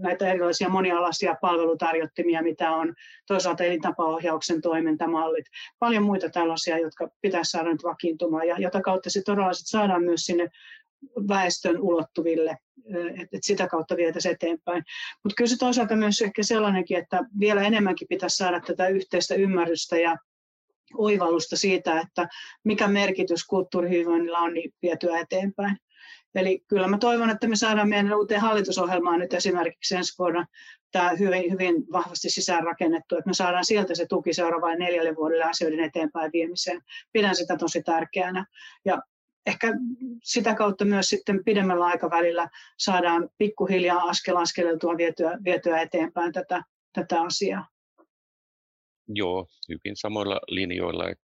näitä 0.00 0.30
erilaisia 0.30 0.68
monialaisia 0.68 1.36
palvelutarjottimia, 1.40 2.42
mitä 2.42 2.70
on 2.70 2.94
toisaalta 3.26 3.64
elintapaohjauksen 3.64 4.60
toimintamallit, 4.60 5.46
paljon 5.78 6.02
muita 6.02 6.28
tällaisia, 6.28 6.78
jotka 6.78 7.08
pitäisi 7.20 7.50
saada 7.50 7.72
nyt 7.72 7.84
vakiintumaan 7.84 8.48
ja 8.48 8.56
jota 8.58 8.80
kautta 8.80 9.10
se 9.10 9.22
todella 9.22 9.52
sit 9.52 9.66
saadaan 9.66 10.02
myös 10.02 10.20
sinne 10.20 10.48
väestön 11.28 11.80
ulottuville, 11.80 12.56
että 13.20 13.38
sitä 13.42 13.66
kautta 13.68 13.96
vietäisiin 13.96 14.34
eteenpäin. 14.34 14.84
Mutta 15.24 15.34
kyllä 15.36 15.48
se 15.48 15.58
toisaalta 15.58 15.96
myös 15.96 16.20
ehkä 16.20 16.42
sellainenkin, 16.42 16.98
että 16.98 17.20
vielä 17.40 17.62
enemmänkin 17.62 18.08
pitäisi 18.08 18.36
saada 18.36 18.60
tätä 18.60 18.88
yhteistä 18.88 19.34
ymmärrystä 19.34 19.96
ja 19.96 20.16
oivallusta 20.94 21.56
siitä, 21.56 22.00
että 22.00 22.28
mikä 22.64 22.88
merkitys 22.88 23.44
kulttuurihyvinvoinnilla 23.44 24.38
on 24.38 24.54
niin 24.54 24.72
vietyä 24.82 25.18
eteenpäin. 25.18 25.76
Eli 26.36 26.64
kyllä 26.68 26.88
mä 26.88 26.98
toivon, 26.98 27.30
että 27.30 27.48
me 27.48 27.56
saadaan 27.56 27.88
meidän 27.88 28.14
uuteen 28.14 28.40
hallitusohjelmaan 28.40 29.18
nyt 29.18 29.34
esimerkiksi 29.34 29.96
ensi 29.96 30.14
vuonna 30.18 30.46
tämä 30.92 31.10
hyvin, 31.18 31.52
hyvin 31.52 31.74
vahvasti 31.92 32.30
sisäänrakennettu, 32.30 33.16
että 33.16 33.28
me 33.28 33.34
saadaan 33.34 33.64
sieltä 33.64 33.94
se 33.94 34.06
tuki 34.06 34.32
seuraavalle 34.32 34.76
neljälle 34.76 35.16
vuodelle 35.16 35.44
asioiden 35.44 35.80
eteenpäin 35.80 36.32
viemiseen. 36.32 36.82
Pidän 37.12 37.36
sitä 37.36 37.56
tosi 37.56 37.82
tärkeänä. 37.82 38.46
Ja 38.84 39.02
ehkä 39.46 39.72
sitä 40.22 40.54
kautta 40.54 40.84
myös 40.84 41.08
sitten 41.08 41.44
pidemmällä 41.44 41.84
aikavälillä 41.84 42.48
saadaan 42.78 43.28
pikkuhiljaa 43.38 44.02
askel 44.02 44.36
askeleltua 44.36 44.96
vietyä, 44.96 45.38
vietyä 45.44 45.80
eteenpäin 45.80 46.32
tätä, 46.32 46.62
tätä 46.92 47.22
asiaa. 47.22 47.66
Joo, 49.08 49.46
hyvin 49.68 49.96
samoilla 49.96 50.40
linjoilla. 50.48 51.08
Että 51.08 51.25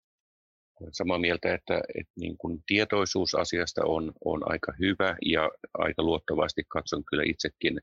olen 0.81 0.95
samaa 0.95 1.19
mieltä, 1.19 1.55
että, 1.55 1.81
että 1.99 2.13
niin 2.17 2.39
kuin 2.39 2.63
tietoisuus 2.67 3.35
asiasta 3.35 3.81
on, 3.85 4.13
on 4.25 4.51
aika 4.53 4.73
hyvä 4.81 5.17
ja 5.25 5.51
aika 5.75 6.03
luottavasti 6.03 6.63
katson 6.69 7.05
kyllä 7.05 7.23
itsekin 7.27 7.81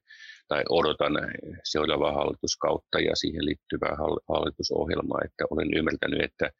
tai 0.48 0.64
odotan 0.70 1.14
seuraavaa 1.64 2.14
hallituskautta 2.14 3.00
ja 3.00 3.16
siihen 3.16 3.46
liittyvää 3.46 3.96
hallitusohjelmaa, 4.30 5.22
että 5.26 5.46
olen 5.50 5.74
ymmärtänyt, 5.74 6.22
että 6.22 6.52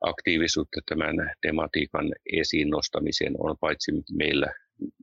aktiivisuutta 0.00 0.80
tämän 0.88 1.16
tematiikan 1.42 2.12
esiin 2.32 2.70
nostamiseen 2.70 3.34
on 3.38 3.56
paitsi 3.60 3.92
meillä 4.12 4.52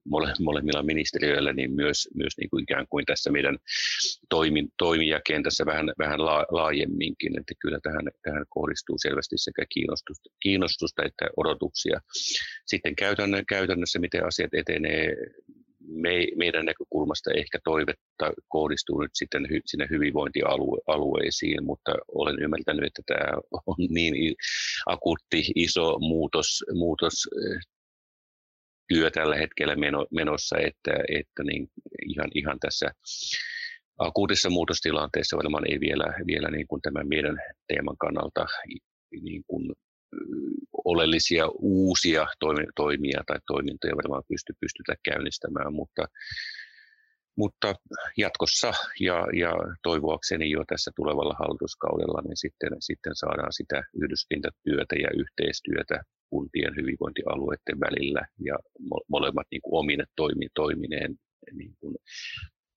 mole, 0.06 0.34
molemmilla 0.39 0.84
ministeriöillä, 0.84 1.54
niin 1.54 1.72
myös, 1.72 2.10
myös 2.16 2.38
niin 2.38 2.50
kuin 2.50 2.64
ikään 2.64 2.88
kuin 2.89 3.06
tässä 3.06 3.32
meidän 3.32 3.58
toimin, 4.30 4.68
toimijakentässä 4.78 5.66
vähän, 5.66 5.93
vähän 6.00 6.26
la, 6.26 6.45
laajemminkin, 6.52 7.39
että 7.39 7.54
kyllä 7.60 7.80
tähän, 7.84 8.08
tähän 8.22 8.45
kohdistuu 8.50 8.98
selvästi 8.98 9.36
sekä 9.38 9.66
kiinnostusta, 9.70 10.30
kiinnostusta 10.39 11.04
että 11.06 11.30
odotuksia. 11.38 12.00
Sitten 12.66 12.95
käytännö, 12.95 13.43
käytännössä, 13.50 14.00
miten 14.00 14.26
asiat 14.26 14.54
etenee 14.54 15.16
me, 15.88 16.27
meidän 16.35 16.65
näkökulmasta 16.65 17.31
ehkä 17.31 17.59
toivetta 17.63 18.31
kohdistuu 18.47 19.01
nyt 19.01 19.11
sitten 19.13 19.47
hy, 19.49 19.59
sinne 19.65 19.88
hyvinvointialueisiin, 19.89 21.65
mutta 21.65 21.91
olen 22.07 22.39
ymmärtänyt, 22.43 22.85
että 22.85 23.01
tämä 23.05 23.38
on 23.65 23.75
niin 23.89 24.35
akuutti 24.85 25.43
iso 25.55 25.99
muutos, 25.99 26.63
muutos 26.73 27.13
työ 28.88 29.11
tällä 29.11 29.35
hetkellä 29.35 29.75
menossa, 30.11 30.57
että, 30.57 30.91
että 31.09 31.43
niin 31.43 31.67
ihan, 32.09 32.29
ihan 32.35 32.59
tässä 32.59 32.91
akuutissa 33.97 34.49
muutostilanteessa 34.49 35.38
varmaan 35.38 35.71
ei 35.71 35.79
vielä, 35.79 36.13
vielä 36.27 36.51
niin 36.51 36.67
kuin 36.67 36.81
tämän 36.81 37.07
meidän 37.07 37.38
teeman 37.67 37.97
kannalta 37.97 38.45
niin 39.21 39.43
kuin 39.47 39.73
oleellisia 40.86 41.45
uusia 41.60 42.28
toimia 42.76 43.22
tai 43.28 43.39
toimintoja 43.47 43.95
varmaan 43.95 44.24
pysty, 44.28 44.53
pystytä 44.60 44.95
käynnistämään, 45.03 45.74
mutta, 45.74 46.05
mutta 47.38 47.76
jatkossa 48.18 48.72
ja, 48.99 49.28
ja 49.34 49.51
toivoakseni 49.84 50.51
jo 50.51 50.64
tässä 50.68 50.91
tulevalla 50.95 51.36
hallituskaudella, 51.39 52.22
niin 52.22 52.38
sitten, 52.38 52.70
sitten 52.80 53.16
saadaan 53.16 53.53
sitä 53.53 53.84
yhdyspintatyötä 54.01 54.95
ja 54.95 55.10
yhteistyötä 55.22 56.03
kuntien 56.30 56.76
hyvinvointialueiden 56.76 57.80
välillä 57.80 58.22
ja 58.45 58.55
molemmat 59.10 59.47
niin 59.51 59.62
kuin 59.62 59.80
omine 59.80 60.03
toimi, 60.16 60.47
toimineen 60.55 61.16
niin 61.51 61.74
kuin 61.80 61.95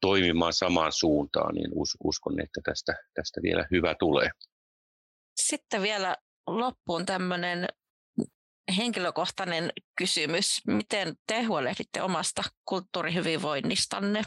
toimimaan 0.00 0.52
samaan 0.52 0.92
suuntaan, 0.92 1.54
niin 1.54 1.70
uskon, 2.04 2.40
että 2.40 2.60
tästä, 2.64 2.94
tästä 3.14 3.40
vielä 3.42 3.66
hyvä 3.70 3.94
tulee. 3.98 4.30
Sitten 5.36 5.82
vielä 5.82 6.16
loppuun 6.58 7.06
tämmöinen 7.06 7.66
henkilökohtainen 8.76 9.70
kysymys. 9.98 10.60
Miten 10.66 11.14
te 11.26 11.42
huolehditte 11.42 12.02
omasta 12.02 12.42
kulttuurihyvinvoinnistanne? 12.64 14.22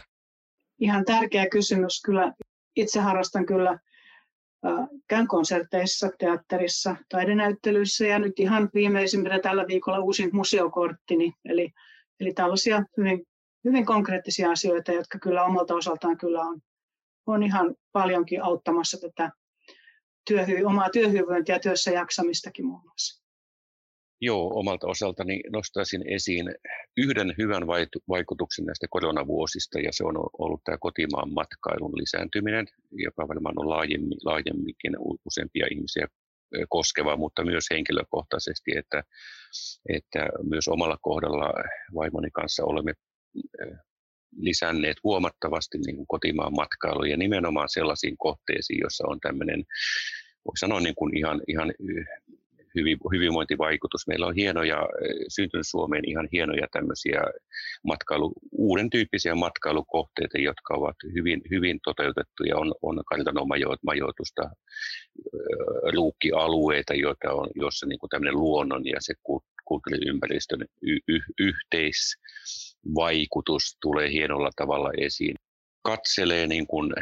Ihan 0.79 1.05
tärkeä 1.05 1.49
kysymys. 1.49 2.01
Kyllä 2.05 2.33
itse 2.75 2.99
harrastan 2.99 3.45
kyllä 3.45 3.79
käyn 5.07 5.27
konserteissa, 5.27 6.09
teatterissa, 6.19 6.95
taidenäyttelyissä 7.09 8.05
ja 8.05 8.19
nyt 8.19 8.39
ihan 8.39 8.69
viimeisimpänä 8.73 9.39
tällä 9.39 9.67
viikolla 9.67 9.99
uusin 9.99 10.29
museokorttini. 10.33 11.33
Eli, 11.45 11.73
eli 12.19 12.33
tällaisia 12.33 12.83
hyvin, 12.97 13.25
hyvin 13.63 13.85
konkreettisia 13.85 14.51
asioita, 14.51 14.91
jotka 14.91 15.19
kyllä 15.19 15.43
omalta 15.43 15.75
osaltaan 15.75 16.17
kyllä 16.17 16.41
on, 16.41 16.61
on 17.25 17.43
ihan 17.43 17.75
paljonkin 17.91 18.43
auttamassa 18.43 18.97
tätä 18.97 19.31
työhy, 20.27 20.63
omaa 20.63 20.89
työhyvinvointia 20.89 21.55
ja 21.55 21.59
työssä 21.59 21.91
jaksamistakin 21.91 22.65
muun 22.65 22.81
muassa. 22.83 23.23
Joo, 24.21 24.59
omalta 24.59 24.87
osaltani 24.87 25.41
nostaisin 25.53 26.03
esiin 26.07 26.45
yhden 26.97 27.33
hyvän 27.37 27.67
vaikutuksen 28.09 28.65
näistä 28.65 28.87
koronavuosista, 28.89 29.79
ja 29.79 29.89
se 29.91 30.03
on 30.03 30.15
ollut 30.39 30.61
tämä 30.63 30.77
kotimaan 30.77 31.33
matkailun 31.33 31.97
lisääntyminen, 31.97 32.65
joka 32.91 33.27
varmaan 33.27 33.59
on 33.59 33.69
laajemmin, 33.69 34.17
laajemminkin 34.25 34.93
useampia 35.25 35.67
ihmisiä 35.71 36.07
koskeva, 36.69 37.17
mutta 37.17 37.45
myös 37.45 37.65
henkilökohtaisesti, 37.71 38.71
että, 38.77 39.03
että 39.89 40.29
myös 40.49 40.67
omalla 40.67 40.97
kohdalla 41.01 41.53
vaimoni 41.95 42.31
kanssa 42.31 42.63
olemme 42.65 42.93
lisänneet 44.37 44.97
huomattavasti 45.03 45.77
niin 45.77 45.95
kuin 45.95 46.07
kotimaan 46.07 46.55
matkailu 46.55 47.03
ja 47.03 47.17
nimenomaan 47.17 47.69
sellaisiin 47.69 48.17
kohteisiin, 48.17 48.79
joissa 48.81 49.03
on 49.07 49.19
tämmöinen, 49.19 49.63
voi 50.45 50.57
sanoa 50.57 50.79
niin 50.79 50.95
kuin 50.95 51.17
ihan, 51.17 51.41
ihan 51.47 51.73
hyvinvointivaikutus. 53.11 54.07
Meillä 54.07 54.27
on 54.27 54.35
hienoja, 54.35 54.89
syntynyt 55.27 55.67
Suomeen 55.67 56.09
ihan 56.09 56.29
hienoja 56.31 56.67
tämmöisiä 56.71 57.21
matkailu, 57.87 58.33
uuden 58.51 58.89
tyyppisiä 58.89 59.35
matkailukohteita, 59.35 60.37
jotka 60.37 60.73
ovat 60.77 60.95
hyvin, 61.15 61.41
hyvin 61.51 61.79
toteutettuja. 61.83 62.57
On, 62.57 62.73
on 62.81 63.03
kartanomajoitusta, 63.05 64.49
ruukkialueita, 65.93 66.93
joita 66.93 67.33
on, 67.33 67.49
joissa 67.55 67.85
niin 67.85 67.99
kuin 67.99 68.09
tämmöinen 68.09 68.39
luonnon 68.39 68.85
ja 68.85 68.97
se 68.99 69.13
kulttuuriympäristön 69.63 70.65
y- 70.81 70.99
y- 71.07 71.53
yhteisvaikutus 72.83 73.77
tulee 73.81 74.11
hienolla 74.11 74.49
tavalla 74.55 74.91
esiin. 74.97 75.35
Katselee 75.81 76.47
niin 76.47 76.67
kuin, 76.67 76.93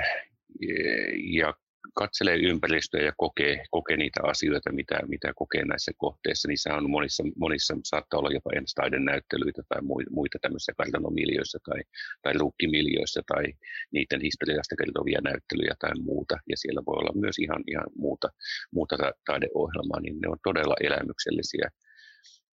ja 1.34 1.54
katselee 1.94 2.36
ympäristöä 2.36 3.02
ja 3.02 3.14
kokee, 3.18 3.64
kokee 3.72 3.98
niitä 3.98 4.20
asioita, 4.24 4.72
mitä, 4.74 5.00
mitä 5.08 5.34
kokee 5.36 5.66
näissä 5.66 5.92
kohteissa. 5.98 6.48
Niissä 6.48 6.76
on 6.76 6.90
monissa, 6.90 7.24
monissa 7.36 7.78
saattaa 7.84 8.20
olla 8.20 8.32
jopa 8.32 8.50
enstaiden 8.56 9.06
näyttelyitä 9.06 9.62
tai 9.70 9.82
muita 10.10 10.38
tämmöisissä 10.42 10.74
kartanomiljöissä 10.78 11.60
tai, 11.66 11.82
tai 12.22 12.34
luukkimiljöissä 12.40 13.22
tai 13.28 13.44
niiden 13.92 14.22
historiasta 14.22 14.76
kertovia 14.76 15.20
näyttelyjä 15.24 15.76
tai 15.80 15.92
muuta. 16.02 16.38
Ja 16.50 16.58
siellä 16.58 16.82
voi 16.86 16.98
olla 16.98 17.22
myös 17.22 17.40
ihan, 17.40 17.64
ihan 17.68 17.88
muuta, 17.96 18.28
muuta 18.72 18.96
taideohjelmaa, 19.26 20.00
niin 20.02 20.20
ne 20.20 20.28
on 20.30 20.38
todella 20.44 20.76
elämyksellisiä 20.84 21.70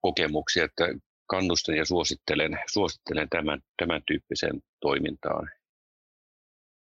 kokemuksia, 0.00 0.64
että 0.64 0.86
kannustan 1.28 1.76
ja 1.76 1.84
suosittelen, 1.84 2.58
suosittelen 2.72 3.28
tämän, 3.28 3.60
tämän 3.76 4.02
tyyppisen 4.06 4.62
toimintaan. 4.80 5.50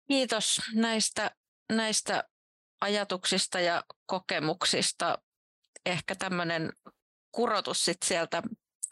Kiitos 0.07 0.61
näistä 0.75 1.31
näistä 1.73 2.23
ajatuksista 2.81 3.59
ja 3.59 3.83
kokemuksista 4.05 5.17
ehkä 5.85 6.15
tämmöinen 6.15 6.73
kurotus 7.31 7.85
sit 7.85 7.97
sieltä 8.05 8.43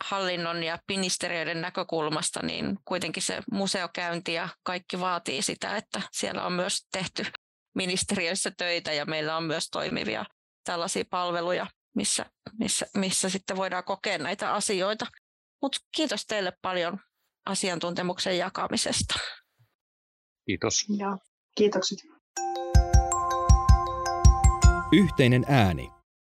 hallinnon 0.03 0.63
ja 0.63 0.79
ministeriöiden 0.87 1.61
näkökulmasta, 1.61 2.39
niin 2.43 2.77
kuitenkin 2.85 3.23
se 3.23 3.41
museokäynti 3.51 4.33
ja 4.33 4.49
kaikki 4.63 4.99
vaatii 4.99 5.41
sitä, 5.41 5.77
että 5.77 6.01
siellä 6.11 6.45
on 6.45 6.53
myös 6.53 6.87
tehty 6.91 7.25
ministeriöissä 7.75 8.51
töitä 8.57 8.93
ja 8.93 9.05
meillä 9.05 9.37
on 9.37 9.43
myös 9.43 9.69
toimivia 9.69 10.25
tällaisia 10.63 11.03
palveluja, 11.09 11.67
missä, 11.95 12.25
missä, 12.59 12.85
missä 12.95 13.29
sitten 13.29 13.57
voidaan 13.57 13.83
kokea 13.83 14.17
näitä 14.17 14.53
asioita. 14.53 15.05
Mutta 15.61 15.77
kiitos 15.95 16.25
teille 16.25 16.53
paljon 16.61 16.99
asiantuntemuksen 17.45 18.37
jakamisesta. 18.37 19.13
Kiitos. 20.45 20.85
Ja, 20.97 21.17
kiitokset. 21.57 21.99
Yhteinen 24.91 25.45
ääni. 25.47 25.94